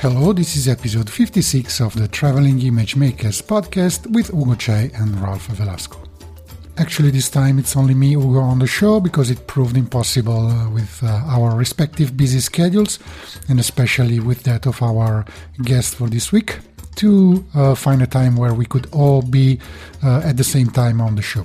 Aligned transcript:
Hello, 0.00 0.32
this 0.32 0.56
is 0.56 0.66
episode 0.66 1.10
56 1.10 1.78
of 1.82 1.94
the 1.94 2.08
Traveling 2.08 2.58
Image 2.62 2.96
Makers 2.96 3.42
podcast 3.42 4.06
with 4.06 4.32
Ugo 4.32 4.54
Cei 4.54 4.90
and 4.94 5.14
Ralph 5.20 5.48
Velasco. 5.48 5.98
Actually, 6.78 7.10
this 7.10 7.28
time 7.28 7.58
it's 7.58 7.76
only 7.76 7.92
me, 7.92 8.16
Ugo, 8.16 8.38
on 8.38 8.60
the 8.60 8.66
show 8.66 8.98
because 8.98 9.30
it 9.30 9.46
proved 9.46 9.76
impossible 9.76 10.46
uh, 10.46 10.70
with 10.70 11.02
uh, 11.02 11.08
our 11.26 11.54
respective 11.54 12.16
busy 12.16 12.40
schedules 12.40 12.98
and 13.50 13.60
especially 13.60 14.20
with 14.20 14.42
that 14.44 14.64
of 14.64 14.82
our 14.82 15.26
guest 15.64 15.96
for 15.96 16.08
this 16.08 16.32
week 16.32 16.60
to 16.94 17.44
uh, 17.54 17.74
find 17.74 18.00
a 18.00 18.06
time 18.06 18.36
where 18.36 18.54
we 18.54 18.64
could 18.64 18.88
all 18.92 19.20
be 19.20 19.60
uh, 20.02 20.22
at 20.24 20.38
the 20.38 20.44
same 20.44 20.70
time 20.70 21.02
on 21.02 21.14
the 21.14 21.22
show. 21.22 21.44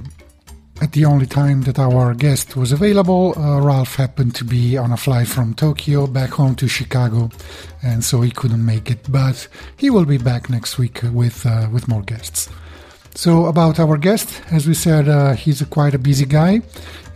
At 0.82 0.92
the 0.92 1.06
only 1.06 1.26
time 1.26 1.62
that 1.64 1.80
our 1.80 2.14
guest 2.14 2.58
was 2.58 2.74
available, 2.74 3.34
uh, 3.38 3.62
Ralph 3.62 3.96
happened 3.96 4.36
to 4.36 4.44
be 4.44 4.78
on 4.78 4.92
a 4.92 4.98
flight 4.98 5.28
from 5.28 5.54
Tokyo 5.54 6.06
back 6.06 6.32
home 6.32 6.54
to 6.56 6.68
Chicago, 6.68 7.30
and 7.82 8.04
so 8.04 8.20
he 8.20 8.30
couldn't 8.30 8.66
make 8.66 8.92
it. 8.92 9.10
But 9.10 9.48
he 9.78 9.90
will 9.90 10.06
be 10.06 10.18
back 10.18 10.50
next 10.50 10.78
week 10.78 11.00
with 11.14 11.46
uh, 11.46 11.70
with 11.72 11.88
more 11.88 12.02
guests. 12.02 12.50
So 13.16 13.46
about 13.46 13.80
our 13.80 13.98
guest, 13.98 14.42
as 14.52 14.68
we 14.68 14.74
said, 14.74 15.08
uh, 15.08 15.34
he's 15.34 15.62
a 15.62 15.66
quite 15.66 15.96
a 15.96 16.00
busy 16.00 16.26
guy, 16.26 16.62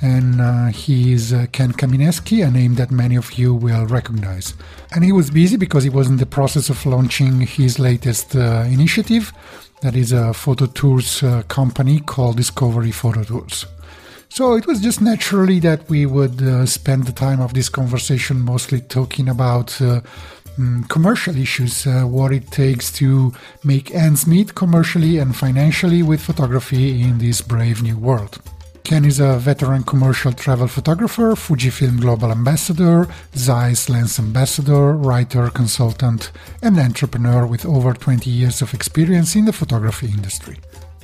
and 0.02 0.40
uh, 0.40 0.68
he 0.68 1.14
is 1.14 1.34
uh, 1.34 1.46
Ken 1.52 1.74
Kaminesky, 1.74 2.46
a 2.46 2.50
name 2.50 2.76
that 2.76 2.92
many 2.92 3.16
of 3.16 3.34
you 3.34 3.54
will 3.54 3.86
recognize. 3.86 4.54
And 4.94 5.04
he 5.04 5.12
was 5.12 5.30
busy 5.30 5.58
because 5.58 5.84
he 5.84 5.90
was 5.90 6.08
in 6.08 6.18
the 6.18 6.26
process 6.26 6.70
of 6.70 6.86
launching 6.86 7.42
his 7.42 7.80
latest 7.80 8.36
uh, 8.36 8.66
initiative, 8.70 9.34
that 9.82 9.96
is 9.96 10.12
a 10.12 10.34
photo 10.34 10.66
tours 10.66 11.24
uh, 11.24 11.44
company 11.44 12.00
called 12.00 12.38
Discovery 12.38 12.92
Photo 12.92 13.24
Tours. 13.24 13.66
So 14.30 14.54
it 14.54 14.68
was 14.68 14.80
just 14.80 15.02
naturally 15.02 15.60
that 15.62 15.90
we 15.90 16.06
would 16.06 16.42
uh, 16.42 16.66
spend 16.66 17.06
the 17.06 17.12
time 17.12 17.42
of 17.42 17.54
this 17.54 17.68
conversation 17.68 18.42
mostly 18.42 18.80
talking 18.80 19.28
about 19.28 19.82
uh, 19.82 20.02
mm, 20.58 20.88
commercial 20.88 21.36
issues, 21.36 21.88
uh, 21.88 22.04
what 22.04 22.32
it 22.32 22.52
takes 22.52 22.92
to 22.94 23.34
make 23.64 23.94
ends 23.94 24.28
meet 24.28 24.54
commercially 24.54 25.18
and 25.18 25.36
financially 25.36 26.04
with 26.04 26.22
photography 26.22 27.02
in 27.02 27.18
this 27.18 27.42
brave 27.42 27.82
new 27.82 27.98
world. 27.98 28.40
Ken 28.90 29.06
is 29.06 29.20
a 29.20 29.38
veteran 29.38 29.84
commercial 29.84 30.34
travel 30.34 30.68
photographer, 30.68 31.36
Fujifilm 31.36 32.02
Global 32.02 32.32
Ambassador, 32.32 33.08
Zeiss 33.36 33.88
Lens 33.88 34.18
Ambassador, 34.18 34.94
writer, 34.94 35.52
consultant, 35.52 36.32
and 36.64 36.80
entrepreneur 36.80 37.46
with 37.46 37.68
over 37.68 37.94
20 37.94 38.32
years 38.32 38.64
of 38.64 38.74
experience 38.74 39.36
in 39.36 39.46
the 39.46 39.54
photography 39.54 40.08
industry. 40.08 40.58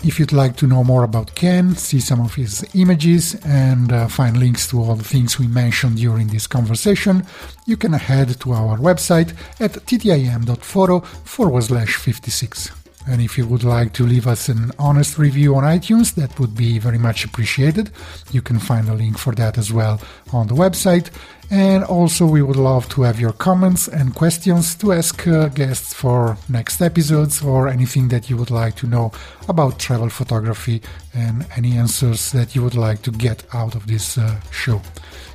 If 0.04 0.20
you'd 0.20 0.32
like 0.32 0.56
to 0.56 0.66
know 0.66 0.84
more 0.84 1.04
about 1.04 1.36
Ken, 1.36 1.76
see 1.76 2.00
some 2.00 2.22
of 2.22 2.34
his 2.34 2.66
images, 2.74 3.36
and 3.46 3.94
uh, 3.94 4.08
find 4.08 4.36
links 4.36 4.68
to 4.70 4.82
all 4.82 4.96
the 4.96 5.04
things 5.04 5.38
we 5.38 5.48
mentioned 5.48 5.98
during 5.98 6.30
this 6.30 6.48
conversation, 6.48 7.24
you 7.68 7.78
can 7.78 7.94
head 7.94 8.40
to 8.40 8.52
our 8.54 8.80
website 8.80 9.36
at 9.60 9.74
ttim.photo 9.86 11.02
forward 11.02 11.66
slash 11.66 11.98
56. 11.98 12.85
And 13.08 13.22
if 13.22 13.38
you 13.38 13.46
would 13.46 13.64
like 13.64 13.94
to 13.94 14.06
leave 14.06 14.28
us 14.28 14.50
an 14.50 14.72
honest 14.80 15.18
review 15.18 15.56
on 15.56 15.64
iTunes, 15.64 16.16
that 16.16 16.40
would 16.40 16.56
be 16.56 16.80
very 16.80 16.98
much 16.98 17.24
appreciated. 17.24 17.92
You 18.32 18.42
can 18.42 18.58
find 18.60 18.90
a 18.90 18.94
link 18.94 19.18
for 19.18 19.34
that 19.36 19.58
as 19.58 19.72
well 19.72 20.02
on 20.34 20.48
the 20.48 20.56
website. 20.56 21.10
And 21.52 21.84
also, 21.84 22.26
we 22.26 22.42
would 22.42 22.56
love 22.56 22.90
to 22.90 23.04
have 23.04 23.20
your 23.20 23.32
comments 23.32 23.88
and 23.88 24.16
questions 24.16 24.74
to 24.76 24.94
ask 24.94 25.28
uh, 25.28 25.48
guests 25.50 25.94
for 25.94 26.38
next 26.50 26.82
episodes 26.82 27.44
or 27.44 27.68
anything 27.68 28.08
that 28.08 28.30
you 28.30 28.38
would 28.38 28.50
like 28.50 28.76
to 28.78 28.88
know 28.88 29.12
about 29.48 29.78
travel 29.78 30.10
photography 30.10 30.82
and 31.14 31.46
any 31.56 31.78
answers 31.78 32.32
that 32.32 32.56
you 32.56 32.64
would 32.64 32.74
like 32.74 33.04
to 33.04 33.12
get 33.12 33.44
out 33.54 33.76
of 33.76 33.86
this 33.86 34.18
uh, 34.18 34.40
show. 34.50 34.82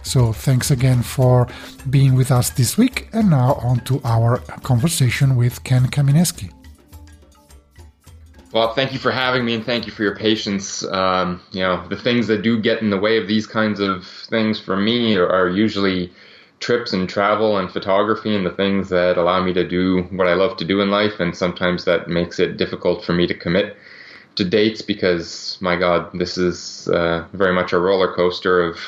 So, 0.02 0.32
thanks 0.32 0.72
again 0.72 1.02
for 1.02 1.46
being 1.88 2.16
with 2.16 2.32
us 2.32 2.50
this 2.50 2.76
week. 2.76 3.08
And 3.12 3.30
now, 3.30 3.54
on 3.62 3.84
to 3.84 4.00
our 4.02 4.38
conversation 4.64 5.36
with 5.36 5.62
Ken 5.62 5.86
Kaminesky. 5.86 6.59
Well, 8.52 8.74
thank 8.74 8.92
you 8.92 8.98
for 8.98 9.12
having 9.12 9.44
me 9.44 9.54
and 9.54 9.64
thank 9.64 9.86
you 9.86 9.92
for 9.92 10.02
your 10.02 10.16
patience. 10.16 10.82
Um, 10.84 11.40
you 11.52 11.60
know, 11.60 11.86
the 11.86 11.96
things 11.96 12.26
that 12.26 12.42
do 12.42 12.60
get 12.60 12.82
in 12.82 12.90
the 12.90 12.98
way 12.98 13.16
of 13.16 13.28
these 13.28 13.46
kinds 13.46 13.78
of 13.78 14.04
things 14.04 14.58
for 14.58 14.76
me 14.76 15.16
are, 15.16 15.48
usually 15.48 16.12
trips 16.58 16.92
and 16.92 17.08
travel 17.08 17.58
and 17.58 17.70
photography 17.70 18.34
and 18.34 18.44
the 18.44 18.50
things 18.50 18.88
that 18.88 19.16
allow 19.16 19.42
me 19.42 19.52
to 19.52 19.66
do 19.66 20.02
what 20.10 20.26
I 20.26 20.34
love 20.34 20.56
to 20.58 20.64
do 20.64 20.80
in 20.80 20.90
life. 20.90 21.20
And 21.20 21.34
sometimes 21.34 21.84
that 21.84 22.08
makes 22.08 22.40
it 22.40 22.56
difficult 22.56 23.04
for 23.04 23.12
me 23.12 23.26
to 23.28 23.34
commit 23.34 23.76
to 24.34 24.44
dates 24.44 24.82
because, 24.82 25.56
my 25.60 25.76
God, 25.76 26.10
this 26.12 26.36
is 26.36 26.88
uh, 26.88 27.26
very 27.32 27.54
much 27.54 27.72
a 27.72 27.78
roller 27.78 28.12
coaster 28.12 28.62
of 28.62 28.78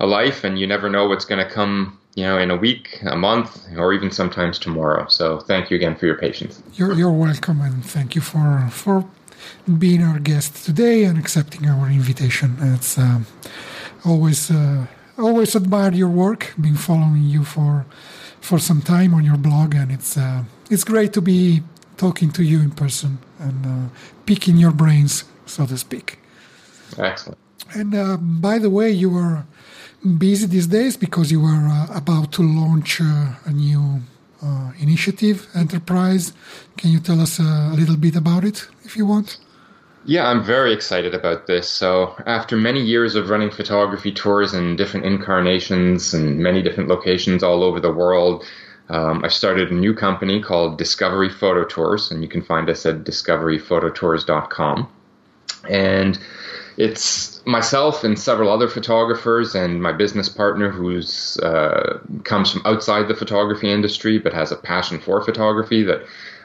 a 0.00 0.06
life 0.06 0.42
and 0.42 0.58
you 0.58 0.66
never 0.66 0.90
know 0.90 1.08
what's 1.08 1.24
going 1.24 1.44
to 1.44 1.50
come 1.50 1.98
you 2.14 2.24
know, 2.24 2.38
in 2.38 2.50
a 2.50 2.56
week, 2.56 2.98
a 3.02 3.16
month, 3.16 3.66
or 3.76 3.92
even 3.92 4.10
sometimes 4.10 4.58
tomorrow. 4.58 5.06
So 5.08 5.40
thank 5.40 5.70
you 5.70 5.76
again 5.76 5.94
for 5.96 6.06
your 6.06 6.16
patience. 6.16 6.62
You're, 6.74 6.94
you're 6.94 7.12
welcome, 7.12 7.60
and 7.60 7.84
thank 7.84 8.14
you 8.14 8.20
for 8.20 8.68
for 8.70 9.04
being 9.78 10.02
our 10.02 10.18
guest 10.18 10.64
today 10.64 11.04
and 11.04 11.18
accepting 11.18 11.68
our 11.68 11.88
invitation. 11.88 12.56
It's 12.60 12.98
uh, 12.98 13.20
always 14.04 14.50
uh, 14.50 14.86
always 15.18 15.54
admired 15.54 15.94
your 15.94 16.08
work. 16.08 16.52
Been 16.60 16.76
following 16.76 17.24
you 17.24 17.44
for 17.44 17.86
for 18.40 18.58
some 18.58 18.82
time 18.82 19.14
on 19.14 19.24
your 19.24 19.36
blog, 19.36 19.74
and 19.74 19.92
it's 19.92 20.16
uh, 20.16 20.44
it's 20.70 20.84
great 20.84 21.12
to 21.12 21.20
be 21.20 21.62
talking 21.96 22.30
to 22.32 22.42
you 22.42 22.60
in 22.60 22.70
person 22.70 23.18
and 23.38 23.66
uh, 23.66 23.88
picking 24.26 24.56
your 24.56 24.72
brains, 24.72 25.24
so 25.46 25.66
to 25.66 25.76
speak. 25.76 26.18
Excellent. 26.98 27.38
And 27.74 27.94
uh, 27.94 28.16
by 28.16 28.58
the 28.58 28.70
way, 28.70 28.90
you 28.90 29.10
were 29.10 29.44
busy 30.02 30.46
these 30.46 30.66
days 30.66 30.96
because 30.96 31.30
you 31.30 31.40
were 31.40 31.68
uh, 31.68 31.86
about 31.94 32.32
to 32.32 32.42
launch 32.42 33.00
uh, 33.00 33.34
a 33.44 33.52
new 33.52 34.00
uh, 34.42 34.72
initiative, 34.78 35.46
enterprise. 35.54 36.32
Can 36.76 36.90
you 36.90 37.00
tell 37.00 37.20
us 37.20 37.38
a 37.38 37.72
little 37.74 37.96
bit 37.96 38.16
about 38.16 38.44
it 38.44 38.68
if 38.84 38.96
you 38.96 39.06
want? 39.06 39.38
Yeah, 40.06 40.26
I'm 40.28 40.42
very 40.42 40.72
excited 40.72 41.14
about 41.14 41.46
this. 41.46 41.68
So, 41.68 42.14
after 42.26 42.56
many 42.56 42.80
years 42.80 43.14
of 43.16 43.28
running 43.28 43.50
photography 43.50 44.12
tours 44.12 44.54
in 44.54 44.76
different 44.76 45.04
incarnations 45.04 46.14
and 46.14 46.38
many 46.38 46.62
different 46.62 46.88
locations 46.88 47.42
all 47.42 47.62
over 47.62 47.80
the 47.80 47.92
world, 47.92 48.44
um, 48.88 49.22
I 49.24 49.28
started 49.28 49.70
a 49.70 49.74
new 49.74 49.94
company 49.94 50.40
called 50.40 50.78
Discovery 50.78 51.28
Photo 51.28 51.64
Tours, 51.64 52.10
and 52.10 52.22
you 52.22 52.28
can 52.28 52.40
find 52.42 52.70
us 52.70 52.86
at 52.86 53.04
discoveryphototours.com. 53.04 54.88
And 55.68 56.18
it's 56.78 57.29
myself 57.46 58.04
and 58.04 58.18
several 58.18 58.50
other 58.50 58.68
photographers 58.68 59.54
and 59.54 59.82
my 59.82 59.92
business 59.92 60.28
partner 60.28 60.70
who's 60.70 61.38
uh, 61.38 61.98
comes 62.24 62.52
from 62.52 62.62
outside 62.64 63.08
the 63.08 63.14
photography 63.14 63.70
industry 63.70 64.18
but 64.18 64.32
has 64.32 64.52
a 64.52 64.56
passion 64.56 65.00
for 65.00 65.22
photography 65.22 65.82
that 65.82 66.02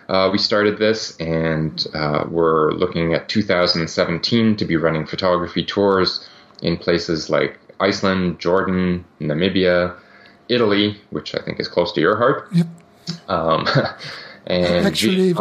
uh, 0.09 0.29
we 0.31 0.38
started 0.38 0.78
this 0.78 1.16
and 1.17 1.88
uh, 1.94 2.25
we're 2.29 2.72
looking 2.73 3.13
at 3.13 3.28
2017 3.28 4.55
to 4.55 4.66
be 4.66 4.75
running 4.75 5.05
photography 5.05 5.63
tours 5.66 6.28
in 6.61 6.78
places 6.78 7.29
like 7.29 7.59
Iceland, 7.79 8.39
Jordan, 8.39 9.03
Namibia, 9.19 9.95
Italy, 10.47 10.97
which 11.09 11.35
I 11.35 11.41
think 11.41 11.59
is 11.59 11.67
close 11.67 11.91
to 11.94 12.01
your 12.01 12.16
heart. 12.16 12.47
Yep. 12.53 12.67
Um, 13.28 13.67
and 14.47 14.88
actually, 14.88 15.35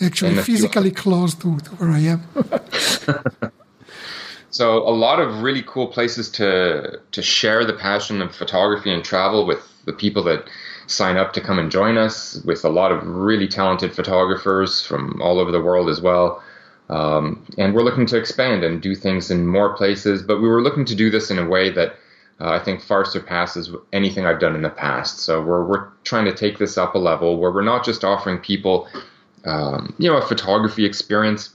actually 0.00 0.36
physically 0.36 0.90
close 0.90 1.34
to, 1.36 1.58
to 1.58 1.70
where 1.76 1.90
I 1.90 1.98
am. 2.00 3.52
So 4.52 4.86
a 4.86 4.92
lot 4.92 5.18
of 5.18 5.42
really 5.42 5.64
cool 5.66 5.86
places 5.88 6.28
to 6.32 7.00
to 7.10 7.22
share 7.22 7.64
the 7.64 7.72
passion 7.72 8.20
of 8.20 8.34
photography 8.34 8.92
and 8.92 9.02
travel 9.02 9.46
with 9.46 9.60
the 9.86 9.94
people 9.94 10.22
that 10.24 10.48
sign 10.86 11.16
up 11.16 11.32
to 11.32 11.40
come 11.40 11.58
and 11.58 11.70
join 11.70 11.96
us. 11.96 12.40
With 12.44 12.62
a 12.64 12.68
lot 12.68 12.92
of 12.92 13.04
really 13.06 13.48
talented 13.48 13.94
photographers 13.94 14.84
from 14.84 15.20
all 15.22 15.40
over 15.40 15.50
the 15.50 15.60
world 15.60 15.88
as 15.88 16.02
well. 16.02 16.42
Um, 16.90 17.46
and 17.56 17.74
we're 17.74 17.82
looking 17.82 18.04
to 18.06 18.18
expand 18.18 18.62
and 18.62 18.82
do 18.82 18.94
things 18.94 19.30
in 19.30 19.46
more 19.46 19.74
places. 19.74 20.22
But 20.22 20.42
we 20.42 20.48
were 20.48 20.62
looking 20.62 20.84
to 20.84 20.94
do 20.94 21.08
this 21.08 21.30
in 21.30 21.38
a 21.38 21.48
way 21.48 21.70
that 21.70 21.96
uh, 22.38 22.50
I 22.50 22.58
think 22.58 22.82
far 22.82 23.06
surpasses 23.06 23.74
anything 23.94 24.26
I've 24.26 24.40
done 24.40 24.54
in 24.54 24.60
the 24.60 24.68
past. 24.68 25.20
So 25.20 25.40
we're 25.40 25.64
we're 25.64 25.88
trying 26.04 26.26
to 26.26 26.34
take 26.34 26.58
this 26.58 26.76
up 26.76 26.94
a 26.94 26.98
level 26.98 27.38
where 27.38 27.50
we're 27.50 27.62
not 27.62 27.86
just 27.86 28.04
offering 28.04 28.36
people, 28.36 28.86
um, 29.46 29.94
you 29.96 30.10
know, 30.10 30.18
a 30.18 30.26
photography 30.26 30.84
experience 30.84 31.54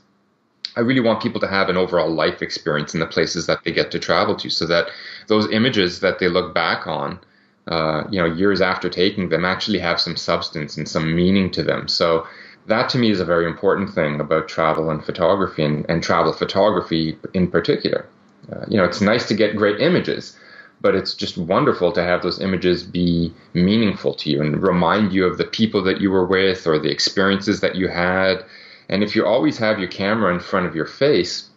I 0.78 0.82
really 0.82 1.02
want 1.02 1.24
people 1.24 1.42
to 1.42 1.48
have 1.48 1.70
an 1.70 1.78
overall 1.78 2.10
life 2.10 2.42
experience 2.42 2.94
in 2.94 3.00
the 3.00 3.08
places 3.08 3.48
that 3.48 3.64
they 3.64 3.72
get 3.72 3.90
to 3.92 4.00
travel 4.00 4.36
to, 4.36 4.50
so 4.50 4.66
that 4.68 4.88
those 5.28 5.52
images 5.52 6.00
that 6.02 6.20
they 6.20 6.30
look 6.30 6.54
back 6.54 6.86
on, 6.86 7.20
uh, 7.68 8.04
you 8.12 8.20
know, 8.20 8.28
years 8.42 8.62
after 8.62 8.90
taking 8.90 9.30
them, 9.30 9.44
actually 9.44 9.80
have 9.80 10.00
some 10.00 10.16
substance 10.16 10.78
and 10.78 10.88
some 10.88 11.16
meaning 11.16 11.50
to 11.52 11.64
them. 11.64 11.88
So 11.88 12.28
that 12.68 12.90
to 12.90 12.98
me 12.98 13.10
is 13.10 13.20
a 13.20 13.26
very 13.26 13.46
important 13.46 13.94
thing 13.94 14.20
about 14.20 14.48
travel 14.48 14.90
and 14.90 15.04
photography 15.04 15.64
and, 15.64 15.86
and 15.90 16.04
travel 16.04 16.32
photography 16.34 17.18
in 17.34 17.50
particular. 17.50 18.06
Uh, 18.52 18.66
you 18.68 18.78
know, 18.78 18.84
it's 18.84 19.02
nice 19.02 19.28
to 19.28 19.34
get 19.34 19.56
great 19.56 19.82
images, 19.82 20.38
but 20.80 20.94
it's 20.94 21.14
just 21.14 21.38
wonderful 21.38 21.92
to 21.92 22.04
have 22.04 22.22
those 22.22 22.40
images 22.40 22.84
be 22.84 23.34
meaningful 23.54 24.14
to 24.14 24.30
you 24.30 24.42
and 24.42 24.62
remind 24.62 25.12
you 25.12 25.26
of 25.26 25.38
the 25.38 25.46
people 25.60 25.82
that 25.84 26.00
you 26.02 26.12
were 26.12 26.26
with 26.26 26.68
or 26.68 26.78
the 26.78 26.92
experiences 26.92 27.62
that 27.62 27.76
you 27.76 27.88
had. 27.88 28.46
And 28.90 29.04
if 29.04 29.16
you 29.16 29.26
always 29.26 29.58
have 29.58 29.80
your 29.80 29.90
camera 29.90 30.34
in 30.34 30.40
front 30.40 30.66
of 30.66 30.76
your 30.76 30.86
face, 30.86 31.50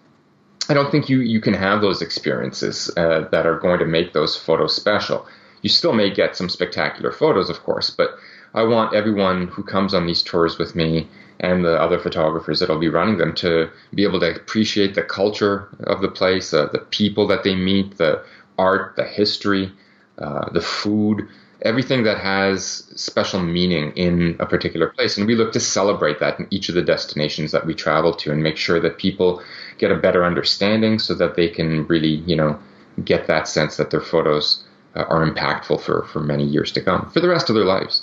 I 0.69 0.75
don't 0.75 0.91
think 0.91 1.09
you, 1.09 1.21
you 1.21 1.41
can 1.41 1.55
have 1.55 1.81
those 1.81 2.03
experiences 2.03 2.91
uh, 2.97 3.29
that 3.33 3.47
are 3.47 3.59
going 3.59 3.79
to 3.81 3.87
make 3.87 4.13
those 4.13 4.37
photos 4.37 4.75
special. 4.75 5.27
You 5.63 5.69
still 5.69 5.93
may 5.93 6.11
get 6.11 6.37
some 6.37 6.49
spectacular 6.49 7.13
photos, 7.13 7.51
of 7.51 7.63
course, 7.63 7.91
but 7.91 8.11
I 8.55 8.63
want 8.65 8.95
everyone 8.95 9.49
who 9.49 9.63
comes 9.63 9.95
on 9.95 10.07
these 10.07 10.23
tours 10.23 10.59
with 10.59 10.75
me 10.75 11.09
and 11.39 11.65
the 11.65 11.81
other 11.81 11.99
photographers 11.99 12.61
that'll 12.61 12.79
be 12.79 12.89
running 12.89 13.19
them 13.19 13.35
to 13.37 13.71
be 13.95 14.05
able 14.05 14.21
to 14.21 14.35
appreciate 14.35 14.95
the 14.95 15.03
culture 15.03 15.69
of 15.85 16.03
the 16.03 16.09
place, 16.09 16.53
uh, 16.53 16.67
the 16.67 16.79
people 16.79 17.27
that 17.29 17.45
they 17.45 17.55
meet, 17.55 17.97
the 17.97 18.23
art, 18.59 18.95
the 18.97 19.05
history, 19.05 19.73
uh, 20.21 20.51
the 20.51 20.61
food, 20.61 21.29
everything 21.63 22.05
that 22.05 22.19
has 22.19 22.85
special 22.95 23.41
meaning 23.41 23.93
in 23.97 24.37
a 24.39 24.47
particular 24.47 24.89
place. 24.89 25.17
And 25.17 25.27
we 25.27 25.35
look 25.35 25.53
to 25.53 25.61
celebrate 25.61 26.21
that 26.21 26.39
in 26.39 26.47
each 26.51 26.69
of 26.69 26.75
the 26.75 26.83
destinations 26.83 27.53
that 27.53 27.67
we 27.67 27.75
travel 27.75 28.15
to 28.15 28.33
and 28.33 28.43
make 28.43 28.57
sure 28.57 28.81
that 28.81 28.99
people 28.99 29.43
get 29.79 29.91
a 29.91 29.97
better 29.97 30.25
understanding 30.25 30.99
so 30.99 31.15
that 31.15 31.37
they 31.37 31.49
can 31.49 31.87
really, 31.87 32.17
you 32.27 32.37
know, 32.37 32.59
get 33.05 33.27
that 33.27 33.49
sense 33.49 33.77
that 33.77 33.91
their 33.91 34.01
photos 34.01 34.65
uh, 34.97 35.05
are 35.05 35.29
impactful 35.29 35.81
for, 35.81 36.05
for 36.07 36.21
many 36.21 36.45
years 36.45 36.73
to 36.73 36.83
come, 36.83 37.11
for 37.11 37.21
the 37.21 37.29
rest 37.29 37.49
of 37.49 37.55
their 37.55 37.65
lives. 37.65 38.03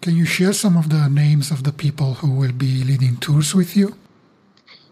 Can 0.00 0.16
you 0.16 0.24
share 0.24 0.52
some 0.52 0.76
of 0.76 0.88
the 0.88 1.08
names 1.08 1.50
of 1.50 1.64
the 1.64 1.72
people 1.72 2.14
who 2.14 2.30
will 2.30 2.52
be 2.52 2.84
leading 2.84 3.16
tours 3.16 3.54
with 3.54 3.76
you? 3.76 3.96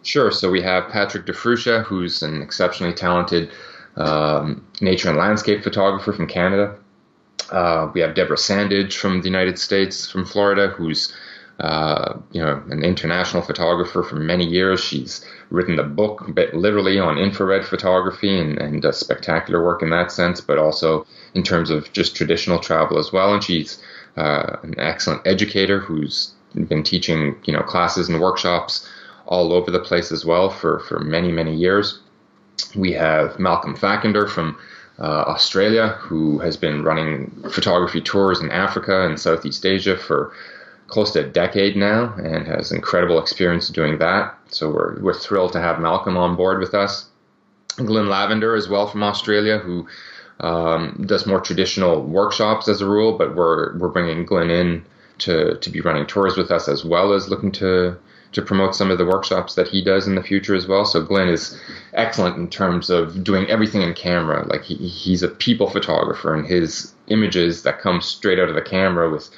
Sure. 0.02 0.30
So 0.30 0.50
we 0.50 0.60
have 0.62 0.90
Patrick 0.90 1.26
Di 1.26 1.32
Fruscia, 1.32 1.82
who's 1.84 2.22
an 2.22 2.42
exceptionally 2.42 2.92
talented 2.92 3.50
um, 3.96 4.66
nature 4.80 5.08
and 5.08 5.18
landscape 5.18 5.62
photographer 5.62 6.12
from 6.12 6.26
Canada. 6.26 6.76
Uh, 7.50 7.90
we 7.94 8.00
have 8.00 8.14
Deborah 8.14 8.36
Sandidge 8.36 8.96
from 8.96 9.20
the 9.20 9.28
United 9.28 9.58
States, 9.58 10.10
from 10.10 10.24
Florida, 10.24 10.68
who's 10.68 11.14
uh, 11.60 12.18
you 12.32 12.42
know 12.42 12.62
an 12.70 12.82
international 12.82 13.42
photographer 13.42 14.02
for 14.02 14.16
many 14.16 14.44
years. 14.44 14.80
She's 14.80 15.24
written 15.50 15.78
a 15.78 15.84
book, 15.84 16.26
a 16.26 16.32
bit 16.32 16.54
literally 16.54 16.98
on 16.98 17.18
infrared 17.18 17.64
photography, 17.64 18.38
and, 18.38 18.58
and 18.58 18.82
does 18.82 18.98
spectacular 18.98 19.62
work 19.62 19.82
in 19.82 19.90
that 19.90 20.10
sense, 20.10 20.40
but 20.40 20.58
also 20.58 21.06
in 21.34 21.42
terms 21.42 21.70
of 21.70 21.92
just 21.92 22.16
traditional 22.16 22.58
travel 22.58 22.98
as 22.98 23.12
well. 23.12 23.32
And 23.32 23.44
she's 23.44 23.80
uh, 24.16 24.56
an 24.62 24.74
excellent 24.78 25.22
educator 25.26 25.78
who's 25.78 26.32
been 26.54 26.82
teaching 26.82 27.36
you 27.44 27.52
know 27.52 27.62
classes 27.62 28.08
and 28.08 28.20
workshops 28.20 28.88
all 29.26 29.52
over 29.52 29.70
the 29.70 29.80
place 29.80 30.12
as 30.12 30.24
well 30.24 30.50
for 30.50 30.80
for 30.80 30.98
many 31.00 31.30
many 31.30 31.54
years. 31.54 32.00
We 32.74 32.92
have 32.92 33.38
Malcolm 33.38 33.76
Fackender 33.76 34.28
from 34.28 34.58
uh, 34.98 35.02
Australia, 35.02 35.88
who 36.00 36.38
has 36.38 36.56
been 36.56 36.84
running 36.84 37.30
photography 37.50 38.00
tours 38.00 38.40
in 38.40 38.50
Africa 38.50 39.06
and 39.06 39.18
Southeast 39.18 39.64
Asia 39.66 39.96
for 39.96 40.32
close 40.86 41.12
to 41.12 41.20
a 41.20 41.28
decade 41.28 41.76
now 41.76 42.14
and 42.14 42.46
has 42.46 42.70
incredible 42.70 43.18
experience 43.18 43.68
doing 43.68 43.98
that. 43.98 44.34
So 44.48 44.70
we're, 44.70 45.00
we're 45.00 45.14
thrilled 45.14 45.52
to 45.52 45.60
have 45.60 45.80
Malcolm 45.80 46.16
on 46.16 46.36
board 46.36 46.60
with 46.60 46.74
us. 46.74 47.06
Glenn 47.76 48.08
Lavender 48.08 48.54
as 48.54 48.68
well 48.68 48.86
from 48.86 49.02
Australia, 49.02 49.58
who 49.58 49.88
um, 50.40 51.04
does 51.06 51.26
more 51.26 51.40
traditional 51.40 52.02
workshops 52.02 52.68
as 52.68 52.80
a 52.80 52.86
rule, 52.86 53.16
but 53.18 53.34
we're 53.34 53.76
we're 53.78 53.88
bringing 53.88 54.24
Glenn 54.24 54.50
in 54.50 54.84
to 55.18 55.56
to 55.58 55.70
be 55.70 55.80
running 55.80 56.06
tours 56.06 56.36
with 56.36 56.50
us 56.50 56.68
as 56.68 56.84
well 56.84 57.12
as 57.12 57.28
looking 57.28 57.52
to 57.52 57.96
to 58.34 58.42
promote 58.42 58.74
some 58.74 58.90
of 58.90 58.98
the 58.98 59.06
workshops 59.06 59.54
that 59.54 59.68
he 59.68 59.82
does 59.82 60.06
in 60.06 60.14
the 60.14 60.22
future 60.22 60.54
as 60.54 60.66
well. 60.66 60.84
So 60.84 61.02
Glenn 61.02 61.28
is 61.28 61.58
excellent 61.94 62.36
in 62.36 62.48
terms 62.48 62.90
of 62.90 63.24
doing 63.24 63.46
everything 63.48 63.82
in 63.82 63.94
camera. 63.94 64.46
Like 64.46 64.62
he, 64.62 64.74
he's 64.74 65.22
a 65.22 65.28
people 65.28 65.70
photographer, 65.70 66.34
and 66.34 66.46
his 66.46 66.92
images 67.08 67.62
that 67.62 67.80
come 67.80 68.00
straight 68.00 68.38
out 68.38 68.48
of 68.48 68.54
the 68.54 68.62
camera 68.62 69.10
with 69.10 69.30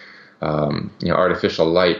um, 0.43 0.91
you 1.01 1.09
know 1.09 1.15
artificial 1.15 1.67
light 1.67 1.99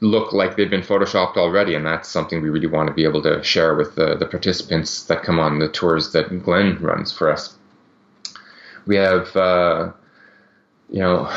look 0.00 0.32
like 0.32 0.56
they've 0.56 0.70
been 0.70 0.82
photoshopped 0.82 1.36
already, 1.36 1.74
and 1.74 1.86
that's 1.86 2.08
something 2.08 2.42
we 2.42 2.50
really 2.50 2.66
want 2.66 2.88
to 2.88 2.94
be 2.94 3.04
able 3.04 3.22
to 3.22 3.42
share 3.42 3.74
with 3.74 3.94
the, 3.94 4.14
the 4.16 4.26
participants 4.26 5.04
that 5.04 5.22
come 5.22 5.38
on 5.38 5.58
the 5.58 5.68
tours 5.68 6.12
that 6.12 6.42
Glenn 6.42 6.78
runs 6.80 7.12
for 7.12 7.30
us. 7.30 7.56
We 8.86 8.96
have. 8.96 9.34
Uh, 9.36 9.92
you 10.90 11.00
know, 11.00 11.28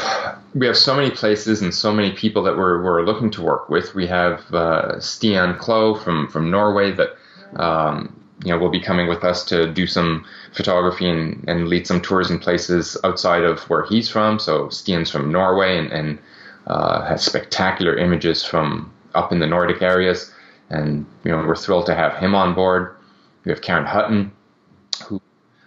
we 0.54 0.68
have 0.68 0.78
so 0.78 0.96
many 0.96 1.10
places 1.10 1.62
and 1.62 1.74
so 1.74 1.92
many 1.92 2.12
people 2.12 2.44
that 2.44 2.58
we're, 2.58 2.84
we're 2.84 3.04
looking 3.04 3.32
to 3.32 3.42
work 3.42 3.70
with. 3.70 3.96
We 3.96 4.06
have 4.08 4.40
uh, 4.54 4.96
Stian 4.98 5.58
Klo 5.58 6.02
from, 6.04 6.28
from 6.28 6.52
Norway 6.52 6.92
that, 6.92 7.10
um, 7.56 8.16
you 8.44 8.52
know, 8.52 8.58
will 8.58 8.70
be 8.70 8.80
coming 8.80 9.08
with 9.08 9.24
us 9.24 9.44
to 9.46 9.72
do 9.74 9.88
some 9.88 10.26
photography 10.54 11.10
and, 11.10 11.44
and 11.48 11.68
lead 11.68 11.88
some 11.88 12.00
tours 12.02 12.30
in 12.30 12.40
places 12.40 12.96
outside 13.04 13.44
of 13.44 13.60
where 13.70 13.86
he's 13.86 14.08
from. 14.08 14.40
So 14.40 14.68
Stian's 14.68 15.10
from 15.10 15.32
Norway 15.32 15.78
and, 15.78 15.92
and 15.92 16.20
uh, 16.68 17.04
has 17.06 17.24
spectacular 17.26 17.98
images 17.98 18.44
from 18.44 18.94
up 19.16 19.32
in 19.32 19.40
the 19.40 19.48
Nordic 19.48 19.82
areas. 19.82 20.32
And, 20.70 21.06
you 21.24 21.32
know, 21.32 21.38
we're 21.38 21.56
thrilled 21.56 21.88
to 21.88 21.96
have 21.96 22.16
him 22.18 22.36
on 22.36 22.54
board. 22.54 22.96
We 23.44 23.52
have 23.52 23.62
Karen 23.62 23.86
Hutton, 23.86 24.32
who, 25.06 25.20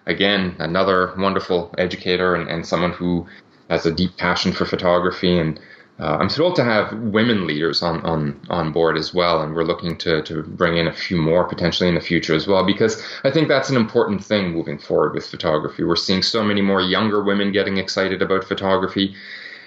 again, 0.06 0.54
another 0.60 1.12
wonderful 1.18 1.74
educator 1.76 2.36
and, 2.36 2.48
and 2.48 2.64
someone 2.64 2.92
who 2.92 3.26
has 3.72 3.86
a 3.86 3.92
deep 3.92 4.16
passion 4.16 4.52
for 4.52 4.64
photography 4.66 5.38
and 5.38 5.58
uh, 5.98 6.16
I'm 6.18 6.28
thrilled 6.28 6.56
to 6.56 6.64
have 6.64 6.92
women 6.94 7.46
leaders 7.46 7.82
on, 7.82 8.00
on, 8.00 8.40
on 8.48 8.72
board 8.72 8.96
as 8.96 9.12
well, 9.12 9.42
and 9.42 9.54
we're 9.54 9.62
looking 9.62 9.96
to, 9.98 10.22
to 10.22 10.42
bring 10.42 10.76
in 10.76 10.88
a 10.88 10.92
few 10.92 11.16
more 11.16 11.44
potentially 11.44 11.88
in 11.88 11.94
the 11.94 12.00
future 12.00 12.34
as 12.34 12.46
well, 12.46 12.64
because 12.64 13.00
I 13.24 13.30
think 13.30 13.46
that's 13.46 13.70
an 13.70 13.76
important 13.76 14.24
thing 14.24 14.50
moving 14.52 14.78
forward 14.78 15.14
with 15.14 15.26
photography. 15.26 15.84
We're 15.84 15.96
seeing 15.96 16.22
so 16.22 16.42
many 16.42 16.62
more 16.62 16.80
younger 16.80 17.22
women 17.22 17.52
getting 17.52 17.76
excited 17.76 18.22
about 18.22 18.42
photography, 18.44 19.14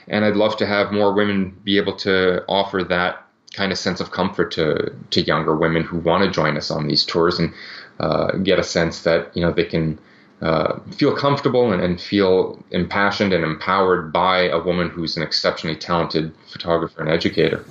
and 0.07 0.25
I'd 0.25 0.35
love 0.35 0.57
to 0.57 0.65
have 0.65 0.91
more 0.91 1.13
women 1.13 1.55
be 1.63 1.77
able 1.77 1.95
to 1.97 2.43
offer 2.49 2.83
that 2.83 3.23
kind 3.53 3.71
of 3.71 3.77
sense 3.77 4.01
of 4.01 4.11
comfort 4.11 4.51
to, 4.53 4.93
to 5.11 5.21
younger 5.21 5.55
women 5.55 5.83
who 5.83 5.99
want 5.99 6.25
to 6.25 6.31
join 6.31 6.57
us 6.57 6.69
on 6.69 6.87
these 6.87 7.05
tours 7.05 7.39
and 7.39 7.53
uh, 7.99 8.31
get 8.37 8.59
a 8.59 8.63
sense 8.63 9.03
that 9.03 9.35
you 9.37 9.41
know 9.41 9.53
they 9.53 9.63
can 9.63 9.97
uh, 10.41 10.79
feel 10.91 11.15
comfortable 11.15 11.71
and, 11.71 11.81
and, 11.81 11.99
feel 11.99 12.61
impassioned 12.71 13.31
and 13.31 13.43
empowered 13.43 14.11
by 14.11 14.49
a 14.49 14.59
woman 14.59 14.89
who's 14.89 15.15
an 15.15 15.23
exceptionally 15.23 15.77
talented 15.77 16.33
photographer 16.47 17.01
and 17.01 17.09
educator. 17.09 17.63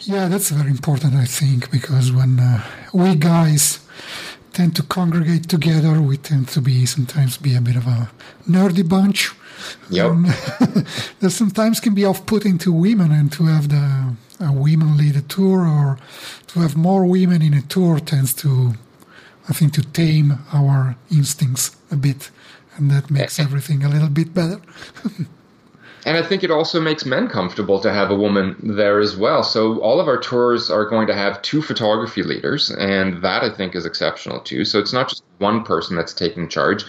Yeah, 0.00 0.28
that's 0.28 0.50
very 0.50 0.70
important, 0.70 1.14
I 1.14 1.24
think, 1.24 1.70
because 1.70 2.12
when 2.12 2.38
uh, 2.38 2.62
we 2.92 3.16
guys 3.16 3.80
tend 4.52 4.76
to 4.76 4.82
congregate 4.82 5.48
together, 5.48 6.00
we 6.00 6.16
tend 6.18 6.48
to 6.48 6.60
be 6.60 6.86
sometimes 6.86 7.38
be 7.38 7.56
a 7.56 7.60
bit 7.60 7.76
of 7.76 7.86
a 7.86 8.10
nerdy 8.48 8.86
bunch. 8.86 9.32
Yep. 9.90 10.06
Um, 10.06 10.22
that 11.20 11.30
sometimes 11.30 11.80
can 11.80 11.94
be 11.94 12.04
off-putting 12.04 12.58
to 12.58 12.72
women, 12.72 13.10
and 13.10 13.32
to 13.32 13.44
have 13.46 13.70
the 13.70 14.14
a 14.40 14.52
women 14.52 14.96
lead 14.96 15.16
a 15.16 15.22
tour 15.22 15.66
or 15.66 15.98
to 16.48 16.60
have 16.60 16.76
more 16.76 17.06
women 17.06 17.42
in 17.42 17.54
a 17.54 17.62
tour 17.62 17.98
tends 17.98 18.34
to 18.34 18.74
I 19.48 19.52
think, 19.52 19.72
to 19.74 19.82
tame 19.82 20.38
our 20.52 20.96
instincts 21.10 21.76
a 21.90 21.96
bit, 21.96 22.30
and 22.76 22.90
that 22.90 23.10
makes 23.10 23.38
everything 23.38 23.84
a 23.84 23.88
little 23.88 24.08
bit 24.08 24.34
better. 24.34 24.60
and 26.06 26.16
I 26.16 26.22
think 26.22 26.42
it 26.42 26.50
also 26.50 26.80
makes 26.80 27.06
men 27.06 27.28
comfortable 27.28 27.80
to 27.80 27.92
have 27.92 28.10
a 28.10 28.16
woman 28.16 28.56
there 28.62 28.98
as 28.98 29.16
well. 29.16 29.42
So 29.42 29.78
all 29.80 30.00
of 30.00 30.08
our 30.08 30.18
tours 30.18 30.70
are 30.70 30.84
going 30.84 31.06
to 31.06 31.14
have 31.14 31.42
two 31.42 31.62
photography 31.62 32.22
leaders, 32.22 32.70
and 32.70 33.22
that 33.22 33.42
I 33.42 33.50
think 33.50 33.74
is 33.74 33.86
exceptional 33.86 34.40
too. 34.40 34.64
So 34.64 34.78
it's 34.78 34.92
not 34.92 35.08
just 35.08 35.22
one 35.38 35.62
person 35.62 35.96
that's 35.96 36.14
taking 36.14 36.48
charge. 36.48 36.84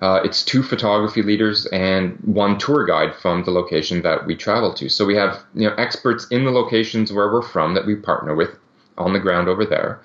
Uh, 0.00 0.20
it's 0.24 0.44
two 0.44 0.64
photography 0.64 1.22
leaders 1.22 1.66
and 1.66 2.18
one 2.24 2.58
tour 2.58 2.84
guide 2.84 3.14
from 3.14 3.44
the 3.44 3.52
location 3.52 4.02
that 4.02 4.26
we 4.26 4.34
travel 4.34 4.74
to. 4.74 4.88
So 4.88 5.04
we 5.04 5.14
have 5.14 5.40
you 5.54 5.68
know 5.68 5.74
experts 5.76 6.26
in 6.32 6.44
the 6.44 6.50
locations 6.50 7.12
where 7.12 7.32
we're 7.32 7.42
from 7.42 7.74
that 7.74 7.86
we 7.86 7.94
partner 7.94 8.34
with 8.34 8.58
on 8.98 9.12
the 9.12 9.20
ground 9.20 9.48
over 9.48 9.64
there. 9.64 10.00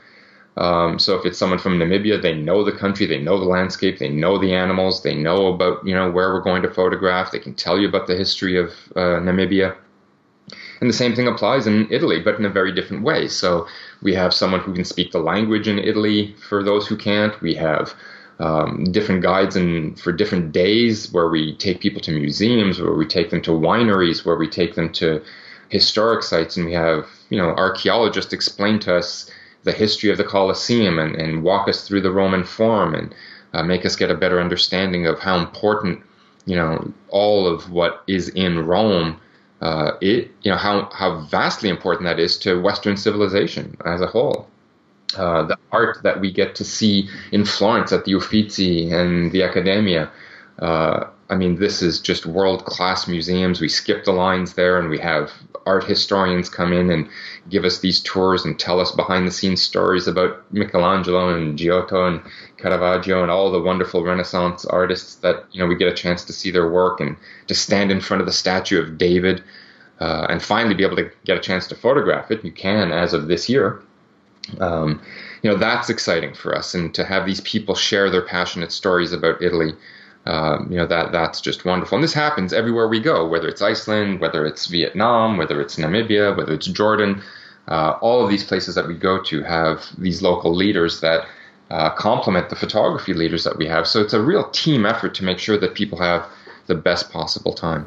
Um, 0.57 0.97
so 0.97 1.15
if 1.15 1.25
it's 1.25 1.37
someone 1.37 1.59
from 1.59 1.77
Namibia, 1.77 2.21
they 2.21 2.33
know 2.33 2.63
the 2.63 2.71
country, 2.71 3.05
they 3.05 3.19
know 3.19 3.39
the 3.39 3.45
landscape, 3.45 3.99
they 3.99 4.09
know 4.09 4.39
the 4.39 4.53
animals, 4.53 5.03
they 5.03 5.13
know 5.13 5.53
about 5.53 5.85
you 5.85 5.93
know 5.93 6.09
where 6.09 6.33
we're 6.33 6.41
going 6.41 6.63
to 6.63 6.73
photograph. 6.73 7.31
They 7.31 7.39
can 7.39 7.53
tell 7.53 7.79
you 7.79 7.87
about 7.87 8.07
the 8.07 8.15
history 8.15 8.57
of 8.57 8.71
uh, 8.95 9.21
Namibia. 9.21 9.75
And 10.79 10.89
the 10.89 10.93
same 10.93 11.15
thing 11.15 11.27
applies 11.27 11.67
in 11.67 11.87
Italy, 11.91 12.19
but 12.21 12.39
in 12.39 12.45
a 12.45 12.49
very 12.49 12.71
different 12.71 13.03
way. 13.03 13.27
So 13.27 13.67
we 14.01 14.13
have 14.13 14.33
someone 14.33 14.61
who 14.61 14.73
can 14.73 14.85
speak 14.85 15.11
the 15.11 15.19
language 15.19 15.67
in 15.67 15.79
Italy 15.79 16.35
for 16.47 16.63
those 16.63 16.87
who 16.87 16.95
can't. 16.95 17.39
We 17.41 17.55
have 17.55 17.93
um, 18.39 18.83
different 18.91 19.23
guides 19.23 19.55
and 19.55 19.99
for 19.99 20.11
different 20.11 20.51
days 20.51 21.11
where 21.11 21.29
we 21.29 21.55
take 21.55 21.81
people 21.81 22.01
to 22.01 22.11
museums, 22.11 22.79
where 22.79 22.93
we 22.93 23.05
take 23.05 23.29
them 23.29 23.41
to 23.41 23.51
wineries, 23.51 24.25
where 24.25 24.35
we 24.35 24.47
take 24.47 24.75
them 24.75 24.91
to 24.93 25.23
historic 25.69 26.23
sites, 26.23 26.57
and 26.57 26.65
we 26.65 26.73
have 26.73 27.07
you 27.29 27.37
know 27.37 27.49
archaeologists 27.49 28.33
explain 28.33 28.79
to 28.79 28.95
us 28.95 29.29
the 29.67 29.73
history 29.73 30.09
of 30.09 30.17
the 30.17 30.23
Colosseum 30.23 30.97
and, 30.97 31.15
and 31.15 31.43
walk 31.43 31.67
us 31.67 31.87
through 31.87 32.01
the 32.01 32.11
Roman 32.11 32.43
Forum 32.43 32.95
and 32.95 33.13
uh, 33.53 33.61
make 33.61 33.85
us 33.85 33.95
get 33.95 34.09
a 34.09 34.15
better 34.15 34.41
understanding 34.41 35.05
of 35.05 35.19
how 35.19 35.37
important, 35.37 36.01
you 36.45 36.55
know, 36.55 36.91
all 37.09 37.45
of 37.45 37.69
what 37.69 38.03
is 38.07 38.29
in 38.29 38.65
Rome 38.65 39.19
uh, 39.61 39.91
it 40.01 40.31
you 40.43 40.51
know 40.51 40.57
how 40.57 40.89
how 40.93 41.21
vastly 41.21 41.69
important 41.69 42.05
that 42.05 42.19
is 42.19 42.37
to 42.37 42.61
Western 42.61 42.95
civilization 42.95 43.77
as 43.85 44.01
a 44.01 44.07
whole. 44.07 44.47
Uh, 45.17 45.43
the 45.43 45.57
art 45.71 45.97
that 46.03 46.19
we 46.19 46.31
get 46.31 46.53
to 46.55 46.63
see 46.63 47.09
in 47.31 47.45
Florence 47.45 47.91
at 47.91 48.05
the 48.05 48.13
Uffizi 48.13 48.91
and 48.91 49.31
the 49.31 49.41
Accademia. 49.41 50.11
Uh, 50.59 51.05
I 51.29 51.35
mean, 51.35 51.57
this 51.57 51.81
is 51.81 51.99
just 51.99 52.25
world 52.25 52.65
class 52.65 53.07
museums. 53.07 53.59
We 53.59 53.67
skip 53.67 54.05
the 54.05 54.13
lines 54.13 54.53
there, 54.53 54.79
and 54.79 54.89
we 54.89 54.97
have 54.99 55.31
art 55.65 55.83
historians 55.83 56.49
come 56.49 56.71
in 56.71 56.89
and 56.89 57.09
give 57.49 57.65
us 57.65 57.79
these 57.79 57.99
tours 58.01 58.45
and 58.45 58.57
tell 58.57 58.79
us 58.79 58.93
behind 58.93 59.27
the 59.27 59.31
scenes 59.31 59.61
stories 59.61 60.07
about 60.07 60.41
Michelangelo 60.53 61.35
and 61.35 61.57
Giotto 61.57 62.07
and 62.07 62.21
Caravaggio 62.57 63.21
and 63.21 63.29
all 63.29 63.51
the 63.51 63.61
wonderful 63.61 64.03
Renaissance 64.03 64.63
artists 64.65 65.15
that 65.15 65.43
you 65.51 65.59
know 65.59 65.67
we 65.67 65.75
get 65.75 65.91
a 65.91 65.95
chance 65.95 66.23
to 66.25 66.33
see 66.33 66.51
their 66.51 66.69
work 66.69 67.01
and 67.01 67.17
to 67.47 67.55
stand 67.55 67.91
in 67.91 67.99
front 67.99 68.21
of 68.21 68.27
the 68.27 68.33
statue 68.33 68.81
of 68.81 68.97
David 68.97 69.43
uh, 69.99 70.27
and 70.29 70.41
finally 70.41 70.75
be 70.75 70.85
able 70.85 70.95
to 70.95 71.11
get 71.25 71.37
a 71.37 71.41
chance 71.41 71.67
to 71.67 71.75
photograph 71.75 72.31
it. 72.31 72.45
You 72.45 72.53
can 72.53 72.93
as 72.93 73.13
of 73.13 73.27
this 73.27 73.49
year. 73.49 73.81
Um, 74.61 75.01
you 75.43 75.51
know 75.51 75.57
that's 75.57 75.89
exciting 75.89 76.33
for 76.33 76.55
us, 76.55 76.73
and 76.73 76.93
to 76.95 77.03
have 77.03 77.25
these 77.25 77.41
people 77.41 77.75
share 77.75 78.09
their 78.09 78.25
passionate 78.25 78.71
stories 78.71 79.11
about 79.11 79.41
Italy 79.41 79.73
um, 80.27 80.67
you 80.69 80.77
know 80.77 80.85
that 80.85 81.11
that's 81.11 81.39
just 81.39 81.63
wonderful. 81.63 81.95
And 81.95 82.03
this 82.03 82.13
happens 82.13 82.51
everywhere 82.51 82.87
we 82.87 82.99
go, 82.99 83.25
whether 83.27 83.47
it's 83.47 83.61
Iceland, 83.61 84.19
whether 84.19 84.45
it's 84.45 84.67
Vietnam, 84.67 85.37
whether 85.37 85.61
it's 85.61 85.77
Namibia, 85.77 86.35
whether 86.35 86.53
it's 86.53 86.67
Jordan. 86.67 87.23
Uh, 87.69 87.97
all 88.01 88.23
of 88.23 88.29
these 88.29 88.43
places 88.43 88.75
that 88.75 88.87
we 88.87 88.93
go 88.93 89.21
to 89.23 89.43
have 89.43 89.85
these 89.97 90.21
local 90.21 90.53
leaders 90.53 91.01
that 91.01 91.27
uh, 91.69 91.89
complement 91.91 92.49
the 92.49 92.55
photography 92.55 93.13
leaders 93.13 93.43
that 93.43 93.57
we 93.57 93.67
have. 93.67 93.87
So 93.87 94.01
it's 94.01 94.13
a 94.13 94.21
real 94.21 94.49
team 94.51 94.85
effort 94.85 95.15
to 95.15 95.23
make 95.23 95.39
sure 95.39 95.57
that 95.57 95.73
people 95.75 95.99
have 95.99 96.25
the 96.67 96.75
best 96.75 97.11
possible 97.11 97.53
time. 97.53 97.85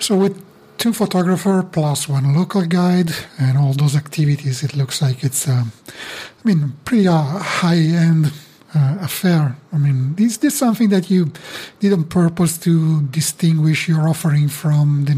So 0.00 0.16
with 0.16 0.44
two 0.78 0.92
photographer 0.92 1.62
plus 1.62 2.08
one 2.08 2.34
local 2.34 2.64
guide 2.66 3.12
and 3.38 3.56
all 3.56 3.72
those 3.72 3.94
activities, 3.96 4.64
it 4.64 4.76
looks 4.76 5.00
like 5.00 5.22
it's, 5.22 5.46
um, 5.48 5.70
I 5.88 6.48
mean, 6.48 6.72
pretty 6.84 7.06
uh, 7.06 7.22
high 7.38 7.76
end 7.76 8.32
uh, 8.78 8.96
affair. 9.00 9.56
I 9.72 9.78
mean, 9.78 10.14
is 10.18 10.38
this 10.38 10.56
something 10.56 10.90
that 10.90 11.10
you 11.10 11.32
did 11.80 11.92
on 11.92 12.04
purpose 12.04 12.58
to 12.58 13.02
distinguish 13.02 13.88
your 13.88 14.08
offering 14.08 14.48
from 14.48 15.04
the 15.04 15.16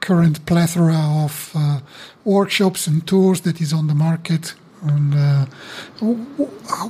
current 0.00 0.44
plethora 0.46 0.96
of 1.24 1.52
uh, 1.54 1.80
workshops 2.24 2.86
and 2.86 3.06
tours 3.06 3.42
that 3.42 3.60
is 3.60 3.72
on 3.72 3.86
the 3.86 3.94
market? 3.94 4.54
And 4.82 5.14
uh, 5.14 5.46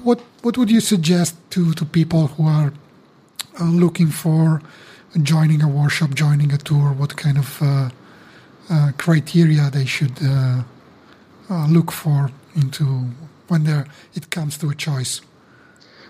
what 0.02 0.20
what 0.42 0.56
would 0.58 0.70
you 0.70 0.80
suggest 0.80 1.34
to, 1.50 1.72
to 1.74 1.84
people 1.84 2.26
who 2.26 2.46
are 2.46 2.72
uh, 3.60 3.64
looking 3.64 4.10
for 4.10 4.62
joining 5.22 5.62
a 5.62 5.68
workshop, 5.68 6.14
joining 6.14 6.52
a 6.52 6.58
tour? 6.58 6.92
What 6.92 7.16
kind 7.16 7.38
of 7.38 7.62
uh, 7.62 7.90
uh, 8.70 8.92
criteria 8.98 9.70
they 9.70 9.86
should 9.86 10.18
look 11.68 11.92
for 11.92 12.30
into 12.54 12.84
when 13.48 13.66
it 14.14 14.30
comes 14.30 14.58
to 14.58 14.70
a 14.70 14.74
choice? 14.74 15.20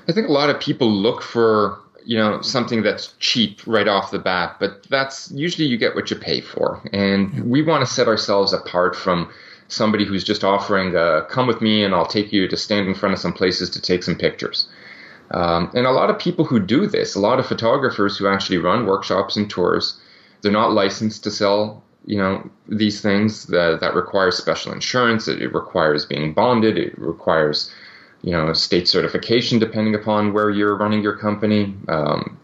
I 0.09 0.13
think 0.13 0.29
a 0.29 0.33
lot 0.33 0.51
of 0.51 0.61
people 0.61 0.91
look 0.91 1.23
for 1.23 1.79
you 2.05 2.17
know 2.19 2.43
something 2.43 2.83
that's 2.83 3.15
cheap 3.19 3.61
right 3.67 3.89
off 3.89 4.11
the 4.11 4.19
bat, 4.19 4.57
but 4.61 4.87
that's 4.91 5.31
usually 5.31 5.67
you 5.67 5.79
get 5.79 5.95
what 5.95 6.11
you 6.11 6.17
pay 6.17 6.41
for, 6.41 6.83
and 6.93 7.51
we 7.51 7.63
want 7.63 7.87
to 7.87 7.93
set 7.93 8.09
ourselves 8.09 8.53
apart 8.53 8.95
from 8.95 9.31
somebody 9.69 10.05
who's 10.05 10.23
just 10.23 10.45
offering 10.45 10.95
a, 10.95 11.27
come 11.31 11.47
with 11.47 11.63
me 11.63 11.83
and 11.83 11.95
I'll 11.95 12.07
take 12.07 12.33
you 12.33 12.47
to 12.47 12.57
stand 12.57 12.87
in 12.87 12.95
front 12.95 13.15
of 13.15 13.19
some 13.19 13.33
places 13.33 13.71
to 13.71 13.81
take 13.81 14.03
some 14.03 14.15
pictures. 14.15 14.69
Um, 15.31 15.71
and 15.75 15.87
a 15.87 15.91
lot 15.91 16.11
of 16.11 16.19
people 16.19 16.45
who 16.45 16.61
do 16.61 16.87
this, 16.87 17.15
a 17.15 17.21
lot 17.21 17.41
of 17.41 17.47
photographers 17.47 18.19
who 18.19 18.29
actually 18.29 18.59
run 18.59 18.85
workshops 18.85 19.37
and 19.37 19.49
tours, 19.49 19.99
they're 20.43 20.53
not 20.53 20.73
licensed 20.73 21.25
to 21.25 21.31
sell 21.31 21.83
you 22.07 22.19
know 22.19 22.49
these 22.69 23.01
things 23.01 23.47
that, 23.47 23.81
that 23.81 23.95
requires 23.95 24.37
special 24.37 24.73
insurance 24.73 25.27
it, 25.27 25.41
it 25.41 25.55
requires 25.55 26.05
being 26.05 26.35
bonded 26.35 26.77
it 26.77 26.99
requires 26.99 27.73
you 28.25 28.31
know, 28.31 28.55
state 28.55 28.89
certification 28.89 29.59
depending 29.59 29.95
upon 29.95 30.33
where 30.33 30.49
you're 30.49 30.75
running 30.77 31.03
your 31.03 31.15
company. 31.15 31.75
Um, 31.89 32.39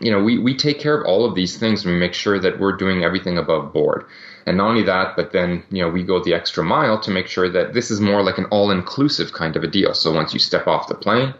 you 0.00 0.10
know, 0.10 0.22
we, 0.22 0.38
we 0.38 0.56
take 0.56 0.80
care 0.80 0.98
of 0.98 1.06
all 1.06 1.26
of 1.26 1.34
these 1.34 1.58
things 1.58 1.84
and 1.84 1.92
we 1.92 2.00
make 2.00 2.14
sure 2.14 2.38
that 2.38 2.58
we're 2.58 2.72
doing 2.72 3.04
everything 3.04 3.36
above 3.36 3.70
board. 3.72 4.06
And 4.46 4.56
not 4.56 4.68
only 4.68 4.82
that, 4.84 5.14
but 5.14 5.30
then, 5.30 5.62
you 5.70 5.82
know, 5.82 5.90
we 5.90 6.02
go 6.02 6.24
the 6.24 6.32
extra 6.32 6.64
mile 6.64 6.98
to 7.00 7.10
make 7.10 7.26
sure 7.26 7.50
that 7.50 7.74
this 7.74 7.90
is 7.90 8.00
more 8.00 8.22
like 8.22 8.38
an 8.38 8.46
all 8.46 8.70
inclusive 8.70 9.32
kind 9.34 9.56
of 9.56 9.62
a 9.62 9.66
deal. 9.66 9.92
So 9.92 10.10
once 10.10 10.32
you 10.32 10.40
step 10.40 10.66
off 10.66 10.88
the 10.88 10.94
plane, 10.94 11.34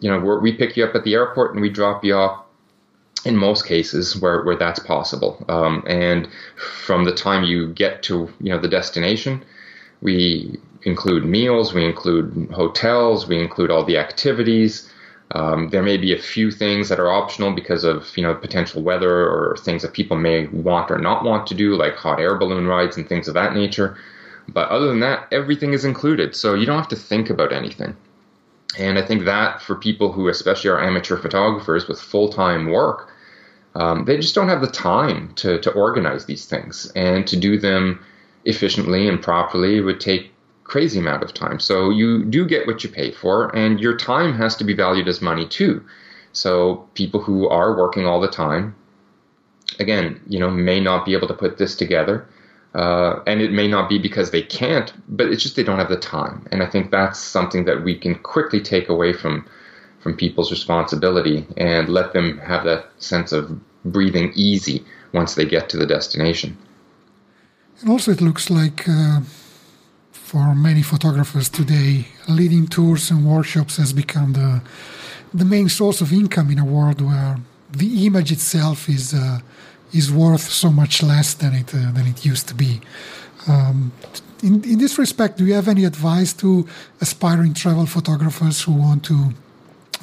you 0.00 0.10
know, 0.10 0.18
we 0.18 0.52
pick 0.52 0.74
you 0.74 0.84
up 0.84 0.94
at 0.94 1.04
the 1.04 1.12
airport 1.12 1.52
and 1.52 1.60
we 1.60 1.68
drop 1.68 2.02
you 2.02 2.14
off 2.14 2.44
in 3.26 3.36
most 3.36 3.66
cases 3.66 4.18
where, 4.18 4.42
where 4.42 4.56
that's 4.56 4.80
possible. 4.80 5.44
Um, 5.50 5.84
and 5.86 6.28
from 6.56 7.04
the 7.04 7.12
time 7.12 7.44
you 7.44 7.74
get 7.74 8.02
to, 8.04 8.30
you 8.40 8.50
know, 8.54 8.58
the 8.58 8.68
destination, 8.68 9.44
we 10.00 10.58
include 10.82 11.24
meals, 11.24 11.72
we 11.74 11.84
include 11.84 12.50
hotels, 12.52 13.26
we 13.26 13.38
include 13.38 13.70
all 13.70 13.84
the 13.84 13.98
activities. 13.98 14.90
Um, 15.32 15.68
there 15.68 15.82
may 15.82 15.96
be 15.96 16.12
a 16.12 16.18
few 16.18 16.50
things 16.50 16.88
that 16.88 16.98
are 16.98 17.10
optional 17.10 17.52
because 17.52 17.84
of 17.84 18.16
you 18.16 18.22
know 18.22 18.34
potential 18.34 18.82
weather 18.82 19.28
or 19.28 19.56
things 19.58 19.82
that 19.82 19.92
people 19.92 20.16
may 20.16 20.46
want 20.48 20.90
or 20.90 20.98
not 20.98 21.24
want 21.24 21.46
to 21.48 21.54
do, 21.54 21.76
like 21.76 21.94
hot 21.94 22.20
air 22.20 22.36
balloon 22.36 22.66
rides 22.66 22.96
and 22.96 23.08
things 23.08 23.28
of 23.28 23.34
that 23.34 23.54
nature. 23.54 23.96
But 24.48 24.68
other 24.70 24.88
than 24.88 25.00
that, 25.00 25.28
everything 25.30 25.72
is 25.72 25.84
included, 25.84 26.34
so 26.34 26.54
you 26.54 26.66
don't 26.66 26.78
have 26.78 26.88
to 26.88 26.96
think 26.96 27.30
about 27.30 27.52
anything. 27.52 27.96
And 28.78 28.98
I 28.98 29.02
think 29.02 29.24
that 29.24 29.62
for 29.62 29.74
people 29.74 30.12
who, 30.12 30.28
especially 30.28 30.70
are 30.70 30.82
amateur 30.82 31.16
photographers 31.16 31.88
with 31.88 32.00
full 32.00 32.28
time 32.28 32.70
work, 32.70 33.12
um, 33.74 34.04
they 34.04 34.16
just 34.16 34.34
don't 34.34 34.48
have 34.48 34.60
the 34.60 34.70
time 34.70 35.32
to, 35.36 35.60
to 35.60 35.70
organize 35.72 36.26
these 36.26 36.46
things 36.46 36.90
and 36.96 37.26
to 37.28 37.36
do 37.36 37.58
them 37.58 38.04
efficiently 38.44 39.08
and 39.08 39.22
properly 39.22 39.80
would 39.80 40.00
take 40.00 40.32
crazy 40.70 41.00
amount 41.00 41.24
of 41.24 41.34
time. 41.34 41.58
So 41.58 41.90
you 41.90 42.24
do 42.24 42.46
get 42.46 42.64
what 42.68 42.84
you 42.84 42.90
pay 42.90 43.10
for, 43.10 43.54
and 43.56 43.80
your 43.80 43.96
time 43.96 44.32
has 44.34 44.54
to 44.56 44.64
be 44.64 44.72
valued 44.72 45.08
as 45.08 45.20
money 45.20 45.46
too. 45.46 45.84
So 46.32 46.88
people 46.94 47.20
who 47.20 47.48
are 47.48 47.76
working 47.76 48.06
all 48.06 48.20
the 48.20 48.30
time, 48.44 48.76
again, 49.80 50.20
you 50.28 50.38
know, 50.38 50.48
may 50.48 50.78
not 50.78 51.04
be 51.04 51.12
able 51.16 51.26
to 51.26 51.34
put 51.34 51.58
this 51.58 51.74
together. 51.74 52.24
Uh, 52.72 53.18
and 53.26 53.40
it 53.40 53.50
may 53.50 53.66
not 53.66 53.88
be 53.88 53.98
because 53.98 54.30
they 54.30 54.42
can't, 54.42 54.92
but 55.08 55.26
it's 55.26 55.42
just 55.42 55.56
they 55.56 55.64
don't 55.64 55.80
have 55.80 55.88
the 55.88 55.96
time. 55.96 56.46
And 56.52 56.62
I 56.62 56.66
think 56.66 56.92
that's 56.92 57.18
something 57.18 57.64
that 57.64 57.82
we 57.82 57.98
can 57.98 58.14
quickly 58.14 58.60
take 58.60 58.88
away 58.88 59.12
from 59.12 59.44
from 59.98 60.16
people's 60.16 60.50
responsibility 60.50 61.46
and 61.56 61.88
let 61.88 62.12
them 62.12 62.38
have 62.38 62.64
that 62.64 62.86
sense 62.98 63.32
of 63.32 63.42
breathing 63.84 64.32
easy 64.34 64.82
once 65.12 65.34
they 65.34 65.44
get 65.44 65.68
to 65.68 65.76
the 65.76 65.84
destination. 65.84 66.56
And 67.80 67.90
also, 67.90 68.12
it 68.12 68.20
looks 68.20 68.48
like 68.48 68.88
uh, 68.88 69.20
for 70.30 70.54
many 70.54 70.80
photographers 70.80 71.48
today, 71.48 72.06
leading 72.28 72.68
tours 72.68 73.10
and 73.10 73.26
workshops 73.26 73.78
has 73.78 73.92
become 73.92 74.32
the 74.34 74.62
the 75.34 75.44
main 75.44 75.68
source 75.68 76.00
of 76.00 76.12
income 76.12 76.52
in 76.52 76.58
a 76.60 76.64
world 76.64 77.00
where 77.00 77.36
the 77.72 78.06
image 78.06 78.30
itself 78.30 78.88
is 78.88 79.12
uh, 79.12 79.40
is 79.92 80.06
worth 80.12 80.46
so 80.62 80.70
much 80.70 81.02
less 81.02 81.34
than 81.34 81.52
it 81.52 81.74
uh, 81.74 81.90
than 81.96 82.06
it 82.06 82.24
used 82.24 82.46
to 82.46 82.54
be. 82.54 82.80
Um, 83.48 83.90
in, 84.40 84.62
in 84.72 84.78
this 84.78 84.98
respect, 84.98 85.36
do 85.38 85.44
you 85.44 85.54
have 85.54 85.66
any 85.66 85.84
advice 85.84 86.32
to 86.34 86.64
aspiring 87.00 87.52
travel 87.52 87.86
photographers 87.86 88.62
who 88.62 88.72
want 88.72 89.02
to 89.06 89.34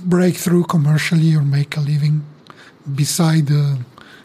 break 0.04 0.36
through 0.36 0.66
commercially 0.66 1.36
or 1.36 1.42
make 1.42 1.78
a 1.78 1.80
living 1.80 2.26
beside, 2.96 3.50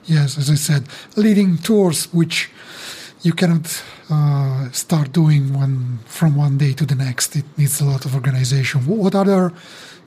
yes, 0.05 0.37
as 0.37 0.51
I 0.51 0.57
said, 0.57 0.83
leading 1.15 1.59
tours, 1.59 2.13
which 2.13 2.51
you 3.23 3.33
cannot 3.33 3.83
uh, 4.11 4.71
start 4.73 5.13
doing 5.13 5.55
one 5.55 6.01
from 6.07 6.35
one 6.37 6.59
day 6.59 6.73
to 6.73 6.85
the 6.85 6.95
next. 6.95 7.37
It 7.37 7.45
needs 7.57 7.81
a 7.81 7.85
lot 7.85 8.05
of 8.05 8.15
organization. 8.15 8.87
What 8.87 9.15
other 9.15 9.53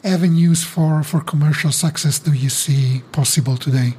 avenues 0.04 0.64
for, 0.64 1.02
for 1.04 1.22
commercial 1.22 1.72
success 1.72 2.20
do 2.20 2.34
you 2.34 2.50
see 2.50 3.02
possible 3.12 3.58
today? 3.58 3.94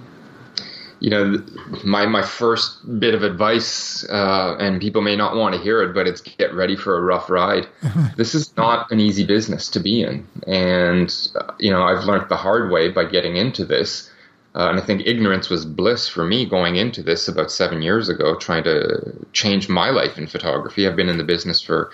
You 1.01 1.11
know, 1.11 1.45
my 1.85 2.07
my 2.07 2.23
first 2.23 2.99
bit 2.99 3.15
of 3.15 3.23
advice, 3.23 4.03
uh, 4.09 4.57
and 4.59 4.81
people 4.81 5.03
may 5.03 5.15
not 5.15 5.37
want 5.37 5.55
to 5.55 5.61
hear 5.61 5.83
it, 5.83 5.93
but 5.93 6.09
it's 6.09 6.23
get 6.23 6.55
ready 6.55 6.75
for 6.75 6.97
a 6.97 7.03
rough 7.03 7.29
ride. 7.29 7.69
This 8.17 8.35
is 8.35 8.57
not 8.57 8.91
an 8.91 8.99
easy 8.99 9.27
business 9.27 9.69
to 9.71 9.81
be 9.81 10.03
in, 10.03 10.27
and 10.47 11.15
uh, 11.35 11.53
you 11.59 11.71
know 11.71 11.83
I've 11.83 12.05
learned 12.05 12.31
the 12.31 12.37
hard 12.37 12.71
way 12.71 12.89
by 12.89 13.05
getting 13.05 13.37
into 13.37 13.67
this 13.67 14.11
uh, 14.57 14.71
and 14.71 14.81
I 14.81 14.83
think 14.83 15.03
ignorance 15.05 15.51
was 15.51 15.67
bliss 15.67 16.09
for 16.09 16.25
me 16.25 16.47
going 16.47 16.77
into 16.77 17.03
this 17.03 17.29
about 17.29 17.51
seven 17.51 17.83
years 17.83 18.09
ago, 18.09 18.35
trying 18.35 18.65
to 18.65 19.27
change 19.35 19.69
my 19.69 19.91
life 19.91 20.17
in 20.17 20.27
photography. 20.27 20.87
I've 20.87 20.97
been 20.97 21.11
in 21.11 21.19
the 21.19 21.25
business 21.25 21.61
for 21.61 21.91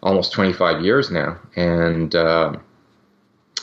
almost 0.00 0.32
25 0.32 0.84
years 0.84 1.10
now. 1.10 1.36
And, 1.56 2.14
uh, 2.14 2.52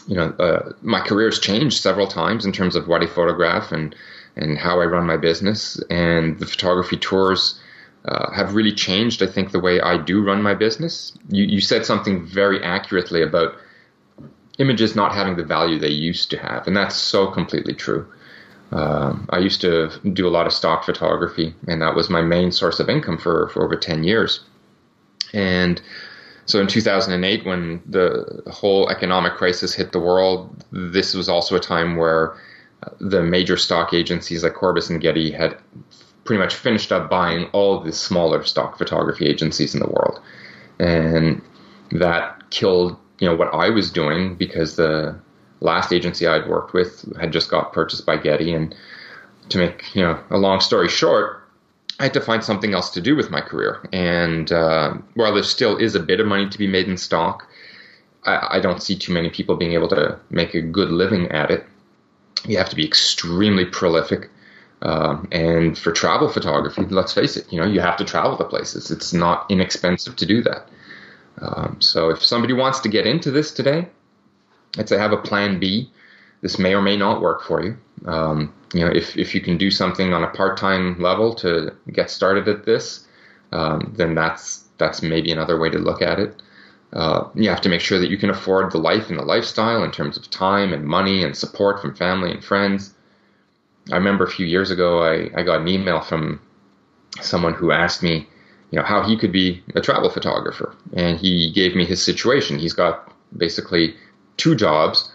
you 0.08 0.16
know, 0.16 0.32
uh, 0.40 0.74
my 0.82 1.00
career 1.00 1.30
has 1.30 1.40
changed 1.40 1.82
several 1.82 2.06
times 2.06 2.46
in 2.46 2.52
terms 2.52 2.76
of 2.76 2.90
what 2.90 3.02
I 3.02 3.08
photograph 3.08 3.72
and, 3.72 3.96
and 4.36 4.58
how 4.58 4.82
I 4.82 4.86
run 4.86 5.06
my 5.06 5.18
business. 5.18 5.82
And 5.90 6.38
the 6.38 6.46
photography 6.46 6.98
tours 6.98 7.58
uh, 8.04 8.30
have 8.32 8.56
really 8.56 8.74
changed, 8.74 9.24
I 9.24 9.28
think, 9.28 9.52
the 9.52 9.60
way 9.62 9.80
I 9.80 9.98
do 9.98 10.22
run 10.22 10.42
my 10.42 10.54
business. 10.54 11.18
You, 11.30 11.46
you 11.46 11.62
said 11.62 11.86
something 11.86 12.26
very 12.26 12.62
accurately 12.62 13.24
about 13.24 13.56
images 14.58 14.98
not 14.98 15.16
having 15.16 15.38
the 15.38 15.46
value 15.46 15.80
they 15.80 15.88
used 15.88 16.30
to 16.32 16.38
have. 16.38 16.68
And 16.68 16.76
that's 16.76 16.98
so 16.98 17.28
completely 17.28 17.74
true. 17.74 18.06
Um, 18.72 19.28
I 19.32 19.40
used 19.40 19.62
to 19.62 19.90
do 20.14 20.28
a 20.28 20.30
lot 20.30 20.46
of 20.46 20.54
stock 20.54 20.84
photography, 20.84 21.56
and 21.68 21.82
that 21.82 21.96
was 21.96 22.10
my 22.10 22.22
main 22.22 22.52
source 22.52 22.80
of 22.80 22.90
income 22.90 23.18
for, 23.18 23.50
for 23.50 23.64
over 23.64 23.76
10 23.76 24.04
years. 24.04 24.42
And 25.34 25.82
so 26.46 26.60
in 26.60 26.68
2008, 26.68 27.46
when 27.46 27.82
the 27.86 28.42
whole 28.48 28.90
economic 28.90 29.34
crisis 29.34 29.74
hit 29.74 29.92
the 29.92 30.00
world, 30.00 30.66
this 30.72 31.14
was 31.14 31.30
also 31.30 31.56
a 31.56 31.60
time 31.60 31.96
where 31.96 32.38
uh, 32.84 32.90
the 33.00 33.22
major 33.22 33.58
stock 33.58 33.94
agencies 33.94 34.44
like 34.44 34.54
Corbis 34.54 34.90
and 34.90 35.02
Getty 35.02 35.32
had 35.32 35.58
pretty 36.24 36.42
much 36.42 36.56
finished 36.56 36.92
up 36.92 37.10
buying 37.10 37.46
all 37.54 37.80
the 37.80 37.92
smaller 37.92 38.44
stock 38.44 38.78
photography 38.78 39.26
agencies 39.28 39.74
in 39.74 39.80
the 39.80 39.88
world. 39.88 40.22
And 40.80 41.42
that 41.92 42.50
killed, 42.50 42.98
you 43.20 43.28
know, 43.28 43.36
what 43.36 43.54
I 43.54 43.70
was 43.70 43.92
doing 43.92 44.36
because 44.36 44.76
the 44.76 45.20
last 45.60 45.92
agency 45.92 46.28
I'd 46.28 46.48
worked 46.48 46.74
with 46.74 47.18
had 47.20 47.32
just 47.32 47.50
got 47.50 47.74
purchased 47.74 48.06
by 48.06 48.18
Getty. 48.18 48.54
And 48.54 48.76
to 49.50 49.58
make 49.58 49.96
you 49.96 50.02
know 50.02 50.20
a 50.30 50.38
long 50.38 50.60
story 50.60 50.90
short, 50.90 51.44
I 52.00 52.04
had 52.04 52.14
to 52.14 52.22
find 52.22 52.44
something 52.44 52.74
else 52.74 52.90
to 52.92 53.02
do 53.02 53.16
with 53.16 53.32
my 53.32 53.42
career. 53.42 53.88
And 53.92 54.52
uh, 54.52 54.96
while 55.16 55.34
there 55.34 55.44
still 55.44 55.78
is 55.78 55.96
a 55.96 56.00
bit 56.00 56.20
of 56.20 56.28
money 56.28 56.50
to 56.50 56.58
be 56.58 56.68
made 56.68 56.88
in 56.88 56.98
stock, 56.98 57.48
I, 58.26 58.58
I 58.58 58.60
don't 58.60 58.84
see 58.84 58.96
too 58.96 59.14
many 59.14 59.30
people 59.30 59.56
being 59.56 59.74
able 59.74 59.88
to 59.90 60.20
make 60.30 60.54
a 60.54 60.62
good 60.62 60.90
living 60.90 61.28
at 61.32 61.50
it. 61.50 61.66
You 62.46 62.58
have 62.58 62.70
to 62.70 62.76
be 62.76 62.86
extremely 62.86 63.66
prolific. 63.66 64.30
Um, 64.84 65.28
and 65.32 65.76
for 65.76 65.92
travel 65.92 66.30
photography, 66.30 66.84
let's 66.84 67.12
face 67.12 67.36
it, 67.36 67.52
you 67.52 67.60
know, 67.60 67.66
you 67.66 67.80
have 67.80 67.98
to 67.98 68.06
travel 68.06 68.38
to 68.38 68.44
places. 68.44 68.92
It's 68.92 69.12
not 69.12 69.50
inexpensive 69.50 70.16
to 70.18 70.26
do 70.26 70.44
that. 70.44 70.70
Um, 71.42 71.78
so 71.80 72.10
if 72.10 72.24
somebody 72.24 72.54
wants 72.54 72.80
to 72.82 72.90
get 72.90 73.08
into 73.08 73.32
this 73.32 73.52
today, 73.52 73.88
I'd 74.78 74.90
say 74.90 74.98
have 74.98 75.14
a 75.14 75.18
plan 75.18 75.60
B. 75.60 75.92
This 76.42 76.60
may 76.60 76.74
or 76.76 76.82
may 76.82 76.98
not 76.98 77.22
work 77.22 77.44
for 77.44 77.64
you. 77.64 77.78
Um, 78.06 78.54
you 78.74 78.82
know, 78.82 78.92
if, 78.92 79.18
if 79.18 79.34
you 79.34 79.42
can 79.42 79.58
do 79.58 79.72
something 79.72 80.14
on 80.14 80.24
a 80.24 80.30
part-time 80.30 81.02
level 81.02 81.34
to 81.36 81.74
get 81.92 82.12
started 82.12 82.48
at 82.48 82.66
this, 82.66 83.08
um, 83.52 83.94
then 83.96 84.14
that's 84.14 84.66
that's 84.78 85.02
maybe 85.02 85.32
another 85.32 85.58
way 85.60 85.70
to 85.70 85.80
look 85.80 86.02
at 86.02 86.20
it. 86.20 86.42
Uh, 86.94 87.28
you 87.34 87.50
have 87.50 87.62
to 87.62 87.70
make 87.70 87.82
sure 87.82 88.00
that 88.00 88.10
you 88.10 88.18
can 88.18 88.30
afford 88.30 88.72
the 88.72 88.78
life 88.78 89.10
and 89.10 89.18
the 89.18 89.24
lifestyle 89.24 89.84
in 89.84 89.92
terms 89.92 90.18
of 90.18 90.30
time 90.30 90.74
and 90.74 90.86
money 90.86 91.24
and 91.24 91.36
support 91.36 91.82
from 91.82 91.96
family 91.96 92.32
and 92.32 92.44
friends. 92.44 92.94
I 93.92 93.96
remember 93.96 94.26
a 94.26 94.30
few 94.30 94.46
years 94.46 94.70
ago, 94.70 95.04
I, 95.04 95.30
I 95.36 95.44
got 95.44 95.62
an 95.62 95.68
email 95.68 96.02
from 96.02 96.40
someone 97.22 97.54
who 97.54 97.72
asked 97.72 98.04
me, 98.04 98.28
you 98.72 98.80
know, 98.80 98.86
how 98.86 99.02
he 99.02 99.18
could 99.18 99.32
be 99.32 99.64
a 99.76 99.82
travel 99.82 100.10
photographer, 100.10 100.76
and 100.94 101.18
he 101.18 101.52
gave 101.52 101.76
me 101.76 101.86
his 101.86 102.02
situation. 102.02 102.60
He's 102.60 102.74
got 102.74 103.12
basically 103.36 103.96
two 104.38 104.56
jobs, 104.56 105.12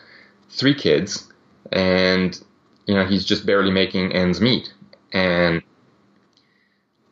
three 0.51 0.75
kids, 0.75 1.29
and 1.71 2.41
you 2.87 2.95
know 2.95 3.07
he's 3.07 3.25
just 3.25 3.47
barely 3.47 3.71
making 3.71 4.13
ends 4.13 4.41
meet. 4.41 4.73
And 5.13 5.63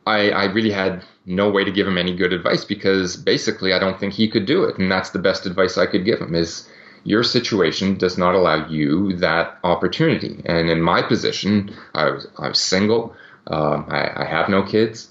I, 0.07 0.31
I 0.31 0.45
really 0.47 0.71
had 0.71 1.05
no 1.27 1.51
way 1.51 1.65
to 1.65 1.71
give 1.71 1.87
him 1.87 1.99
any 1.99 2.15
good 2.17 2.33
advice 2.33 2.65
because 2.65 3.17
basically 3.17 3.73
I 3.73 3.79
don't 3.79 3.99
think 4.01 4.13
he 4.13 4.29
could 4.29 4.47
do 4.47 4.65
it, 4.65 4.79
and 4.79 4.91
that's 4.91 5.11
the 5.11 5.19
best 5.19 5.47
advice 5.47 5.79
I 5.79 5.87
could 5.87 6.05
give 6.05 6.21
him 6.21 6.35
is 6.35 6.69
your 7.05 7.23
situation 7.23 7.97
does 7.97 8.19
not 8.19 8.35
allow 8.35 8.69
you 8.69 9.17
that 9.17 9.59
opportunity. 9.65 10.43
And 10.45 10.69
in 10.69 10.83
my 10.83 11.03
position, 11.03 11.75
I 11.95 12.11
was, 12.11 12.27
I 12.39 12.49
was 12.49 12.61
single, 12.61 13.15
uh, 13.51 13.83
I, 13.89 14.23
I 14.23 14.25
have 14.25 14.49
no 14.49 14.63
kids, 14.63 15.09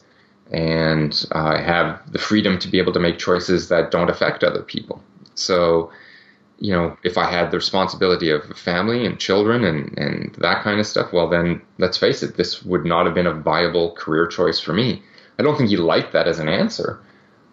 and 0.52 1.26
I 1.32 1.60
have 1.62 2.12
the 2.12 2.20
freedom 2.20 2.60
to 2.60 2.68
be 2.68 2.80
able 2.80 2.94
to 2.94 3.00
make 3.00 3.18
choices 3.18 3.70
that 3.70 3.92
don't 3.92 4.10
affect 4.10 4.44
other 4.44 4.62
people. 4.62 5.02
So 5.36 5.92
you 6.60 6.74
know, 6.74 6.98
if 7.04 7.18
I 7.18 7.30
had 7.30 7.52
the 7.52 7.58
responsibility 7.58 8.30
of 8.30 8.44
family 8.58 9.06
and 9.06 9.20
children 9.20 9.64
and, 9.64 9.98
and 9.98 10.36
that 10.40 10.64
kind 10.64 10.80
of 10.80 10.86
stuff, 10.86 11.14
well, 11.14 11.30
then 11.30 11.62
let's 11.78 11.98
face 11.98 12.22
it, 12.22 12.36
this 12.36 12.64
would 12.64 12.86
not 12.86 13.06
have 13.06 13.16
been 13.16 13.28
a 13.28 13.34
viable 13.34 13.92
career 13.94 14.28
choice 14.28 14.60
for 14.60 14.74
me. 14.74 15.02
I 15.38 15.44
don't 15.44 15.58
think 15.58 15.70
he 15.70 15.78
liked 15.78 16.12
that 16.14 16.28
as 16.28 16.40
an 16.40 16.50
answer. 16.50 17.00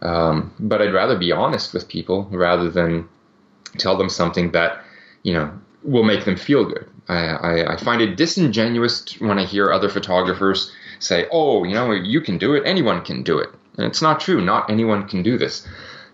Um, 0.02 0.52
but 0.58 0.82
I'd 0.82 0.92
rather 0.92 1.16
be 1.16 1.32
honest 1.32 1.72
with 1.72 1.88
people 1.88 2.28
rather 2.30 2.68
than 2.68 3.08
tell 3.78 3.96
them 3.96 4.08
something 4.08 4.50
that, 4.52 4.82
you 5.22 5.32
know, 5.32 5.52
will 5.82 6.02
make 6.02 6.24
them 6.24 6.36
feel 6.36 6.64
good. 6.64 6.88
I, 7.08 7.26
I, 7.28 7.74
I 7.74 7.76
find 7.76 8.02
it 8.02 8.16
disingenuous 8.16 9.20
when 9.20 9.38
I 9.38 9.44
hear 9.44 9.72
other 9.72 9.88
photographers 9.88 10.72
say, 10.98 11.26
oh, 11.30 11.62
you 11.62 11.74
know, 11.74 11.92
you 11.92 12.20
can 12.20 12.38
do 12.38 12.54
it, 12.54 12.64
anyone 12.66 13.04
can 13.04 13.22
do 13.22 13.38
it. 13.38 13.50
And 13.76 13.86
it's 13.86 14.02
not 14.02 14.20
true. 14.20 14.40
Not 14.40 14.70
anyone 14.70 15.06
can 15.06 15.22
do 15.22 15.38
this. 15.38 15.66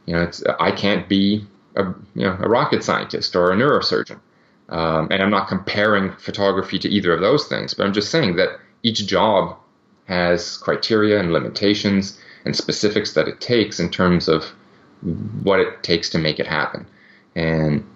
You 0.06 0.14
know, 0.14 0.22
it's, 0.22 0.42
I 0.60 0.72
can't 0.72 1.08
be 1.08 1.46
a, 1.76 1.84
you 2.14 2.26
know, 2.26 2.36
a 2.40 2.48
rocket 2.48 2.84
scientist 2.84 3.34
or 3.36 3.52
a 3.52 3.56
neurosurgeon. 3.56 4.20
Um, 4.68 5.08
and 5.10 5.22
I'm 5.22 5.30
not 5.30 5.48
comparing 5.48 6.12
photography 6.12 6.78
to 6.78 6.88
either 6.88 7.12
of 7.12 7.20
those 7.20 7.46
things, 7.46 7.74
but 7.74 7.86
I'm 7.86 7.92
just 7.92 8.10
saying 8.10 8.36
that 8.36 8.58
each 8.82 9.06
job 9.06 9.56
has 10.06 10.56
criteria 10.56 11.20
and 11.20 11.32
limitations 11.32 12.18
and 12.44 12.56
specifics 12.56 13.12
that 13.14 13.28
it 13.28 13.40
takes 13.40 13.78
in 13.78 13.90
terms 13.90 14.28
of 14.28 14.44
what 15.42 15.60
it 15.60 15.82
takes 15.82 16.08
to 16.10 16.18
make 16.18 16.38
it 16.38 16.46
happen. 16.46 16.86
And 17.34 17.86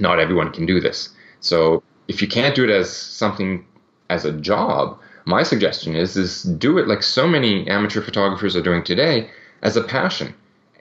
not 0.00 0.18
everyone 0.18 0.52
can 0.52 0.66
do 0.66 0.80
this. 0.80 1.10
So 1.40 1.82
if 2.08 2.22
you 2.22 2.28
can't 2.28 2.54
do 2.54 2.64
it 2.64 2.70
as 2.70 2.94
something 2.94 3.64
as 4.10 4.24
a 4.24 4.32
job, 4.32 4.98
my 5.24 5.42
suggestion 5.42 5.94
is 5.96 6.16
is 6.16 6.42
do 6.42 6.78
it 6.78 6.86
like 6.86 7.02
so 7.02 7.26
many 7.26 7.66
amateur 7.68 8.02
photographers 8.02 8.56
are 8.56 8.62
doing 8.62 8.84
today 8.84 9.30
as 9.62 9.76
a 9.76 9.82
passion. 9.82 10.34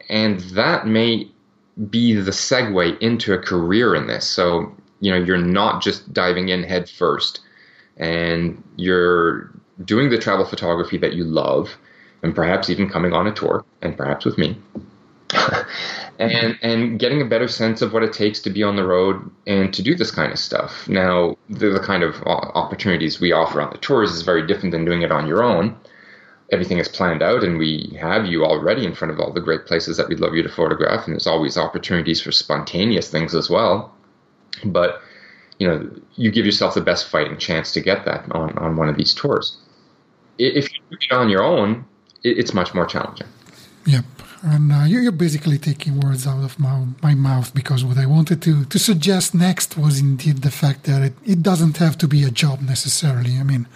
And 0.09 0.39
that 0.41 0.85
may 0.85 1.31
be 1.89 2.13
the 2.13 2.31
segue 2.31 2.99
into 2.99 3.33
a 3.33 3.37
career 3.37 3.95
in 3.95 4.07
this. 4.07 4.27
So, 4.27 4.75
you 4.99 5.11
know, 5.11 5.17
you're 5.17 5.37
not 5.37 5.81
just 5.81 6.13
diving 6.13 6.49
in 6.49 6.63
head 6.63 6.89
first 6.89 7.39
and 7.97 8.63
you're 8.75 9.51
doing 9.83 10.09
the 10.09 10.17
travel 10.17 10.45
photography 10.45 10.97
that 10.97 11.13
you 11.13 11.23
love 11.23 11.75
and 12.21 12.35
perhaps 12.35 12.69
even 12.69 12.89
coming 12.89 13.13
on 13.13 13.27
a 13.27 13.33
tour 13.33 13.65
and 13.81 13.97
perhaps 13.97 14.25
with 14.25 14.37
me. 14.37 14.57
and 16.19 16.57
and 16.61 16.99
getting 16.99 17.19
a 17.19 17.25
better 17.25 17.47
sense 17.47 17.81
of 17.81 17.91
what 17.91 18.03
it 18.03 18.13
takes 18.13 18.39
to 18.39 18.51
be 18.51 18.61
on 18.61 18.75
the 18.75 18.85
road 18.85 19.31
and 19.47 19.73
to 19.73 19.81
do 19.81 19.95
this 19.95 20.11
kind 20.11 20.31
of 20.31 20.37
stuff. 20.37 20.87
Now, 20.87 21.35
the, 21.49 21.69
the 21.69 21.79
kind 21.79 22.03
of 22.03 22.21
opportunities 22.23 23.19
we 23.19 23.31
offer 23.31 23.59
on 23.59 23.71
the 23.71 23.79
tours 23.79 24.11
is 24.11 24.21
very 24.21 24.45
different 24.45 24.71
than 24.71 24.85
doing 24.85 25.01
it 25.01 25.11
on 25.11 25.27
your 25.27 25.43
own 25.43 25.75
everything 26.51 26.77
is 26.77 26.87
planned 26.87 27.23
out 27.23 27.43
and 27.43 27.57
we 27.57 27.97
have 27.99 28.25
you 28.25 28.45
already 28.45 28.85
in 28.85 28.93
front 28.93 29.11
of 29.11 29.19
all 29.19 29.31
the 29.31 29.41
great 29.41 29.65
places 29.65 29.97
that 29.97 30.07
we'd 30.07 30.19
love 30.19 30.35
you 30.35 30.43
to 30.43 30.49
photograph 30.49 31.05
and 31.05 31.13
there's 31.13 31.27
always 31.27 31.57
opportunities 31.57 32.21
for 32.21 32.31
spontaneous 32.31 33.09
things 33.09 33.33
as 33.33 33.49
well. 33.49 33.93
But 34.63 35.01
you 35.59 35.67
know 35.67 35.89
you 36.15 36.31
give 36.31 36.45
yourself 36.45 36.73
the 36.73 36.81
best 36.81 37.07
fighting 37.07 37.37
chance 37.37 37.71
to 37.73 37.81
get 37.81 38.05
that 38.05 38.29
on, 38.31 38.57
on 38.57 38.75
one 38.75 38.89
of 38.89 38.97
these 38.97 39.13
tours. 39.13 39.57
If 40.37 40.71
you 40.73 40.79
do 40.89 40.97
it 40.99 41.13
on 41.13 41.29
your 41.29 41.43
own 41.43 41.85
it's 42.23 42.53
much 42.53 42.73
more 42.73 42.85
challenging. 42.85 43.27
Yep. 43.85 44.05
And 44.43 44.73
uh, 44.73 44.83
you're 44.85 45.11
basically 45.11 45.57
taking 45.57 46.01
words 46.01 46.27
out 46.27 46.43
of 46.43 46.59
my, 46.59 46.85
my 47.01 47.13
mouth 47.13 47.53
because 47.53 47.85
what 47.85 47.97
I 47.97 48.05
wanted 48.05 48.41
to, 48.41 48.65
to 48.65 48.79
suggest 48.79 49.33
next 49.33 49.77
was 49.77 49.99
indeed 49.99 50.37
the 50.37 50.51
fact 50.51 50.83
that 50.83 51.01
it, 51.01 51.13
it 51.25 51.41
doesn't 51.41 51.77
have 51.77 51.97
to 51.99 52.07
be 52.09 52.23
a 52.23 52.31
job 52.31 52.61
necessarily. 52.61 53.37
I 53.37 53.43
mean, 53.43 53.67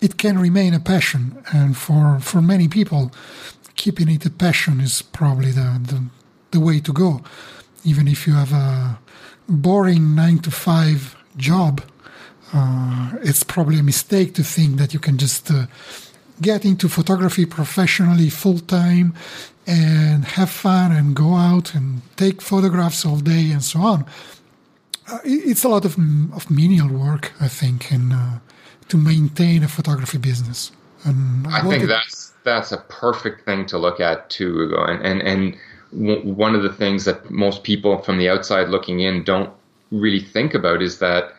it 0.00 0.16
can 0.18 0.38
remain 0.38 0.74
a 0.74 0.80
passion. 0.80 1.42
And 1.52 1.76
for, 1.76 2.18
for 2.20 2.42
many 2.42 2.68
people, 2.68 3.12
keeping 3.76 4.08
it 4.08 4.26
a 4.26 4.30
passion 4.30 4.80
is 4.80 5.02
probably 5.02 5.52
the, 5.52 5.80
the, 5.82 6.04
the 6.50 6.60
way 6.60 6.80
to 6.80 6.92
go. 6.92 7.22
Even 7.84 8.08
if 8.08 8.26
you 8.26 8.34
have 8.34 8.52
a 8.52 8.98
boring 9.48 10.14
nine 10.14 10.38
to 10.40 10.50
five 10.50 11.16
job, 11.36 11.82
uh, 12.52 13.12
it's 13.22 13.42
probably 13.42 13.78
a 13.78 13.82
mistake 13.82 14.34
to 14.34 14.42
think 14.42 14.76
that 14.76 14.92
you 14.94 15.00
can 15.00 15.18
just 15.18 15.50
uh, 15.50 15.66
get 16.40 16.64
into 16.64 16.88
photography 16.88 17.46
professionally 17.46 18.30
full 18.30 18.58
time 18.58 19.14
and 19.66 20.24
have 20.24 20.50
fun 20.50 20.92
and 20.92 21.16
go 21.16 21.34
out 21.34 21.74
and 21.74 22.02
take 22.16 22.40
photographs 22.40 23.04
all 23.04 23.18
day 23.18 23.50
and 23.50 23.64
so 23.64 23.80
on. 23.80 24.04
Uh, 25.10 25.18
it's 25.24 25.64
a 25.64 25.68
lot 25.68 25.84
of, 25.84 25.96
of 26.34 26.50
menial 26.50 26.88
work, 26.88 27.32
I 27.40 27.48
think, 27.48 27.92
and 27.92 28.12
uh, 28.12 28.38
to 28.88 28.96
maintain 28.96 29.62
a 29.62 29.68
photography 29.68 30.18
business. 30.18 30.72
And 31.04 31.46
I, 31.46 31.60
I 31.60 31.62
think 31.62 31.88
that's 31.88 32.32
that's 32.44 32.72
a 32.72 32.78
perfect 32.88 33.44
thing 33.44 33.66
to 33.66 33.78
look 33.78 34.00
at 34.00 34.30
too, 34.30 34.62
Ugo. 34.62 34.84
And 34.84 35.04
and 35.04 35.22
and 35.22 35.56
w- 35.92 36.32
one 36.32 36.54
of 36.54 36.62
the 36.62 36.72
things 36.72 37.04
that 37.04 37.30
most 37.30 37.62
people 37.62 37.98
from 38.02 38.18
the 38.18 38.28
outside 38.28 38.68
looking 38.68 39.00
in 39.00 39.24
don't 39.24 39.50
really 39.90 40.20
think 40.20 40.54
about 40.54 40.82
is 40.82 40.98
that 40.98 41.32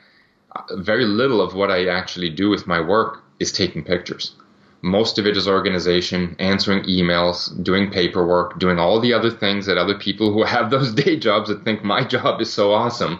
uh, 0.55 0.61
very 0.77 1.05
little 1.05 1.41
of 1.41 1.53
what 1.53 1.71
I 1.71 1.87
actually 1.87 2.29
do 2.29 2.49
with 2.49 2.67
my 2.67 2.79
work 2.79 3.23
is 3.39 3.51
taking 3.51 3.83
pictures. 3.83 4.33
Most 4.81 5.17
of 5.17 5.25
it 5.25 5.35
is 5.35 5.47
organization, 5.47 6.35
answering 6.39 6.83
emails, 6.83 7.51
doing 7.63 7.89
paperwork, 7.89 8.59
doing 8.59 8.77
all 8.77 8.99
the 8.99 9.13
other 9.13 9.31
things 9.31 9.65
that 9.65 9.77
other 9.77 9.97
people 9.97 10.31
who 10.31 10.43
have 10.55 10.69
those 10.69 10.93
day 10.93 11.17
jobs 11.17 11.49
that 11.49 11.63
think 11.63 11.83
my 11.83 12.03
job 12.03 12.41
is 12.41 12.51
so 12.51 12.73
awesome 12.73 13.19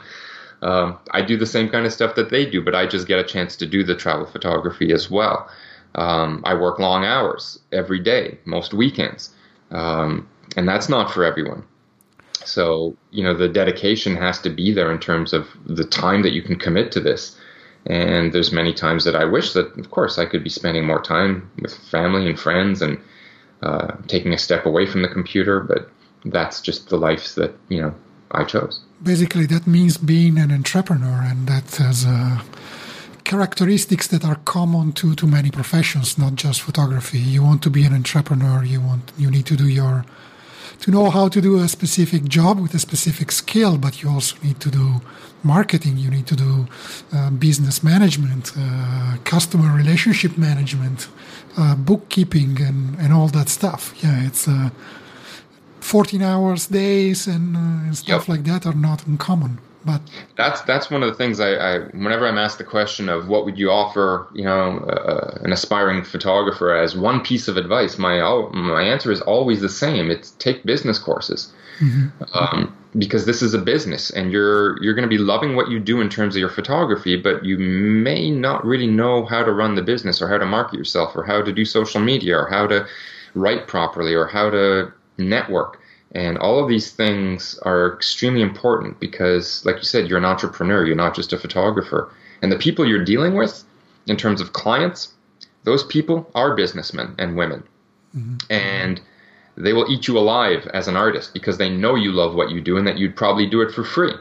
um, 0.61 0.97
I 1.11 1.21
do 1.21 1.37
the 1.37 1.45
same 1.45 1.69
kind 1.69 1.85
of 1.85 1.93
stuff 1.93 2.15
that 2.15 2.29
they 2.29 2.45
do, 2.45 2.61
but 2.61 2.75
I 2.75 2.85
just 2.85 3.07
get 3.07 3.19
a 3.19 3.23
chance 3.23 3.55
to 3.57 3.65
do 3.65 3.83
the 3.83 3.95
travel 3.95 4.25
photography 4.25 4.91
as 4.91 5.09
well. 5.09 5.49
Um, 5.95 6.41
I 6.45 6.53
work 6.53 6.79
long 6.79 7.05
hours 7.05 7.59
every 7.71 7.99
day, 7.99 8.37
most 8.45 8.73
weekends, 8.73 9.33
um, 9.71 10.27
and 10.55 10.67
that's 10.67 10.89
not 10.89 11.11
for 11.11 11.23
everyone. 11.23 11.63
So, 12.45 12.95
you 13.11 13.23
know, 13.23 13.33
the 13.33 13.49
dedication 13.49 14.15
has 14.15 14.39
to 14.41 14.49
be 14.49 14.71
there 14.71 14.91
in 14.91 14.99
terms 14.99 15.33
of 15.33 15.47
the 15.65 15.83
time 15.83 16.21
that 16.23 16.31
you 16.31 16.41
can 16.41 16.57
commit 16.57 16.91
to 16.93 16.99
this. 16.99 17.37
And 17.85 18.33
there's 18.33 18.51
many 18.51 18.73
times 18.73 19.05
that 19.05 19.15
I 19.15 19.25
wish 19.25 19.53
that, 19.53 19.77
of 19.77 19.91
course, 19.91 20.17
I 20.17 20.25
could 20.25 20.43
be 20.43 20.49
spending 20.49 20.85
more 20.85 21.01
time 21.01 21.49
with 21.59 21.75
family 21.75 22.27
and 22.27 22.39
friends 22.39 22.81
and 22.81 22.99
uh, 23.63 23.95
taking 24.07 24.33
a 24.33 24.37
step 24.37 24.65
away 24.65 24.85
from 24.85 25.01
the 25.01 25.07
computer. 25.07 25.59
But 25.59 25.89
that's 26.25 26.61
just 26.61 26.89
the 26.89 26.97
life 26.97 27.35
that 27.35 27.53
you 27.69 27.81
know 27.81 27.93
I 28.31 28.43
chose. 28.43 28.81
Basically, 29.01 29.45
that 29.47 29.67
means 29.67 29.97
being 29.97 30.37
an 30.37 30.51
entrepreneur, 30.51 31.21
and 31.21 31.47
that 31.47 31.75
has 31.75 32.05
uh, 32.05 32.41
characteristics 33.23 34.07
that 34.07 34.25
are 34.25 34.39
common 34.45 34.93
to 34.93 35.15
to 35.15 35.27
many 35.27 35.51
professions, 35.51 36.17
not 36.17 36.35
just 36.35 36.61
photography. 36.61 37.19
You 37.19 37.43
want 37.43 37.61
to 37.63 37.69
be 37.69 37.83
an 37.85 37.93
entrepreneur. 37.93 38.63
You 38.63 38.81
want 38.81 39.11
you 39.17 39.29
need 39.29 39.45
to 39.45 39.55
do 39.55 39.67
your 39.67 40.05
to 40.79 40.91
know 40.91 41.09
how 41.09 41.27
to 41.27 41.41
do 41.41 41.57
a 41.59 41.67
specific 41.67 42.23
job 42.25 42.59
with 42.59 42.73
a 42.73 42.79
specific 42.79 43.31
skill, 43.31 43.77
but 43.77 44.01
you 44.01 44.09
also 44.09 44.35
need 44.43 44.59
to 44.59 44.69
do 44.69 45.01
marketing, 45.43 45.97
you 45.97 46.09
need 46.09 46.27
to 46.27 46.35
do 46.35 46.67
uh, 47.13 47.29
business 47.31 47.83
management, 47.83 48.51
uh, 48.57 49.17
customer 49.23 49.75
relationship 49.75 50.37
management, 50.37 51.07
uh, 51.57 51.75
bookkeeping, 51.75 52.61
and, 52.61 52.97
and 52.99 53.13
all 53.13 53.27
that 53.27 53.49
stuff. 53.49 53.93
Yeah, 54.03 54.25
it's 54.25 54.47
uh, 54.47 54.69
14 55.87 56.21
hours 56.21 56.67
days 56.67 57.27
and, 57.27 57.55
uh, 57.55 57.59
and 57.59 57.97
stuff 57.97 58.27
yep. 58.27 58.29
like 58.29 58.43
that 58.43 58.65
are 58.65 58.75
not 58.75 59.07
uncommon. 59.07 59.59
But 59.85 60.01
that's 60.35 60.59
that's 60.61 60.91
one 60.91 61.01
of 61.01 61.07
the 61.09 61.15
things 61.15 61.39
I, 61.39 61.53
I, 61.53 61.79
whenever 62.03 62.27
I'm 62.27 62.37
asked 62.37 62.57
the 62.57 62.65
question 62.65 63.07
of 63.07 63.29
what 63.29 63.45
would 63.45 63.57
you 63.57 63.71
offer, 63.71 64.27
you 64.33 64.43
know, 64.43 64.79
uh, 64.79 65.37
an 65.43 65.53
aspiring 65.53 66.03
photographer 66.03 66.75
as 66.75 66.97
one 66.97 67.21
piece 67.21 67.47
of 67.47 67.55
advice, 67.55 67.97
my 67.97 68.19
my 68.51 68.81
answer 68.83 69.13
is 69.13 69.21
always 69.21 69.61
the 69.61 69.69
same. 69.69 70.11
It's 70.11 70.31
take 70.31 70.65
business 70.65 70.99
courses. 70.99 71.53
Mm-hmm. 71.79 72.23
Um, 72.33 72.75
because 72.97 73.25
this 73.25 73.43
is 73.43 73.53
a 73.53 73.59
business 73.59 74.09
and 74.09 74.31
you're 74.31 74.81
you're 74.83 74.95
going 74.95 75.07
to 75.07 75.15
be 75.17 75.19
loving 75.19 75.55
what 75.55 75.69
you 75.69 75.79
do 75.79 76.01
in 76.01 76.09
terms 76.09 76.35
of 76.35 76.39
your 76.39 76.49
photography 76.49 77.15
but 77.15 77.45
you 77.45 77.59
may 77.59 78.31
not 78.31 78.65
really 78.65 78.87
know 78.87 79.25
how 79.25 79.43
to 79.43 79.51
run 79.51 79.75
the 79.75 79.83
business 79.83 80.19
or 80.19 80.27
how 80.27 80.39
to 80.39 80.45
market 80.45 80.75
yourself 80.75 81.15
or 81.15 81.23
how 81.23 81.39
to 81.39 81.53
do 81.53 81.63
social 81.63 82.01
media 82.01 82.35
or 82.35 82.49
how 82.49 82.65
to 82.65 82.87
write 83.35 83.67
properly 83.67 84.15
or 84.15 84.25
how 84.25 84.49
to 84.49 84.91
network 85.17 85.79
and 86.11 86.37
all 86.37 86.61
of 86.61 86.69
these 86.69 86.91
things 86.91 87.59
are 87.63 87.93
extremely 87.93 88.41
important 88.41 88.99
because, 88.99 89.65
like 89.65 89.77
you 89.77 89.83
said, 89.83 90.07
you're 90.07 90.17
an 90.17 90.25
entrepreneur, 90.25 90.85
you're 90.85 90.95
not 90.95 91.15
just 91.15 91.33
a 91.33 91.37
photographer. 91.37 92.11
And 92.41 92.51
the 92.51 92.57
people 92.57 92.87
you're 92.87 93.03
dealing 93.03 93.35
with, 93.35 93.63
in 94.07 94.15
terms 94.15 94.39
of 94.39 94.53
clients, 94.53 95.13
those 95.63 95.83
people 95.83 96.29
are 96.33 96.55
businessmen 96.55 97.13
and 97.17 97.35
women. 97.35 97.63
Mm-hmm. 98.15 98.37
And 98.49 99.01
they 99.57 99.73
will 99.73 99.91
eat 99.91 100.07
you 100.07 100.17
alive 100.17 100.67
as 100.73 100.87
an 100.87 100.95
artist 100.95 101.33
because 101.33 101.57
they 101.57 101.69
know 101.69 101.95
you 101.95 102.11
love 102.11 102.35
what 102.35 102.51
you 102.51 102.61
do 102.61 102.77
and 102.77 102.87
that 102.87 102.97
you'd 102.97 103.15
probably 103.15 103.47
do 103.47 103.61
it 103.61 103.71
for 103.71 103.83
free. 103.83 104.13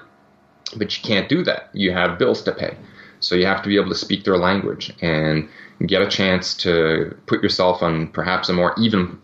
But 0.76 0.96
you 0.96 1.04
can't 1.04 1.28
do 1.28 1.44
that. 1.44 1.70
You 1.72 1.92
have 1.92 2.18
bills 2.18 2.42
to 2.42 2.52
pay. 2.52 2.76
So 3.20 3.36
you 3.36 3.46
have 3.46 3.62
to 3.62 3.68
be 3.68 3.76
able 3.76 3.90
to 3.90 3.94
speak 3.94 4.24
their 4.24 4.36
language 4.36 4.92
and 5.00 5.48
get 5.86 6.02
a 6.02 6.08
chance 6.08 6.54
to 6.58 7.16
put 7.26 7.42
yourself 7.42 7.82
on 7.82 8.08
perhaps 8.08 8.48
a 8.48 8.52
more 8.52 8.74
even 8.76 9.20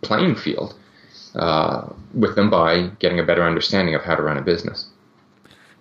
playing 0.00 0.36
field 0.36 0.74
uh, 1.36 1.88
with 2.14 2.34
them 2.34 2.50
by 2.50 2.90
getting 2.98 3.18
a 3.18 3.22
better 3.22 3.42
understanding 3.42 3.94
of 3.94 4.02
how 4.02 4.14
to 4.14 4.22
run 4.22 4.36
a 4.36 4.42
business. 4.42 4.86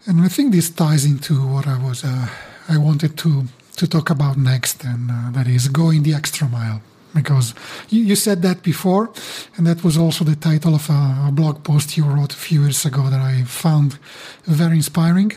And 0.06 0.22
I 0.22 0.28
think 0.28 0.52
this 0.52 0.70
ties 0.70 1.06
into 1.06 1.34
what 1.48 1.68
I 1.68 1.78
was 1.82 2.04
uh, 2.04 2.28
I 2.70 2.78
wanted 2.78 3.18
to 3.18 3.46
to 3.78 3.88
talk 3.88 4.10
about 4.10 4.38
next, 4.38 4.84
and 4.84 5.12
uh, 5.12 5.32
that 5.32 5.48
is 5.48 5.68
going 5.68 6.04
the 6.04 6.14
extra 6.14 6.48
mile. 6.48 6.82
Because 7.14 7.54
you, 7.90 8.04
you, 8.04 8.16
said 8.16 8.42
that 8.42 8.62
before, 8.62 9.10
and 9.56 9.66
that 9.66 9.86
was 9.86 9.98
also 9.98 10.26
the 10.26 10.36
title 10.36 10.76
of 10.76 10.90
a, 10.90 11.28
a, 11.28 11.32
blog 11.32 11.64
post 11.64 11.96
you 11.96 12.04
wrote 12.04 12.34
a 12.34 12.36
few 12.36 12.64
years 12.64 12.86
ago 12.86 13.10
that 13.10 13.22
I 13.22 13.44
found 13.44 13.98
very 14.44 14.76
inspiring. 14.76 15.32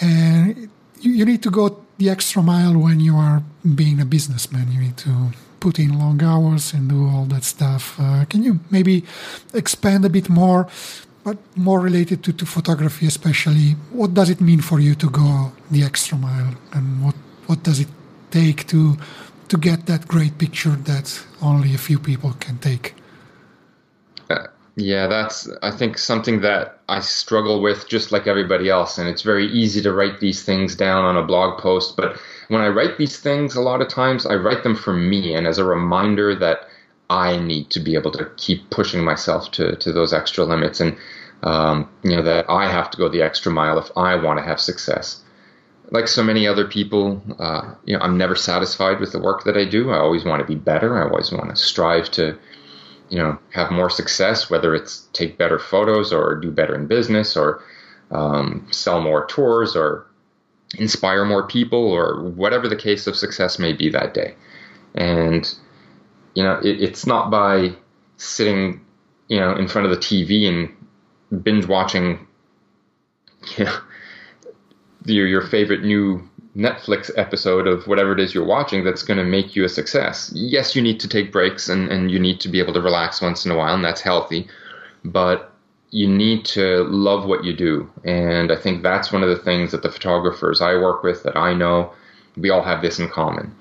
And 0.00 0.70
you, 1.00 1.12
you 1.12 1.26
need 1.26 1.42
to 1.42 1.50
go 1.50 1.84
the 1.98 2.08
extra 2.08 2.42
mile 2.42 2.78
when 2.78 3.00
you 3.00 3.16
are 3.16 3.42
being 3.74 4.00
a 4.00 4.06
businessman. 4.06 4.72
You 4.72 4.80
need 4.80 4.96
to 4.98 5.32
put 5.64 5.78
in 5.78 5.98
long 5.98 6.22
hours 6.22 6.74
and 6.74 6.82
do 6.90 7.00
all 7.08 7.24
that 7.24 7.42
stuff. 7.42 7.82
Uh, 7.98 8.26
can 8.28 8.42
you 8.46 8.60
maybe 8.70 8.96
expand 9.54 10.04
a 10.04 10.10
bit 10.10 10.28
more, 10.28 10.62
but 11.26 11.38
more 11.56 11.80
related 11.80 12.18
to, 12.24 12.32
to 12.40 12.44
photography, 12.44 13.06
especially? 13.06 13.68
What 14.00 14.12
does 14.12 14.28
it 14.28 14.40
mean 14.42 14.60
for 14.60 14.78
you 14.78 14.94
to 14.96 15.08
go 15.08 15.52
the 15.70 15.82
extra 15.82 16.18
mile, 16.18 16.52
and 16.74 16.86
what 17.04 17.16
what 17.48 17.62
does 17.62 17.78
it 17.80 17.88
take 18.30 18.66
to 18.72 18.80
to 19.50 19.56
get 19.56 19.86
that 19.86 20.02
great 20.06 20.34
picture 20.36 20.76
that 20.90 21.06
only 21.40 21.70
a 21.74 21.78
few 21.78 21.98
people 21.98 22.30
can 22.44 22.58
take? 22.58 22.94
Uh, 24.28 24.46
yeah, 24.76 25.06
that's 25.14 25.48
I 25.62 25.70
think 25.78 25.98
something 25.98 26.42
that 26.42 26.64
I 26.88 27.00
struggle 27.00 27.62
with 27.66 27.88
just 27.88 28.12
like 28.12 28.26
everybody 28.26 28.68
else, 28.68 28.98
and 28.98 29.08
it's 29.08 29.24
very 29.32 29.46
easy 29.62 29.80
to 29.82 29.90
write 29.98 30.18
these 30.20 30.44
things 30.44 30.76
down 30.76 31.04
on 31.10 31.16
a 31.16 31.26
blog 31.32 31.58
post, 31.58 31.96
but 31.96 32.10
when 32.48 32.60
I 32.60 32.68
write 32.68 32.98
these 32.98 33.18
things, 33.18 33.54
a 33.54 33.60
lot 33.60 33.80
of 33.80 33.88
times 33.88 34.26
I 34.26 34.34
write 34.34 34.62
them 34.62 34.76
for 34.76 34.92
me 34.92 35.34
and 35.34 35.46
as 35.46 35.58
a 35.58 35.64
reminder 35.64 36.34
that 36.34 36.68
I 37.10 37.36
need 37.36 37.70
to 37.70 37.80
be 37.80 37.94
able 37.94 38.10
to 38.12 38.30
keep 38.36 38.70
pushing 38.70 39.04
myself 39.04 39.50
to, 39.52 39.76
to 39.76 39.92
those 39.92 40.12
extra 40.12 40.44
limits 40.44 40.80
and, 40.80 40.96
um, 41.42 41.88
you 42.02 42.16
know, 42.16 42.22
that 42.22 42.46
I 42.48 42.70
have 42.70 42.90
to 42.90 42.96
go 42.96 43.08
the 43.08 43.22
extra 43.22 43.52
mile 43.52 43.78
if 43.78 43.90
I 43.96 44.16
want 44.16 44.38
to 44.38 44.44
have 44.44 44.60
success. 44.60 45.20
Like 45.90 46.08
so 46.08 46.22
many 46.22 46.46
other 46.46 46.66
people, 46.66 47.22
uh, 47.38 47.74
you 47.84 47.96
know, 47.96 48.02
I'm 48.02 48.16
never 48.16 48.34
satisfied 48.34 49.00
with 49.00 49.12
the 49.12 49.20
work 49.20 49.44
that 49.44 49.56
I 49.56 49.64
do. 49.64 49.90
I 49.90 49.98
always 49.98 50.24
want 50.24 50.40
to 50.40 50.46
be 50.46 50.58
better. 50.58 50.98
I 50.98 51.08
always 51.08 51.30
want 51.30 51.50
to 51.50 51.56
strive 51.56 52.10
to, 52.12 52.38
you 53.10 53.18
know, 53.18 53.38
have 53.50 53.70
more 53.70 53.90
success, 53.90 54.48
whether 54.48 54.74
it's 54.74 55.06
take 55.12 55.36
better 55.36 55.58
photos 55.58 56.12
or 56.12 56.36
do 56.36 56.50
better 56.50 56.74
in 56.74 56.86
business 56.86 57.36
or 57.36 57.62
um, 58.10 58.66
sell 58.70 59.02
more 59.02 59.26
tours 59.26 59.76
or 59.76 60.06
inspire 60.78 61.24
more 61.24 61.46
people 61.46 61.78
or 61.78 62.22
whatever 62.30 62.68
the 62.68 62.76
case 62.76 63.06
of 63.06 63.16
success 63.16 63.58
may 63.58 63.72
be 63.72 63.88
that 63.90 64.14
day. 64.14 64.34
And, 64.94 65.52
you 66.34 66.42
know, 66.42 66.58
it, 66.62 66.82
it's 66.82 67.06
not 67.06 67.30
by 67.30 67.74
sitting, 68.16 68.80
you 69.28 69.38
know, 69.38 69.54
in 69.56 69.68
front 69.68 69.86
of 69.86 69.90
the 69.90 69.98
TV 69.98 70.48
and 70.48 71.42
binge 71.42 71.66
watching, 71.66 72.26
you 73.56 73.64
know, 73.64 73.78
your, 75.04 75.26
your 75.26 75.42
favorite 75.42 75.82
new 75.82 76.28
Netflix 76.56 77.10
episode 77.16 77.66
of 77.66 77.86
whatever 77.86 78.12
it 78.12 78.20
is 78.20 78.32
you're 78.32 78.44
watching 78.44 78.84
that's 78.84 79.02
going 79.02 79.18
to 79.18 79.24
make 79.24 79.56
you 79.56 79.64
a 79.64 79.68
success. 79.68 80.30
Yes, 80.34 80.76
you 80.76 80.82
need 80.82 81.00
to 81.00 81.08
take 81.08 81.32
breaks 81.32 81.68
and, 81.68 81.90
and 81.90 82.10
you 82.10 82.18
need 82.18 82.40
to 82.40 82.48
be 82.48 82.60
able 82.60 82.72
to 82.74 82.80
relax 82.80 83.20
once 83.20 83.44
in 83.44 83.50
a 83.50 83.56
while, 83.56 83.74
and 83.74 83.84
that's 83.84 84.00
healthy. 84.00 84.46
But 85.04 85.53
you 85.94 86.08
need 86.08 86.44
to 86.44 86.82
love 86.82 87.24
what 87.24 87.44
you 87.44 87.52
do. 87.54 87.88
And 88.02 88.50
I 88.50 88.56
think 88.56 88.82
that's 88.82 89.12
one 89.12 89.22
of 89.22 89.28
the 89.28 89.36
things 89.36 89.70
that 89.70 89.82
the 89.82 89.92
photographers 89.92 90.60
I 90.60 90.74
work 90.74 91.04
with 91.04 91.22
that 91.22 91.36
I 91.36 91.54
know, 91.54 91.92
we 92.36 92.50
all 92.50 92.62
have 92.62 92.82
this 92.82 92.98
in 92.98 93.08
common. 93.08 93.54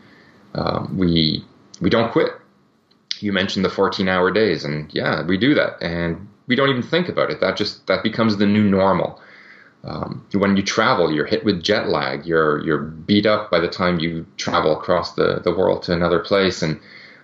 Um, 0.56 0.98
we 0.98 1.46
we 1.80 1.92
don't 1.92 2.12
quit. 2.12 2.32
You 3.20 3.34
mentioned 3.34 3.64
the 3.64 3.70
14 3.70 4.08
hour 4.08 4.32
days, 4.32 4.66
and 4.66 4.92
yeah, 4.96 5.24
we 5.24 5.38
do 5.38 5.54
that, 5.54 5.78
and 5.80 6.28
we 6.48 6.56
don't 6.56 6.70
even 6.70 6.82
think 6.82 7.08
about 7.08 7.30
it. 7.30 7.40
That 7.40 7.56
just 7.56 7.86
that 7.86 8.02
becomes 8.02 8.38
the 8.38 8.48
new 8.48 8.64
normal. 8.64 9.22
Um, 9.84 10.26
when 10.32 10.58
you 10.58 10.64
travel, 10.64 11.14
you're 11.14 11.28
hit 11.28 11.46
with 11.46 11.62
jet 11.62 11.88
lag. 11.88 12.26
You're 12.26 12.66
you're 12.66 12.82
beat 12.82 13.28
up 13.28 13.52
by 13.52 13.60
the 13.60 13.68
time 13.68 14.00
you 14.00 14.26
travel 14.38 14.76
across 14.76 15.14
the, 15.14 15.40
the 15.44 15.54
world 15.54 15.84
to 15.84 15.94
another 15.94 16.20
place, 16.20 16.64
and 16.64 16.80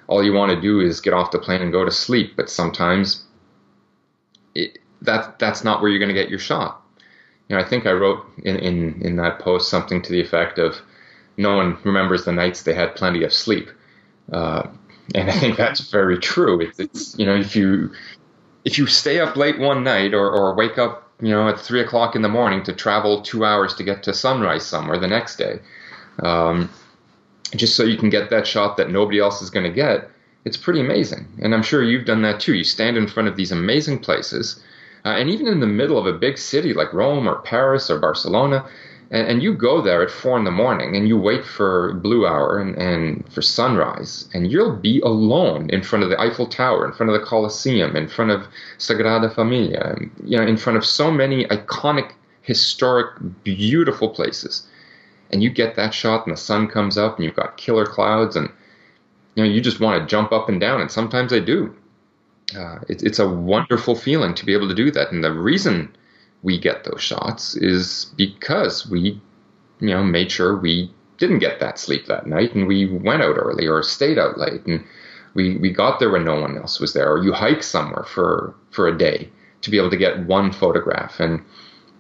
all 0.06 0.24
you 0.24 0.34
want 0.34 0.52
to 0.52 0.62
do 0.62 0.80
is 0.80 1.02
get 1.02 1.14
off 1.14 1.32
the 1.32 1.40
plane 1.40 1.64
and 1.64 1.72
go 1.72 1.84
to 1.84 1.92
sleep. 1.92 2.36
But 2.36 2.52
sometimes 2.52 3.24
it, 4.54 4.78
that 5.02 5.40
that's 5.40 5.64
not 5.64 5.82
where 5.82 5.90
you're 5.90 6.00
going 6.00 6.14
to 6.14 6.22
get 6.22 6.30
your 6.30 6.40
shot. 6.40 6.82
You 7.48 7.56
know, 7.56 7.62
I 7.62 7.68
think 7.68 7.86
I 7.86 7.92
wrote 7.92 8.26
in, 8.44 8.58
in, 8.58 9.02
in 9.02 9.16
that 9.16 9.40
post 9.40 9.70
something 9.70 10.02
to 10.04 10.12
the 10.12 10.22
effect 10.22 10.60
of, 10.60 10.76
no 11.38 11.56
one 11.56 11.78
remembers 11.86 12.26
the 12.26 12.34
nights 12.34 12.64
they 12.64 12.74
had 12.74 12.96
plenty 12.98 13.24
of 13.24 13.32
sleep. 13.32 13.70
Uh, 14.30 14.68
and 15.16 15.32
I 15.32 15.40
think 15.40 15.56
that's 15.56 15.90
very 15.90 16.20
true. 16.20 16.60
It's, 16.60 16.80
it's, 16.80 17.18
you 17.18 17.26
know, 17.26 17.34
if 17.34 17.56
you, 17.56 17.92
if 18.66 18.78
you 18.78 18.86
stay 18.88 19.22
up 19.22 19.38
late 19.38 19.58
one 19.58 19.86
night 19.86 20.14
or, 20.14 20.30
or 20.30 20.54
wake 20.54 20.78
up, 20.78 21.10
you 21.22 21.30
know, 21.30 21.48
at 21.48 21.58
three 21.58 21.80
o'clock 21.80 22.16
in 22.16 22.24
the 22.24 22.30
morning 22.30 22.62
to 22.64 22.74
travel 22.74 23.22
two 23.22 23.46
hours 23.46 23.74
to 23.76 23.84
get 23.84 24.04
to 24.04 24.14
sunrise 24.14 24.66
somewhere 24.66 25.00
the 25.00 25.08
next 25.08 25.38
day, 25.38 25.60
um, 26.24 26.70
just 27.56 27.78
so 27.78 27.84
you 27.84 27.98
can 27.98 28.10
get 28.10 28.30
that 28.30 28.46
shot 28.46 28.76
that 28.76 28.92
nobody 28.92 29.20
else 29.20 29.42
is 29.42 29.50
going 29.50 29.66
to 29.66 29.72
get, 29.74 30.10
it's 30.44 30.58
pretty 30.58 30.82
amazing. 30.82 31.26
And 31.42 31.56
I'm 31.56 31.64
sure 31.64 31.82
you've 31.82 32.06
done 32.06 32.22
that 32.24 32.42
too. 32.42 32.54
You 32.54 32.66
stand 32.66 32.98
in 32.98 33.08
front 33.08 33.30
of 33.30 33.38
these 33.38 33.54
amazing 33.54 34.00
places 34.00 34.62
uh, 35.06 35.10
and 35.10 35.30
even 35.30 35.48
in 35.48 35.60
the 35.60 35.68
middle 35.68 35.98
of 35.98 36.06
a 36.06 36.18
big 36.18 36.38
city 36.38 36.74
like 36.74 36.94
Rome 36.94 37.28
or 37.28 37.42
Paris 37.42 37.90
or 37.90 38.00
Barcelona, 38.00 38.66
and, 39.12 39.28
and, 39.28 39.44
you 39.44 39.56
go 39.56 39.82
there 39.82 40.04
at 40.04 40.12
four 40.12 40.38
in 40.38 40.44
the 40.44 40.52
morning 40.52 40.96
and 40.96 41.08
you 41.08 41.18
wait 41.18 41.44
for 41.44 41.94
blue 41.96 42.28
hour 42.28 42.60
and, 42.60 42.76
and 42.76 43.28
for 43.34 43.42
sunrise, 43.42 44.30
and 44.34 44.52
you'll 44.52 44.76
be 44.76 45.00
alone 45.00 45.70
in 45.72 45.82
front 45.82 46.04
of 46.04 46.12
the 46.12 46.20
Eiffel 46.20 46.46
Tower, 46.46 46.86
in 46.86 46.94
front 46.94 47.12
of 47.12 47.20
the 47.20 47.26
Colosseum, 47.26 47.96
in 47.96 48.08
front 48.08 48.30
of 48.30 48.48
Sagrada 48.78 49.34
Familia, 49.34 49.96
you 50.24 50.38
know, 50.38 50.46
in 50.46 50.58
front 50.58 50.78
of 50.78 50.86
so 50.86 51.10
many 51.10 51.46
iconic, 51.46 52.12
historic, 52.44 53.16
beautiful 53.44 54.10
places. 54.10 54.68
And 55.32 55.42
you 55.42 55.50
get 55.50 55.76
that 55.76 55.94
shot, 55.94 56.28
and 56.28 56.36
the 56.36 56.40
sun 56.40 56.68
comes 56.68 56.98
up, 56.98 57.16
and 57.16 57.26
you've 57.26 57.36
got 57.36 57.58
killer 57.58 57.86
clouds, 57.86 58.36
and 58.36 58.50
you 59.36 59.44
know 59.44 59.50
you 59.50 59.62
just 59.62 59.80
want 59.80 60.02
to 60.02 60.08
jump 60.08 60.32
up 60.32 60.50
and 60.50 60.60
down, 60.60 60.82
and 60.82 60.92
sometimes 60.92 61.34
I 61.34 61.40
do 61.40 61.76
uh, 62.56 62.80
it, 62.88 63.04
it's 63.04 63.20
a 63.20 63.30
wonderful 63.30 63.96
feeling 63.96 64.34
to 64.36 64.46
be 64.46 64.54
able 64.54 64.68
to 64.68 64.76
do 64.76 64.92
that. 64.92 65.12
And 65.12 65.24
the 65.24 65.34
reason 65.34 65.96
we 66.44 66.58
get 66.60 66.84
those 66.84 67.02
shots 67.02 67.56
is 67.56 68.06
because 68.16 68.88
we, 68.88 69.22
you 69.80 69.90
know, 69.90 70.04
made 70.04 70.32
sure 70.32 70.58
we 70.58 70.92
didn't 71.18 71.40
get 71.40 71.60
that 71.60 71.78
sleep 71.78 72.06
that 72.08 72.28
night, 72.28 72.56
and 72.56 72.68
we 72.68 72.86
went 72.86 73.22
out 73.22 73.36
early 73.38 73.68
or 73.68 73.84
stayed 73.84 74.18
out 74.18 74.38
late, 74.38 74.66
and 74.66 74.84
we 75.34 75.58
we 75.58 75.70
got 75.70 76.00
there 76.00 76.10
when 76.10 76.24
no 76.24 76.40
one 76.40 76.58
else 76.58 76.80
was 76.80 76.94
there, 76.94 77.12
or 77.12 77.24
you 77.24 77.34
hike 77.34 77.62
somewhere 77.62 78.04
for 78.04 78.56
for 78.72 78.88
a 78.88 78.98
day 78.98 79.30
to 79.62 79.70
be 79.70 79.78
able 79.78 79.90
to 79.90 79.98
get 79.98 80.26
one 80.26 80.52
photograph, 80.52 81.20
and 81.20 81.44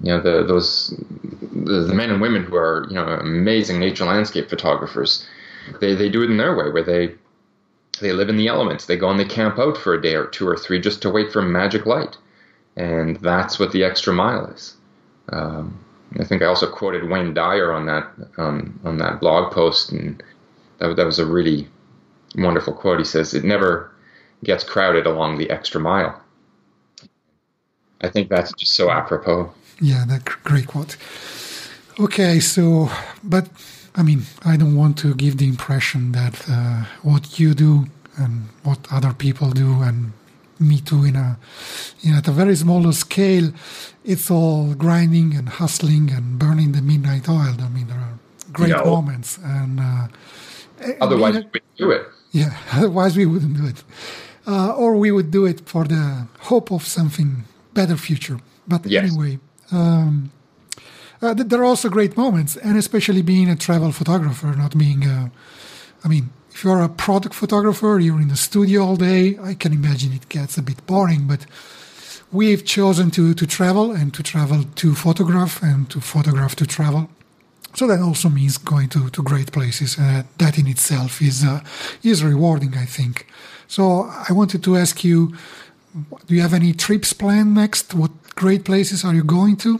you 0.01 0.11
know 0.11 0.21
the 0.21 0.43
those 0.45 0.93
the, 1.51 1.85
the 1.87 1.93
men 1.93 2.09
and 2.09 2.21
women 2.21 2.43
who 2.43 2.55
are 2.55 2.87
you 2.89 2.95
know 2.95 3.05
amazing 3.05 3.79
nature 3.79 4.05
landscape 4.05 4.49
photographers, 4.49 5.27
they 5.81 5.93
they 5.93 6.09
do 6.09 6.23
it 6.23 6.31
in 6.31 6.37
their 6.37 6.55
way 6.55 6.69
where 6.71 6.83
they 6.83 7.15
they 7.99 8.13
live 8.13 8.29
in 8.29 8.37
the 8.37 8.47
elements. 8.47 8.85
They 8.85 8.97
go 8.97 9.09
and 9.09 9.19
they 9.19 9.25
camp 9.25 9.59
out 9.59 9.77
for 9.77 9.93
a 9.93 10.01
day 10.01 10.15
or 10.15 10.25
two 10.25 10.47
or 10.47 10.57
three 10.57 10.79
just 10.79 11.01
to 11.01 11.09
wait 11.09 11.31
for 11.31 11.41
magic 11.41 11.85
light, 11.85 12.17
and 12.75 13.17
that's 13.17 13.59
what 13.59 13.71
the 13.71 13.83
extra 13.83 14.13
mile 14.13 14.45
is. 14.47 14.75
Um, 15.31 15.79
I 16.19 16.23
think 16.23 16.41
I 16.41 16.45
also 16.45 16.69
quoted 16.69 17.09
Wayne 17.09 17.33
Dyer 17.33 17.71
on 17.71 17.85
that 17.85 18.07
um, 18.37 18.79
on 18.83 18.97
that 18.97 19.19
blog 19.19 19.53
post, 19.53 19.91
and 19.91 20.21
that, 20.79 20.95
that 20.95 21.05
was 21.05 21.19
a 21.19 21.25
really 21.25 21.67
wonderful 22.35 22.73
quote. 22.73 22.99
He 22.99 23.05
says, 23.05 23.33
"It 23.33 23.43
never 23.43 23.91
gets 24.43 24.63
crowded 24.63 25.05
along 25.05 25.37
the 25.37 25.49
extra 25.49 25.79
mile." 25.79 26.21
I 28.01 28.09
think 28.09 28.29
that's 28.29 28.53
just 28.53 28.73
so 28.73 28.89
apropos. 28.89 29.53
Yeah, 29.81 30.05
that 30.07 30.25
great 30.43 30.67
quote. 30.67 30.97
Okay, 31.99 32.39
so 32.39 32.89
but 33.23 33.49
I 33.99 34.01
mean, 34.01 34.21
I 34.45 34.55
don't 34.55 34.77
want 34.77 34.97
to 34.99 35.13
give 35.13 35.37
the 35.37 35.47
impression 35.47 36.13
that 36.13 36.35
uh, 36.49 36.85
what 37.03 37.37
you 37.37 37.53
do 37.53 37.87
and 38.15 38.47
what 38.63 38.79
other 38.91 39.13
people 39.13 39.49
do 39.51 39.81
and 39.81 40.13
me 40.59 40.79
too 40.79 41.03
in 41.03 41.15
a 41.15 41.37
in 42.03 42.13
at 42.13 42.27
a 42.27 42.31
very 42.31 42.55
smaller 42.55 42.91
scale 42.91 43.51
it's 44.03 44.29
all 44.29 44.73
grinding 44.73 45.33
and 45.35 45.47
hustling 45.47 46.11
and 46.11 46.37
burning 46.37 46.73
the 46.73 46.81
midnight 46.81 47.29
oil 47.29 47.55
i 47.61 47.69
mean 47.69 47.87
there 47.87 47.97
are 47.97 48.19
great 48.51 48.71
no. 48.71 48.83
moments 48.83 49.39
and 49.41 49.79
uh, 49.79 50.07
otherwise 50.99 51.35
we 51.35 51.41
wouldn't 51.43 51.77
do 51.77 51.91
it 51.91 52.07
yeah 52.31 52.57
otherwise 52.73 53.15
we 53.15 53.25
wouldn't 53.25 53.55
do 53.55 53.65
it 53.65 53.83
uh, 54.47 54.73
or 54.75 54.97
we 54.97 55.11
would 55.11 55.31
do 55.31 55.45
it 55.45 55.61
for 55.65 55.85
the 55.85 56.27
hope 56.39 56.71
of 56.71 56.85
something 56.85 57.45
better 57.73 57.95
future 57.95 58.37
but 58.67 58.85
yes. 58.85 59.05
anyway 59.05 59.39
um, 59.71 60.29
uh, 61.21 61.33
there 61.33 61.61
are 61.61 61.65
also 61.65 61.89
great 61.89 62.15
moments 62.15 62.55
and 62.57 62.77
especially 62.77 63.21
being 63.21 63.49
a 63.49 63.55
travel 63.55 63.91
photographer 63.91 64.47
not 64.55 64.77
being 64.77 65.05
a 65.05 65.31
i 66.03 66.07
mean 66.07 66.29
if 66.59 66.65
you're 66.65 66.81
a 66.81 66.89
product 66.89 67.33
photographer, 67.33 67.99
you're 68.01 68.19
in 68.19 68.27
the 68.27 68.35
studio 68.35 68.83
all 68.83 68.97
day, 68.97 69.37
I 69.41 69.53
can 69.53 69.71
imagine 69.71 70.11
it 70.11 70.27
gets 70.27 70.57
a 70.57 70.61
bit 70.61 70.85
boring, 70.85 71.25
but 71.25 71.45
we've 72.33 72.65
chosen 72.65 73.11
to, 73.11 73.33
to 73.33 73.47
travel 73.47 73.93
and 73.93 74.13
to 74.13 74.21
travel 74.21 74.65
to 74.75 74.93
photograph 74.93 75.63
and 75.63 75.89
to 75.89 76.01
photograph 76.01 76.57
to 76.57 76.65
travel. 76.65 77.09
So 77.75 77.87
that 77.87 78.01
also 78.01 78.27
means 78.27 78.57
going 78.57 78.89
to, 78.89 79.09
to 79.09 79.23
great 79.23 79.53
places. 79.53 79.97
Uh, 79.97 80.23
that 80.37 80.57
in 80.57 80.67
itself 80.67 81.21
is, 81.21 81.45
uh, 81.45 81.61
is 82.03 82.25
rewarding, 82.25 82.75
I 82.75 82.83
think. 82.83 83.27
So 83.69 84.11
I 84.29 84.33
wanted 84.33 84.61
to 84.65 84.75
ask 84.75 85.01
you, 85.01 85.33
do 86.27 86.35
you 86.35 86.41
have 86.41 86.53
any 86.53 86.73
trips 86.73 87.13
planned 87.13 87.55
next? 87.55 87.93
What 87.93 88.11
great 88.35 88.65
places 88.65 89.05
are 89.05 89.13
you 89.13 89.23
going 89.23 89.55
to? 89.57 89.79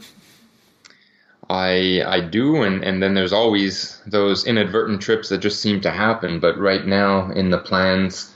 I 1.50 2.04
I 2.06 2.22
do, 2.22 2.64
and 2.64 2.84
and 2.84 3.02
then 3.02 3.16
there's 3.16 3.34
always 3.34 4.02
those 4.06 4.46
inadvertent 4.46 5.02
trips 5.02 5.30
that 5.30 5.40
just 5.40 5.62
seem 5.62 5.82
to 5.82 5.92
happen. 5.92 6.40
But 6.40 6.58
right 6.58 6.86
now 6.86 7.32
in 7.32 7.50
the 7.50 7.58
plans, 7.58 8.32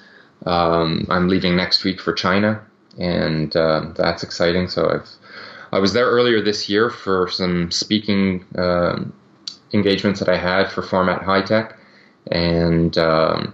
um, 0.46 1.06
I'm 1.10 1.28
leaving 1.28 1.56
next 1.56 1.84
week 1.84 2.02
for 2.02 2.14
China, 2.14 2.62
and 2.98 3.56
uh, 3.56 3.92
that's 3.96 4.24
exciting. 4.24 4.68
So 4.68 4.90
I've 4.90 5.10
I 5.72 5.80
was 5.80 5.94
there 5.94 6.06
earlier 6.06 6.42
this 6.42 6.70
year 6.70 6.90
for 6.90 7.30
some 7.30 7.72
speaking 7.72 8.46
uh, 8.58 9.04
engagements 9.74 10.20
that 10.20 10.30
I 10.30 10.38
had 10.38 10.72
for 10.72 10.82
Formatt 10.82 11.22
Hitech, 11.22 11.76
and 12.32 12.98
um, 12.98 13.54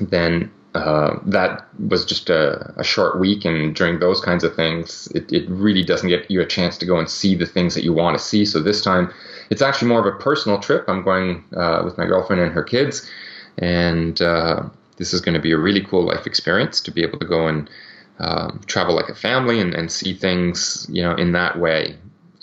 then 0.00 0.50
uh, 0.76 1.18
that 1.24 1.66
was 1.88 2.04
just 2.04 2.28
a, 2.28 2.74
a, 2.76 2.84
short 2.84 3.18
week, 3.18 3.44
and 3.44 3.74
during 3.74 3.98
those 3.98 4.20
kinds 4.20 4.44
of 4.44 4.54
things, 4.54 5.06
it, 5.14 5.32
it, 5.32 5.48
really 5.48 5.82
doesn't 5.82 6.08
get 6.08 6.30
you 6.30 6.40
a 6.42 6.46
chance 6.46 6.76
to 6.76 6.84
go 6.84 6.98
and 6.98 7.08
see 7.08 7.34
the 7.34 7.46
things 7.46 7.74
that 7.74 7.82
you 7.82 7.94
want 7.94 8.16
to 8.16 8.22
see. 8.22 8.44
So 8.44 8.60
this 8.62 8.82
time, 8.82 9.12
it's 9.48 9.62
actually 9.62 9.88
more 9.88 10.00
of 10.00 10.06
a 10.06 10.18
personal 10.18 10.58
trip. 10.58 10.84
I'm 10.86 11.02
going 11.02 11.44
uh, 11.56 11.80
with 11.82 11.96
my 11.96 12.04
girlfriend 12.04 12.42
and 12.42 12.52
her 12.52 12.62
kids, 12.62 13.10
and 13.56 14.20
uh, 14.20 14.64
this 14.98 15.14
is 15.14 15.22
going 15.22 15.34
to 15.34 15.40
be 15.40 15.52
a 15.52 15.56
really 15.56 15.82
cool 15.82 16.04
life 16.04 16.26
experience 16.26 16.80
to 16.82 16.90
be 16.90 17.02
able 17.02 17.18
to 17.20 17.26
go 17.26 17.46
and 17.46 17.70
um, 18.18 18.60
travel 18.66 18.94
like 18.94 19.08
a 19.08 19.14
family 19.14 19.60
and, 19.60 19.74
and 19.74 19.90
see 19.90 20.12
things, 20.12 20.86
you 20.90 21.02
know, 21.02 21.14
in 21.14 21.32
that 21.32 21.58
way, 21.58 21.96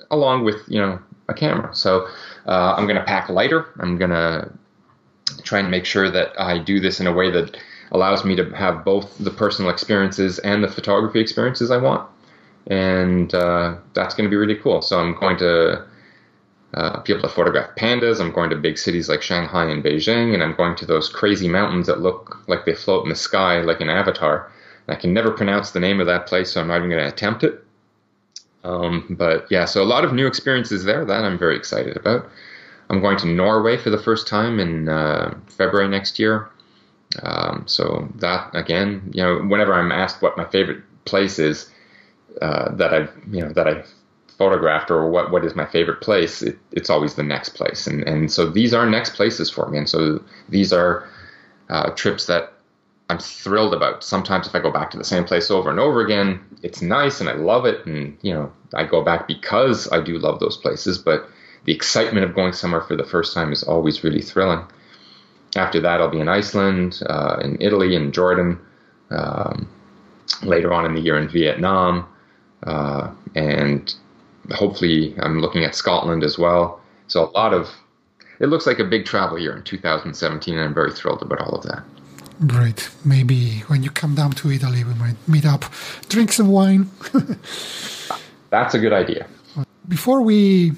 along 0.09 0.43
with 0.43 0.57
you 0.67 0.79
know 0.79 0.99
a 1.29 1.35
camera. 1.35 1.73
So 1.75 2.07
uh, 2.47 2.73
I'm 2.75 2.87
going 2.87 2.97
to 2.97 3.05
pack 3.05 3.29
lighter. 3.29 3.67
I'm 3.79 3.97
going 3.97 4.11
to 4.11 4.51
try 5.43 5.59
and 5.59 5.69
make 5.69 5.85
sure 5.85 6.09
that 6.09 6.39
I 6.39 6.57
do 6.57 6.79
this 6.79 6.99
in 6.99 7.07
a 7.07 7.13
way 7.13 7.29
that 7.31 7.57
allows 7.93 8.25
me 8.25 8.35
to 8.35 8.49
have 8.51 8.83
both 8.83 9.17
the 9.19 9.31
personal 9.31 9.71
experiences 9.71 10.39
and 10.39 10.63
the 10.63 10.67
photography 10.67 11.19
experiences 11.19 11.71
I 11.71 11.77
want. 11.77 12.09
And 12.67 13.33
uh, 13.33 13.75
that's 13.93 14.15
going 14.15 14.25
to 14.25 14.29
be 14.29 14.35
really 14.35 14.55
cool. 14.55 14.81
So 14.81 14.99
I'm 14.99 15.17
going 15.19 15.37
to 15.37 15.85
uh, 16.73 17.01
be 17.03 17.13
able 17.13 17.21
to 17.21 17.29
photograph 17.29 17.75
pandas. 17.75 18.19
I'm 18.19 18.31
going 18.31 18.49
to 18.49 18.55
big 18.55 18.77
cities 18.77 19.09
like 19.09 19.21
Shanghai 19.21 19.65
and 19.65 19.83
Beijing, 19.83 20.33
and 20.33 20.41
I'm 20.41 20.55
going 20.55 20.75
to 20.77 20.85
those 20.85 21.07
crazy 21.07 21.47
mountains 21.47 21.87
that 21.87 22.01
look 22.01 22.43
like 22.47 22.65
they 22.65 22.73
float 22.73 23.03
in 23.03 23.09
the 23.09 23.15
sky 23.15 23.61
like 23.61 23.79
an 23.79 23.89
avatar. 23.89 24.51
I 24.87 24.95
can 24.95 25.13
never 25.13 25.31
pronounce 25.31 25.71
the 25.71 25.79
name 25.79 25.99
of 25.99 26.07
that 26.07 26.27
place, 26.27 26.51
so 26.51 26.61
I'm 26.61 26.67
not 26.67 26.77
even 26.77 26.89
going 26.89 27.03
to 27.03 27.07
attempt 27.07 27.43
it. 27.43 27.63
Um, 28.63 29.15
but 29.19 29.45
yeah, 29.51 29.65
so 29.65 29.83
a 29.83 29.85
lot 29.85 30.03
of 30.03 30.13
new 30.13 30.25
experiences 30.25 30.83
there 30.83 31.05
that 31.05 31.23
I'm 31.23 31.37
very 31.37 31.55
excited 31.55 31.95
about. 31.95 32.29
I'm 32.89 33.01
going 33.01 33.17
to 33.19 33.27
Norway 33.27 33.77
for 33.77 33.89
the 33.89 33.97
first 33.97 34.27
time 34.27 34.59
in 34.59 34.89
uh, 34.89 35.37
February 35.47 35.87
next 35.87 36.19
year. 36.19 36.49
Um, 37.21 37.63
so 37.67 38.07
that 38.15 38.49
again, 38.55 39.11
you 39.13 39.23
know, 39.23 39.39
whenever 39.39 39.73
I'm 39.73 39.91
asked 39.91 40.21
what 40.21 40.37
my 40.37 40.45
favorite 40.45 40.83
place 41.05 41.39
is 41.39 41.69
uh, 42.41 42.73
that 42.75 42.93
I've 42.93 43.11
you 43.31 43.41
know 43.41 43.53
that 43.53 43.67
I've 43.67 43.89
photographed 44.37 44.89
or 44.89 45.09
what 45.09 45.31
what 45.31 45.45
is 45.45 45.55
my 45.55 45.65
favorite 45.65 46.01
place, 46.01 46.41
it, 46.41 46.57
it's 46.71 46.89
always 46.89 47.15
the 47.15 47.23
next 47.23 47.49
place, 47.49 47.87
and 47.87 48.03
and 48.03 48.31
so 48.31 48.49
these 48.49 48.73
are 48.73 48.89
next 48.89 49.15
places 49.15 49.49
for 49.49 49.69
me, 49.69 49.77
and 49.77 49.89
so 49.89 50.23
these 50.49 50.73
are 50.73 51.07
uh, 51.69 51.91
trips 51.91 52.25
that 52.27 52.53
I'm 53.09 53.19
thrilled 53.19 53.73
about. 53.73 54.03
Sometimes 54.03 54.47
if 54.47 54.55
I 54.55 54.59
go 54.59 54.71
back 54.71 54.89
to 54.91 54.97
the 54.97 55.03
same 55.03 55.23
place 55.23 55.51
over 55.51 55.69
and 55.69 55.79
over 55.79 56.01
again, 56.01 56.39
it's 56.63 56.81
nice 56.81 57.19
and 57.19 57.29
I 57.29 57.33
love 57.33 57.65
it, 57.65 57.85
and 57.85 58.17
you 58.21 58.33
know 58.33 58.51
I 58.73 58.85
go 58.85 59.03
back 59.03 59.27
because 59.27 59.91
I 59.91 60.01
do 60.01 60.17
love 60.17 60.39
those 60.39 60.57
places, 60.57 60.97
but 60.97 61.29
the 61.65 61.73
excitement 61.73 62.25
of 62.25 62.35
going 62.35 62.53
somewhere 62.53 62.81
for 62.81 62.95
the 62.95 63.05
first 63.05 63.33
time 63.33 63.51
is 63.51 63.63
always 63.63 64.03
really 64.03 64.21
thrilling 64.21 64.65
after 65.55 65.79
that, 65.81 66.01
I'll 66.01 66.09
be 66.09 66.19
in 66.19 66.27
Iceland, 66.27 67.01
uh, 67.07 67.37
in 67.41 67.57
Italy, 67.59 67.95
in 67.95 68.11
Jordan. 68.11 68.59
Um, 69.09 69.67
later 70.41 70.73
on 70.73 70.85
in 70.85 70.93
the 70.93 71.01
year 71.01 71.17
in 71.17 71.27
Vietnam, 71.27 72.07
uh, 72.63 73.11
and 73.35 73.93
hopefully 74.51 75.15
I'm 75.19 75.39
looking 75.39 75.63
at 75.63 75.75
Scotland 75.75 76.23
as 76.23 76.37
well. 76.37 76.81
So 77.07 77.25
a 77.25 77.31
lot 77.31 77.53
of 77.53 77.69
it 78.39 78.47
looks 78.47 78.65
like 78.65 78.79
a 78.79 78.83
big 78.83 79.05
travel 79.05 79.37
year 79.37 79.55
in 79.55 79.63
2017, 79.63 80.55
and 80.55 80.63
I'm 80.63 80.73
very 80.73 80.91
thrilled 80.91 81.21
about 81.21 81.39
all 81.41 81.55
of 81.55 81.63
that. 81.63 81.83
Great. 82.47 82.89
Maybe 83.05 83.59
when 83.67 83.83
you 83.83 83.91
come 83.91 84.15
down 84.15 84.31
to 84.31 84.51
Italy, 84.51 84.83
we 84.83 84.93
might 84.95 85.15
meet 85.27 85.45
up, 85.45 85.65
drink 86.09 86.31
some 86.31 86.47
wine. 86.47 86.89
That's 88.49 88.73
a 88.73 88.79
good 88.79 88.93
idea. 88.93 89.27
Before 89.87 90.21
we 90.21 90.73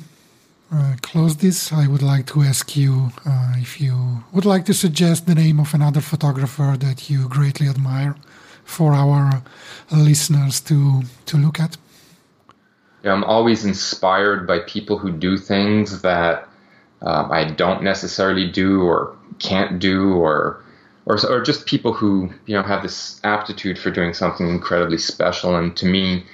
uh, 0.71 0.95
close 1.01 1.37
this, 1.37 1.71
I 1.71 1.87
would 1.87 2.01
like 2.01 2.25
to 2.27 2.41
ask 2.41 2.75
you 2.75 3.11
uh, 3.25 3.53
if 3.57 3.79
you 3.79 4.23
would 4.33 4.45
like 4.45 4.65
to 4.65 4.73
suggest 4.73 5.27
the 5.27 5.35
name 5.35 5.59
of 5.59 5.73
another 5.73 6.01
photographer 6.01 6.75
that 6.79 7.09
you 7.09 7.27
greatly 7.29 7.67
admire 7.67 8.15
for 8.63 8.93
our 8.93 9.43
listeners 9.91 10.59
to 10.61 11.03
to 11.27 11.37
look 11.37 11.59
at. 11.59 11.77
Yeah, 13.03 13.13
I'm 13.13 13.23
always 13.23 13.63
inspired 13.65 14.47
by 14.47 14.59
people 14.59 14.97
who 14.97 15.11
do 15.11 15.37
things 15.37 16.01
that 16.01 16.49
um, 17.03 17.31
I 17.31 17.45
don't 17.45 17.83
necessarily 17.83 18.49
do 18.49 18.81
or 18.81 19.15
can't 19.37 19.79
do, 19.79 20.15
or, 20.15 20.63
or 21.05 21.17
or 21.29 21.41
just 21.41 21.67
people 21.67 21.93
who 21.93 22.31
you 22.47 22.55
know 22.55 22.63
have 22.63 22.81
this 22.81 23.21
aptitude 23.23 23.77
for 23.77 23.91
doing 23.91 24.13
something 24.13 24.49
incredibly 24.49 24.97
special. 24.97 25.55
And 25.55 25.77
to 25.77 25.85
me, 25.85 26.25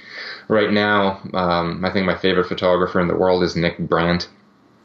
right 0.52 0.70
now, 0.70 1.20
um, 1.34 1.84
I 1.84 1.90
think 1.90 2.06
my 2.06 2.16
favorite 2.16 2.46
photographer 2.46 3.00
in 3.00 3.08
the 3.08 3.16
world 3.16 3.42
is 3.42 3.56
Nick 3.56 3.78
Brandt. 3.78 4.28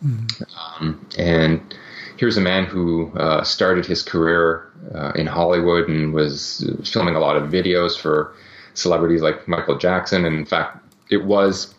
Mm-hmm. 0.03 0.83
Um, 0.83 1.07
and 1.17 1.75
here's 2.17 2.37
a 2.37 2.41
man 2.41 2.65
who 2.65 3.11
uh, 3.17 3.43
started 3.43 3.85
his 3.85 4.01
career 4.01 4.71
uh, 4.95 5.11
in 5.15 5.27
Hollywood 5.27 5.89
and 5.89 6.13
was 6.13 6.67
filming 6.85 7.15
a 7.15 7.19
lot 7.19 7.35
of 7.35 7.51
videos 7.51 7.99
for 7.99 8.33
celebrities 8.73 9.21
like 9.21 9.47
Michael 9.47 9.77
Jackson. 9.77 10.25
And 10.25 10.37
in 10.37 10.45
fact, 10.45 10.83
it 11.09 11.25
was, 11.25 11.73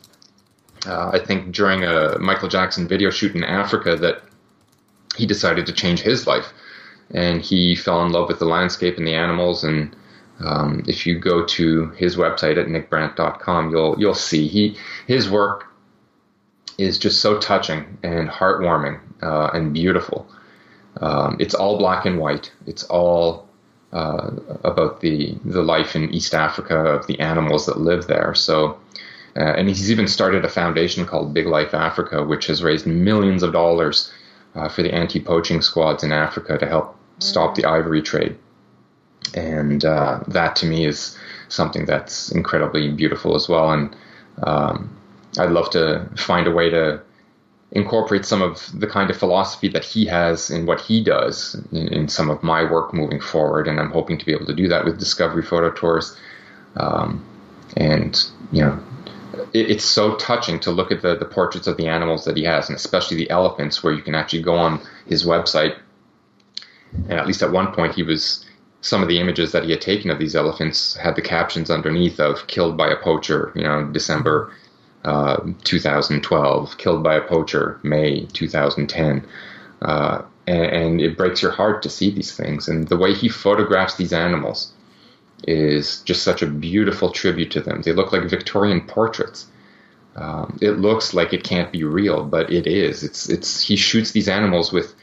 uh, 0.87 1.11
I 1.12 1.18
think, 1.18 1.53
during 1.53 1.85
a 1.85 2.18
Michael 2.18 2.48
Jackson 2.48 2.87
video 2.87 3.11
shoot 3.11 3.35
in 3.35 3.42
Africa 3.42 3.96
that 3.96 4.22
he 5.16 5.27
decided 5.27 5.66
to 5.66 5.72
change 5.72 6.01
his 6.01 6.27
life. 6.27 6.53
And 7.12 7.40
he 7.40 7.74
fell 7.74 8.05
in 8.05 8.12
love 8.12 8.29
with 8.29 8.38
the 8.38 8.44
landscape 8.44 8.98
and 8.98 9.07
the 9.07 9.14
animals 9.14 9.64
and 9.64 9.96
um, 10.40 10.85
if 10.87 11.07
you 11.07 11.18
go 11.18 11.44
to 11.44 11.90
his 11.90 12.16
website 12.16 12.59
at 12.59 12.68
nickbrandt.com, 12.68 13.70
you'll 13.70 13.98
you'll 13.98 14.14
see 14.14 14.46
he 14.46 14.77
his 15.07 15.29
work 15.29 15.66
is 16.79 16.98
just 16.98 17.20
so 17.20 17.38
touching 17.38 17.98
and 18.03 18.29
heartwarming 18.29 19.01
uh, 19.22 19.51
and 19.53 19.74
beautiful. 19.74 20.29
Um, 21.01 21.37
it's 21.40 21.55
all 21.55 21.79
black 21.79 22.07
and 22.07 22.18
white. 22.18 22.53
It's 22.66 22.85
all 22.85 23.48
uh, 23.92 24.31
about 24.64 25.01
the 25.01 25.37
the 25.44 25.62
life 25.62 25.96
in 25.96 26.12
East 26.14 26.35
Africa 26.35 26.77
of 26.77 27.07
the 27.07 27.18
animals 27.18 27.66
that 27.66 27.81
live 27.81 28.07
there. 28.07 28.35
So, 28.35 28.79
uh, 29.37 29.55
and 29.57 29.68
he's 29.68 29.90
even 29.90 30.07
started 30.07 30.44
a 30.44 30.48
foundation 30.48 31.05
called 31.05 31.35
Big 31.35 31.46
Life 31.46 31.74
Africa, 31.74 32.24
which 32.24 32.46
has 32.46 32.62
raised 32.62 32.87
millions 32.87 33.42
of 33.42 33.53
dollars 33.53 34.12
uh, 34.55 34.68
for 34.68 34.83
the 34.83 34.94
anti-poaching 34.94 35.62
squads 35.62 36.05
in 36.05 36.12
Africa 36.12 36.59
to 36.59 36.66
help 36.66 36.96
stop 37.18 37.55
the 37.57 37.64
ivory 37.64 38.03
trade. 38.03 38.37
And 39.35 39.85
uh, 39.85 40.21
that 40.29 40.57
to 40.57 40.67
me 40.67 40.87
is 40.87 41.17
something 41.49 41.85
that's 41.85 42.31
incredibly 42.33 42.91
beautiful 42.91 43.35
as 43.35 43.49
well. 43.49 43.73
And 43.73 43.95
um, 44.43 44.97
I'd 45.39 45.51
love 45.51 45.71
to 45.71 46.09
find 46.17 46.47
a 46.47 46.51
way 46.51 46.71
to 46.71 47.03
incorporate 47.73 48.25
some 48.25 48.41
of 48.41 48.71
the 48.79 48.87
kind 48.87 49.11
of 49.11 49.17
philosophy 49.17 49.69
that 49.69 49.85
he 49.85 50.07
has 50.07 50.51
in 50.51 50.65
what 50.65 50.81
he 50.81 51.03
does 51.03 51.63
in, 51.71 51.89
in, 51.89 52.09
some 52.09 52.31
of 52.31 52.43
my 52.43 52.69
work 52.71 52.95
moving 52.95 53.21
forward. 53.21 53.69
And 53.69 53.79
I'm 53.79 53.91
hoping 53.91 54.17
to 54.19 54.25
be 54.25 54.33
able 54.33 54.47
to 54.47 54.55
do 54.55 54.69
that 54.69 54.85
with 54.85 54.99
Discovery 54.99 55.43
Photo 55.43 55.71
Tours. 55.71 56.17
Um, 56.77 57.25
and, 57.77 58.19
you 58.53 58.63
know, 58.63 58.83
it, 59.53 59.71
it's 59.71 59.85
so 59.85 60.17
touching 60.17 60.59
to 60.61 60.71
look 60.71 60.91
at 60.91 61.03
the, 61.03 61.17
the 61.17 61.27
portraits 61.27 61.67
of 61.67 61.77
the 61.77 61.89
animals 61.89 62.25
that 62.25 62.37
he 62.39 62.45
has, 62.45 62.69
and 62.69 62.77
especially 62.77 63.19
the 63.19 63.29
elephants, 63.31 63.83
where 63.83 63.93
you 63.93 64.03
can 64.03 64.15
actually 64.15 64.43
go 64.43 64.55
on 64.55 64.81
his 65.07 65.27
website. 65.27 65.77
And 66.95 67.13
at 67.13 67.27
least 67.27 67.43
at 67.43 67.53
one 67.53 67.73
point, 67.73 67.95
he 67.95 68.03
was 68.03 68.47
some 68.81 69.03
of 69.03 69.09
the 69.09 69.19
images 69.19 69.53
that 69.53 69.64
he 69.64 69.71
had 69.71 69.81
taken 69.81 70.11
of 70.11 70.19
these 70.19 70.37
elephants 70.37 70.97
had 70.97 71.17
the 71.17 71.23
captions 71.23 71.71
underneath 71.71 72.21
of 72.21 72.47
killed 72.47 72.77
by 72.77 72.88
a 72.88 72.97
poacher, 72.97 73.53
you 73.55 73.62
know, 73.62 73.85
December 73.87 74.53
uh, 75.05 75.41
2012, 75.64 76.79
killed 76.79 77.03
by 77.03 77.14
a 77.14 77.21
poacher, 77.21 77.81
May 77.83 78.27
2010. 78.27 79.27
Uh, 79.83 80.23
and, 80.47 80.64
and, 80.64 81.01
it 81.01 81.17
breaks 81.17 81.43
your 81.43 81.53
heart 81.53 81.83
to 81.83 81.91
see 81.91 82.11
these 82.11 82.35
things. 82.35 82.69
And 82.69 82.88
the 82.88 82.97
way 82.97 83.14
he 83.14 83.29
photographs 83.29 83.97
these 83.97 84.12
animals 84.12 84.73
is 85.47 86.01
just 86.03 86.23
such 86.23 86.43
a 86.43 86.47
beautiful 86.47 87.11
tribute 87.11 87.51
to 87.53 87.61
them. 87.61 87.83
They 87.83 87.93
look 87.93 88.12
like 88.12 88.25
Victorian 88.25 88.81
portraits. 88.81 89.47
Um, 90.17 90.59
it 90.61 90.73
looks 90.73 91.14
like 91.14 91.33
it 91.33 91.45
can't 91.45 91.71
be 91.71 91.85
real, 91.85 92.25
but 92.25 92.51
it 92.53 92.67
is. 92.67 93.05
It's 93.05 93.29
it's 93.29 93.61
he 93.61 93.77
shoots 93.77 94.11
these 94.11 94.29
animals 94.29 94.73
with, 94.73 94.95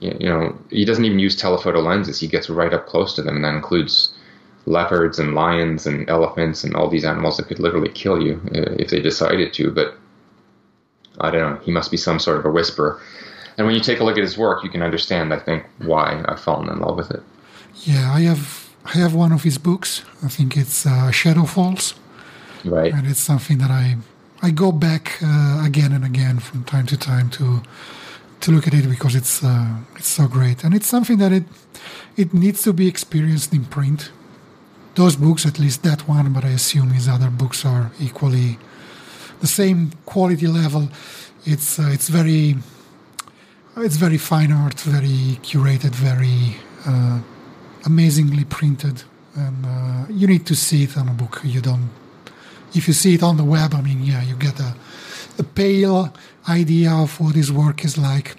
you 0.00 0.28
know, 0.28 0.56
he 0.70 0.84
doesn't 0.84 1.04
even 1.04 1.18
use 1.18 1.36
telephoto 1.36 1.80
lenses. 1.80 2.20
He 2.20 2.26
gets 2.26 2.50
right 2.50 2.72
up 2.72 2.86
close 2.86 3.14
to 3.14 3.22
them, 3.22 3.36
and 3.36 3.44
that 3.44 3.54
includes 3.54 4.12
leopards 4.66 5.18
and 5.18 5.34
lions 5.34 5.86
and 5.86 6.08
elephants 6.10 6.64
and 6.64 6.74
all 6.74 6.88
these 6.88 7.04
animals 7.04 7.36
that 7.36 7.46
could 7.46 7.60
literally 7.60 7.88
kill 7.88 8.20
you 8.20 8.40
uh, 8.54 8.74
if 8.78 8.90
they 8.90 9.00
decided 9.00 9.52
to. 9.54 9.70
But 9.70 9.94
I 11.20 11.30
don't 11.30 11.40
know. 11.40 11.60
He 11.64 11.70
must 11.70 11.90
be 11.90 11.96
some 11.96 12.18
sort 12.18 12.38
of 12.38 12.44
a 12.44 12.50
whisperer. 12.50 13.00
And 13.56 13.66
when 13.66 13.74
you 13.74 13.80
take 13.80 14.00
a 14.00 14.04
look 14.04 14.18
at 14.18 14.22
his 14.22 14.36
work, 14.36 14.62
you 14.64 14.70
can 14.70 14.82
understand, 14.82 15.32
I 15.32 15.38
think, 15.38 15.64
why 15.78 16.22
I've 16.28 16.40
fallen 16.40 16.68
in 16.68 16.78
love 16.80 16.96
with 16.96 17.10
it. 17.10 17.22
Yeah, 17.84 18.12
I 18.12 18.20
have 18.22 18.68
I 18.84 18.98
have 18.98 19.14
one 19.14 19.32
of 19.32 19.42
his 19.42 19.58
books. 19.58 20.04
I 20.22 20.28
think 20.28 20.56
it's 20.56 20.86
uh, 20.86 21.10
Shadow 21.10 21.44
Falls. 21.44 21.94
Right. 22.64 22.92
And 22.92 23.06
it's 23.06 23.20
something 23.20 23.58
that 23.58 23.70
I 23.70 23.96
I 24.42 24.50
go 24.50 24.72
back 24.72 25.18
uh, 25.22 25.62
again 25.64 25.92
and 25.92 26.04
again 26.04 26.38
from 26.38 26.64
time 26.64 26.86
to 26.86 26.96
time 26.96 27.30
to 27.30 27.62
to 28.40 28.52
look 28.52 28.66
at 28.66 28.74
it 28.74 28.88
because 28.88 29.14
it's 29.14 29.42
uh, 29.42 29.76
it's 29.96 30.08
so 30.08 30.26
great 30.28 30.64
and 30.64 30.74
it's 30.74 30.86
something 30.86 31.18
that 31.18 31.32
it 31.32 31.44
it 32.16 32.32
needs 32.32 32.62
to 32.62 32.72
be 32.72 32.86
experienced 32.86 33.52
in 33.52 33.64
print 33.64 34.10
those 34.96 35.14
books, 35.14 35.46
at 35.46 35.58
least 35.58 35.82
that 35.82 36.08
one, 36.08 36.32
but 36.32 36.44
I 36.44 36.48
assume 36.48 36.90
his 36.90 37.06
other 37.06 37.30
books 37.30 37.64
are 37.64 37.92
equally 38.00 38.58
the 39.40 39.46
same 39.46 39.92
quality 40.06 40.46
level. 40.46 40.88
It's 41.44 41.78
uh, 41.78 41.90
it's 41.92 42.08
very 42.08 42.56
it's 43.76 43.96
very 43.96 44.18
fine 44.18 44.52
art, 44.52 44.80
very 44.80 45.38
curated, 45.42 45.94
very 45.94 46.56
uh, 46.86 47.20
amazingly 47.84 48.44
printed, 48.44 49.04
and 49.34 49.66
uh, 49.66 50.06
you 50.08 50.26
need 50.26 50.46
to 50.46 50.56
see 50.56 50.84
it 50.84 50.96
on 50.96 51.08
a 51.08 51.12
book. 51.12 51.40
You 51.44 51.60
don't. 51.60 51.90
If 52.74 52.88
you 52.88 52.94
see 52.94 53.14
it 53.14 53.22
on 53.22 53.36
the 53.36 53.44
web, 53.44 53.74
I 53.74 53.82
mean, 53.82 54.02
yeah, 54.02 54.22
you 54.22 54.34
get 54.34 54.58
a, 54.60 54.74
a 55.38 55.44
pale 55.44 56.12
idea 56.48 56.92
of 56.92 57.20
what 57.20 57.34
his 57.34 57.52
work 57.52 57.84
is 57.84 57.98
like. 57.98 58.36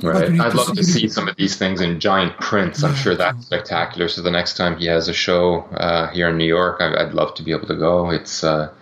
Right. 0.00 0.40
I'd 0.40 0.54
love 0.54 0.74
to 0.74 0.84
see 0.84 1.08
some 1.08 1.28
of 1.28 1.36
these 1.36 1.56
things 1.56 1.80
in 1.80 2.00
giant 2.00 2.38
prints. 2.38 2.82
I'm 2.82 2.94
sure 2.94 3.14
that's 3.14 3.44
spectacular. 3.44 4.08
So 4.08 4.22
the 4.22 4.30
next 4.30 4.56
time 4.56 4.78
he 4.78 4.86
has 4.86 5.08
a 5.08 5.12
show 5.12 5.62
uh, 5.74 6.08
here 6.08 6.28
in 6.30 6.38
New 6.38 6.46
York, 6.46 6.80
I, 6.80 7.04
would 7.04 7.14
love 7.14 7.34
to 7.34 7.42
be 7.42 7.52
able 7.52 7.66
to 7.66 7.76
go. 7.76 8.10
It's 8.10 8.42
uh, 8.42 8.72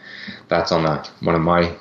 that's 0.48 0.70
on 0.70 0.84
the, 0.84 1.08
one 1.20 1.34
of 1.34 1.40
my 1.40 1.74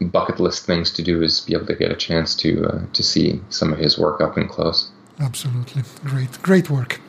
bucket 0.00 0.40
list 0.40 0.66
things 0.66 0.90
to 0.92 1.02
do 1.02 1.22
is 1.22 1.40
be 1.40 1.54
able 1.54 1.66
to 1.66 1.76
get 1.76 1.90
a 1.90 1.96
chance 1.96 2.34
to 2.36 2.66
uh, 2.66 2.80
to 2.92 3.02
see 3.02 3.40
some 3.50 3.72
of 3.72 3.78
his 3.78 3.98
work 3.98 4.20
up 4.20 4.36
and 4.36 4.48
close. 4.48 4.90
Absolutely, 5.20 5.82
great, 6.04 6.40
great 6.42 6.70
work. 6.70 7.00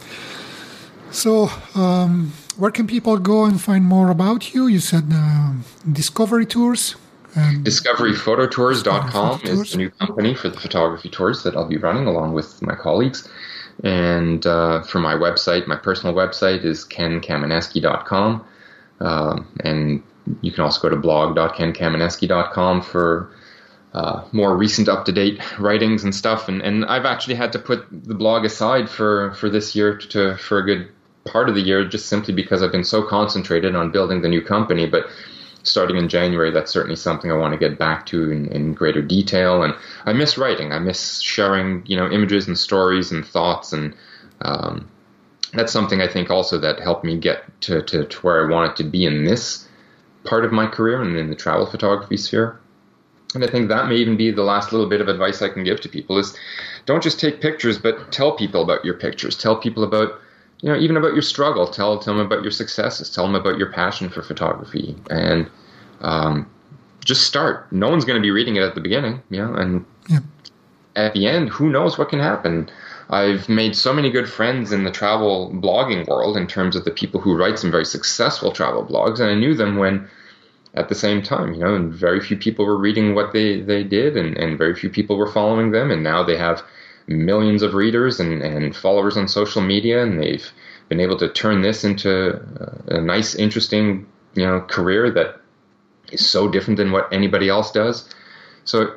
So, 1.12 1.50
um, 1.76 2.34
where 2.58 2.72
can 2.72 2.88
people 2.88 3.18
go 3.18 3.46
and 3.46 3.62
find 3.62 3.86
more 3.86 4.10
about 4.10 4.54
you? 4.54 4.68
You 4.68 4.80
said 4.80 5.06
uh, 5.14 5.54
Discovery 5.92 6.46
Tours. 6.46 6.96
DiscoveryPhotoTours.com 7.34 9.42
is 9.44 9.72
the 9.72 9.78
new 9.78 9.90
company 9.90 10.36
for 10.36 10.50
the 10.50 10.60
photography 10.60 11.10
tours 11.10 11.44
that 11.44 11.56
I'll 11.56 11.68
be 11.68 11.78
running 11.78 12.06
along 12.06 12.34
with 12.34 12.62
my 12.62 12.76
colleagues. 12.76 13.28
And 13.84 14.46
uh, 14.46 14.84
for 14.84 15.00
my 15.00 15.16
website, 15.16 15.66
my 15.66 15.76
personal 15.76 16.14
website 16.14 16.64
is 16.64 16.86
kenkaminesky.com. 16.86 18.46
Um, 19.00 19.48
and 19.62 20.04
you 20.42 20.52
can 20.52 20.64
also 20.64 20.82
go 20.82 20.90
to 20.90 21.02
blog.kenkaminesky.com 21.02 22.82
for 22.84 23.32
uh, 23.94 24.24
more 24.32 24.56
recent 24.56 24.88
up 24.88 25.06
to 25.06 25.12
date 25.12 25.42
writings 25.60 26.04
and 26.04 26.14
stuff. 26.14 26.48
And, 26.48 26.62
and 26.62 26.86
I've 26.86 27.06
actually 27.06 27.36
had 27.36 27.52
to 27.54 27.60
put 27.60 27.88
the 27.92 28.16
blog 28.16 28.46
aside 28.46 28.90
for, 28.90 29.34
for 29.34 29.50
this 29.50 29.76
year 29.76 29.98
to, 29.98 30.38
for 30.38 30.60
a 30.60 30.66
good 30.66 30.90
part 31.26 31.50
of 31.50 31.56
the 31.56 31.62
year 31.62 31.88
just 31.88 32.08
simply 32.08 32.34
because 32.34 32.62
I've 32.62 32.72
been 32.72 32.84
so 32.84 33.02
concentrated 33.02 33.76
on 33.76 33.92
building 33.92 34.22
the 34.22 34.30
new 34.30 34.42
company. 34.42 34.86
But 34.86 35.08
starting 35.64 35.98
in 35.98 36.10
January, 36.10 36.52
that's 36.52 36.72
certainly 36.72 36.96
something 36.96 37.32
I 37.32 37.36
want 37.36 37.54
to 37.54 37.58
get 37.58 37.80
back 37.80 38.06
to 38.08 38.32
in, 38.32 38.48
in, 38.48 38.74
greater 38.74 39.02
detail. 39.02 39.64
And 39.64 39.74
I 40.06 40.14
miss 40.14 40.38
writing. 40.38 40.72
I 40.72 40.80
miss 40.80 41.22
sharing, 41.22 41.84
you 41.86 41.96
know, 41.96 42.10
images 42.10 42.48
and 42.48 42.58
stories 42.58 43.12
and 43.12 43.26
thoughts. 43.26 43.74
And 43.74 43.96
um, 44.42 44.90
that's 45.54 45.72
something 45.72 46.02
I 46.02 46.08
think 46.08 46.30
also 46.30 46.58
that 46.60 46.80
helped 46.80 47.06
me 47.06 47.18
get 47.18 47.44
to, 47.62 47.82
to, 47.84 48.06
to, 48.06 48.18
where 48.20 48.46
I 48.46 48.52
wanted 48.52 48.76
to 48.78 48.84
be 48.84 49.06
in 49.06 49.24
this 49.24 49.68
part 50.26 50.46
of 50.46 50.52
my 50.52 50.68
career 50.68 51.02
and 51.02 51.18
in 51.18 51.30
the 51.30 51.36
travel 51.36 51.66
photography 51.66 52.18
sphere. 52.18 52.60
And 53.34 53.44
I 53.44 53.48
think 53.48 53.70
that 53.70 53.88
may 53.88 53.96
even 53.96 54.16
be 54.16 54.32
the 54.32 54.44
last 54.44 54.72
little 54.72 54.88
bit 54.88 55.02
of 55.02 55.08
advice 55.08 55.42
I 55.42 55.50
can 55.50 55.64
give 55.64 55.82
to 55.82 55.90
people 55.90 56.20
is 56.20 56.38
don't 56.86 57.02
just 57.02 57.20
take 57.20 57.42
pictures, 57.42 57.78
but 57.80 58.12
tell 58.12 58.34
people 58.34 58.62
about 58.62 58.86
your 58.86 58.94
pictures. 58.94 59.36
Tell 59.36 59.56
people 59.56 59.84
about 59.84 60.20
you 60.64 60.70
know, 60.70 60.80
even 60.80 60.96
about 60.96 61.12
your 61.12 61.22
struggle. 61.22 61.68
Tell 61.68 62.00
tell 62.00 62.16
them 62.16 62.26
about 62.26 62.42
your 62.42 62.52
successes. 62.52 63.10
Tell 63.10 63.26
them 63.26 63.36
about 63.36 63.58
your 63.58 63.70
passion 63.70 64.08
for 64.08 64.22
photography, 64.22 64.96
and 65.10 65.50
um, 66.00 66.50
just 67.04 67.28
start. 67.28 67.70
No 67.74 67.90
one's 67.90 68.06
going 68.06 68.16
to 68.16 68.22
be 68.22 68.32
reading 68.32 68.56
it 68.56 68.64
at 68.64 68.74
the 68.74 68.80
beginning, 68.80 69.22
you 69.30 69.46
know, 69.46 69.54
and 69.54 69.86
yeah. 70.08 70.20
at 70.96 71.14
the 71.14 71.28
end, 71.28 71.50
who 71.50 71.70
knows 71.70 71.98
what 71.98 72.08
can 72.08 72.20
happen. 72.20 72.72
I've 73.10 73.50
made 73.50 73.76
so 73.76 73.94
many 73.94 74.10
good 74.10 74.30
friends 74.30 74.72
in 74.72 74.86
the 74.86 74.90
travel 74.90 75.52
blogging 75.54 76.08
world 76.08 76.38
in 76.38 76.48
terms 76.48 76.78
of 76.78 76.86
the 76.86 76.92
people 76.92 77.20
who 77.20 77.36
write 77.36 77.60
some 77.60 77.70
very 77.70 77.86
successful 77.86 78.54
travel 78.54 78.86
blogs, 78.86 79.20
and 79.20 79.30
I 79.30 79.36
knew 79.36 79.56
them 79.56 79.76
when 79.76 80.08
at 80.76 80.88
the 80.88 80.96
same 80.96 81.22
time, 81.22 81.54
you 81.54 81.60
know, 81.60 81.76
and 81.76 81.94
very 81.94 82.22
few 82.22 82.38
people 82.38 82.66
were 82.66 82.78
reading 82.78 83.16
what 83.16 83.34
they, 83.34 83.60
they 83.60 83.84
did, 83.84 84.16
and, 84.16 84.38
and 84.38 84.58
very 84.58 84.76
few 84.76 84.90
people 84.90 85.18
were 85.18 85.30
following 85.30 85.72
them, 85.72 85.92
and 85.92 86.04
now 86.04 86.24
they 86.24 86.38
have 86.38 86.64
millions 87.08 87.62
of 87.62 87.74
readers 87.74 88.20
and, 88.20 88.42
and 88.42 88.76
followers 88.76 89.18
on 89.18 89.28
social 89.28 89.62
media, 89.62 90.04
and 90.04 90.22
they've 90.22 90.52
been 90.90 91.00
able 91.00 91.18
to 91.18 91.30
turn 91.30 91.62
this 91.62 91.84
into 91.84 92.40
a 92.88 93.02
nice, 93.02 93.36
interesting, 93.36 94.08
you 94.36 94.46
know, 94.46 94.62
career 94.62 95.12
that 95.12 95.42
is 96.12 96.28
so 96.28 96.48
different 96.48 96.78
than 96.78 96.92
what 96.92 97.12
anybody 97.12 97.50
else 97.50 97.72
does. 97.72 98.10
So, 98.66 98.96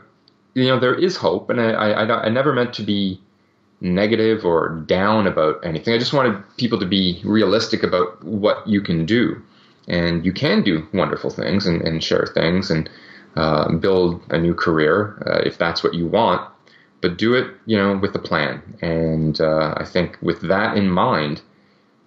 you 0.54 0.66
know, 0.66 0.78
there 0.78 0.94
is 0.94 1.16
hope, 1.16 1.50
and 1.50 1.60
I, 1.60 1.70
I, 1.72 2.26
I 2.26 2.28
never 2.28 2.52
meant 2.52 2.74
to 2.74 2.82
be 2.82 3.20
negative 3.80 4.44
or 4.44 4.70
down 4.86 5.26
about 5.26 5.64
anything. 5.64 5.92
I 5.92 5.98
just 5.98 6.12
wanted 6.12 6.42
people 6.56 6.78
to 6.80 6.86
be 6.86 7.20
realistic 7.24 7.82
about 7.82 8.22
what 8.24 8.66
you 8.66 8.80
can 8.80 9.04
do, 9.04 9.42
and 9.88 10.24
you 10.24 10.32
can 10.32 10.62
do 10.62 10.86
wonderful 10.94 11.30
things 11.30 11.66
and, 11.66 11.82
and 11.82 12.02
share 12.02 12.26
things 12.26 12.70
and 12.70 12.88
uh, 13.36 13.70
build 13.72 14.22
a 14.30 14.38
new 14.38 14.54
career 14.54 15.22
uh, 15.26 15.46
if 15.46 15.58
that's 15.58 15.84
what 15.84 15.92
you 15.92 16.06
want 16.06 16.50
but 17.00 17.18
do 17.18 17.34
it, 17.34 17.50
you 17.66 17.76
know, 17.76 17.96
with 17.96 18.14
a 18.14 18.18
plan. 18.18 18.62
And 18.80 19.40
uh, 19.40 19.74
I 19.76 19.84
think 19.84 20.18
with 20.22 20.40
that 20.42 20.76
in 20.76 20.90
mind, 20.90 21.42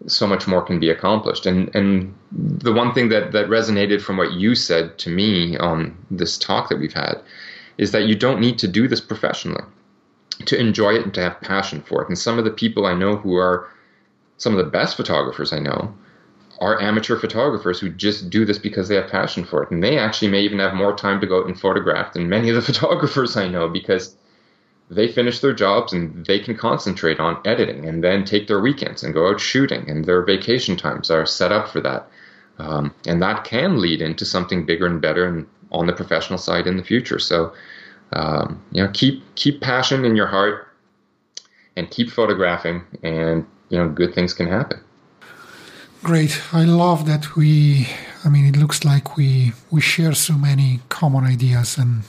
so 0.07 0.25
much 0.25 0.47
more 0.47 0.61
can 0.61 0.79
be 0.79 0.89
accomplished. 0.89 1.45
And 1.45 1.73
and 1.75 2.15
the 2.31 2.73
one 2.73 2.93
thing 2.93 3.09
that 3.09 3.31
that 3.33 3.47
resonated 3.47 4.01
from 4.01 4.17
what 4.17 4.33
you 4.33 4.55
said 4.55 4.97
to 4.99 5.09
me 5.09 5.57
on 5.57 5.97
this 6.09 6.37
talk 6.37 6.69
that 6.69 6.79
we've 6.79 6.93
had 6.93 7.21
is 7.77 7.91
that 7.91 8.07
you 8.07 8.15
don't 8.15 8.39
need 8.39 8.59
to 8.59 8.67
do 8.67 8.87
this 8.87 9.01
professionally 9.01 9.63
to 10.45 10.57
enjoy 10.59 10.93
it 10.93 11.03
and 11.03 11.13
to 11.13 11.21
have 11.21 11.41
passion 11.41 11.81
for 11.81 12.01
it. 12.01 12.07
And 12.07 12.17
some 12.17 12.37
of 12.37 12.45
the 12.45 12.51
people 12.51 12.85
I 12.85 12.93
know 12.93 13.17
who 13.17 13.35
are 13.35 13.69
some 14.37 14.53
of 14.53 14.63
the 14.63 14.71
best 14.71 14.95
photographers 14.95 15.51
I 15.51 15.59
know 15.59 15.93
are 16.59 16.81
amateur 16.81 17.17
photographers 17.17 17.79
who 17.79 17.89
just 17.89 18.29
do 18.29 18.45
this 18.45 18.57
because 18.57 18.87
they 18.87 18.95
have 18.95 19.09
passion 19.09 19.43
for 19.45 19.63
it. 19.63 19.71
And 19.71 19.83
they 19.83 19.97
actually 19.97 20.29
may 20.29 20.41
even 20.41 20.59
have 20.59 20.73
more 20.73 20.95
time 20.95 21.21
to 21.21 21.27
go 21.27 21.41
out 21.41 21.47
and 21.47 21.59
photograph 21.59 22.13
than 22.13 22.29
many 22.29 22.49
of 22.49 22.55
the 22.55 22.61
photographers 22.73 23.37
I 23.37 23.47
know 23.47 23.67
because 23.67 24.15
they 24.89 25.07
finish 25.07 25.39
their 25.39 25.53
jobs 25.53 25.93
and 25.93 26.25
they 26.25 26.39
can 26.39 26.57
concentrate 26.57 27.19
on 27.19 27.39
editing 27.45 27.87
and 27.87 28.03
then 28.03 28.25
take 28.25 28.47
their 28.47 28.59
weekends 28.59 29.03
and 29.03 29.13
go 29.13 29.29
out 29.29 29.39
shooting 29.39 29.89
and 29.89 30.05
their 30.05 30.23
vacation 30.23 30.75
times 30.75 31.11
are 31.11 31.25
set 31.25 31.51
up 31.51 31.69
for 31.69 31.79
that. 31.81 32.07
Um, 32.57 32.93
and 33.05 33.21
that 33.21 33.43
can 33.43 33.79
lead 33.79 34.01
into 34.01 34.25
something 34.25 34.65
bigger 34.65 34.87
and 34.87 35.01
better 35.01 35.25
and 35.25 35.47
on 35.71 35.85
the 35.85 35.93
professional 35.93 36.39
side 36.39 36.65
in 36.65 36.77
the 36.77 36.83
future. 36.83 37.19
So 37.19 37.53
um, 38.13 38.61
you 38.71 38.83
know 38.83 38.89
keep 38.91 39.23
keep 39.35 39.61
passion 39.61 40.03
in 40.03 40.15
your 40.15 40.27
heart 40.27 40.67
and 41.75 41.89
keep 41.91 42.09
photographing 42.09 42.83
and 43.03 43.45
you 43.69 43.77
know 43.77 43.87
good 43.87 44.15
things 44.15 44.33
can 44.33 44.47
happen. 44.47 44.81
Great. 46.01 46.41
I 46.53 46.63
love 46.63 47.05
that 47.05 47.35
we 47.35 47.87
i 48.25 48.29
mean 48.29 48.45
it 48.45 48.57
looks 48.57 48.83
like 48.83 49.15
we 49.15 49.53
we 49.69 49.79
share 49.81 50.13
so 50.13 50.33
many 50.33 50.79
common 50.89 51.23
ideas 51.23 51.77
and 51.77 52.03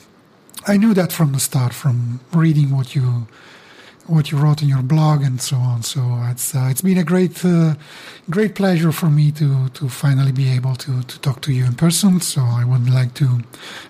I 0.67 0.77
knew 0.77 0.95
that 0.95 1.13
from 1.13 1.33
the 1.33 1.41
start, 1.41 1.73
from 1.73 2.21
reading 2.33 2.71
what 2.77 2.95
you 2.95 3.27
what 4.07 4.33
you 4.33 4.39
wrote 4.39 4.61
in 4.61 4.69
your 4.69 4.83
blog 4.83 5.23
and 5.23 5.41
so 5.41 5.57
on. 5.57 5.83
So 5.83 6.01
it's 6.31 6.55
uh, 6.55 6.69
it's 6.71 6.83
been 6.83 6.99
a 6.99 7.05
great 7.05 7.45
uh, 7.45 7.75
great 8.29 8.55
pleasure 8.55 8.93
for 8.93 9.07
me 9.07 9.31
to 9.33 9.69
to 9.69 9.89
finally 9.89 10.33
be 10.33 10.51
able 10.51 10.75
to 10.77 11.03
to 11.03 11.21
talk 11.21 11.41
to 11.43 11.53
you 11.53 11.65
in 11.65 11.75
person. 11.75 12.21
So 12.21 12.43
I 12.43 12.65
would 12.65 12.91
like 12.91 13.15
to 13.15 13.41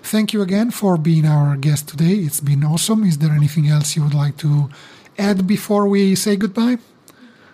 thank 0.03 0.33
you 0.33 0.41
again 0.41 0.71
for 0.71 0.97
being 0.97 1.25
our 1.25 1.57
guest 1.57 1.89
today. 1.89 2.13
It's 2.13 2.39
been 2.39 2.63
awesome. 2.63 3.03
Is 3.03 3.17
there 3.17 3.31
anything 3.31 3.67
else 3.67 3.95
you 3.95 4.03
would 4.03 4.13
like 4.13 4.37
to 4.37 4.69
add 5.17 5.47
before 5.47 5.87
we 5.87 6.15
say 6.15 6.35
goodbye? 6.35 6.77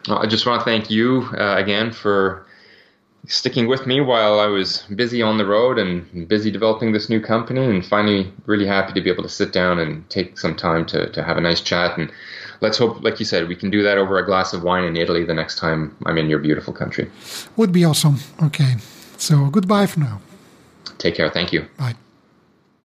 I 0.09 0.25
just 0.25 0.45
want 0.45 0.61
to 0.61 0.65
thank 0.65 0.89
you 0.89 1.27
uh, 1.37 1.55
again 1.57 1.91
for 1.91 2.46
sticking 3.27 3.67
with 3.67 3.85
me 3.85 4.01
while 4.01 4.39
I 4.39 4.47
was 4.47 4.83
busy 4.95 5.21
on 5.21 5.37
the 5.37 5.45
road 5.45 5.77
and 5.77 6.27
busy 6.27 6.49
developing 6.49 6.91
this 6.91 7.09
new 7.09 7.21
company, 7.21 7.63
and 7.63 7.85
finally 7.85 8.31
really 8.45 8.65
happy 8.65 8.93
to 8.93 9.01
be 9.01 9.09
able 9.09 9.23
to 9.23 9.29
sit 9.29 9.51
down 9.51 9.79
and 9.79 10.09
take 10.09 10.37
some 10.37 10.55
time 10.55 10.85
to, 10.87 11.09
to 11.11 11.23
have 11.23 11.37
a 11.37 11.41
nice 11.41 11.61
chat. 11.61 11.97
And 11.97 12.11
let's 12.61 12.77
hope, 12.77 13.03
like 13.03 13.19
you 13.19 13.25
said, 13.25 13.47
we 13.47 13.55
can 13.55 13.69
do 13.69 13.83
that 13.83 13.97
over 13.97 14.17
a 14.17 14.25
glass 14.25 14.53
of 14.53 14.63
wine 14.63 14.83
in 14.83 14.95
Italy 14.95 15.23
the 15.23 15.33
next 15.33 15.57
time 15.57 15.95
I'm 16.05 16.17
in 16.17 16.29
your 16.29 16.39
beautiful 16.39 16.73
country. 16.73 17.09
Would 17.57 17.71
be 17.71 17.85
awesome. 17.85 18.19
Okay. 18.43 18.75
So 19.17 19.47
goodbye 19.47 19.87
for 19.87 19.99
now. 19.99 20.21
Take 20.97 21.15
care. 21.15 21.29
Thank 21.29 21.53
you. 21.53 21.67
Bye. 21.77 21.95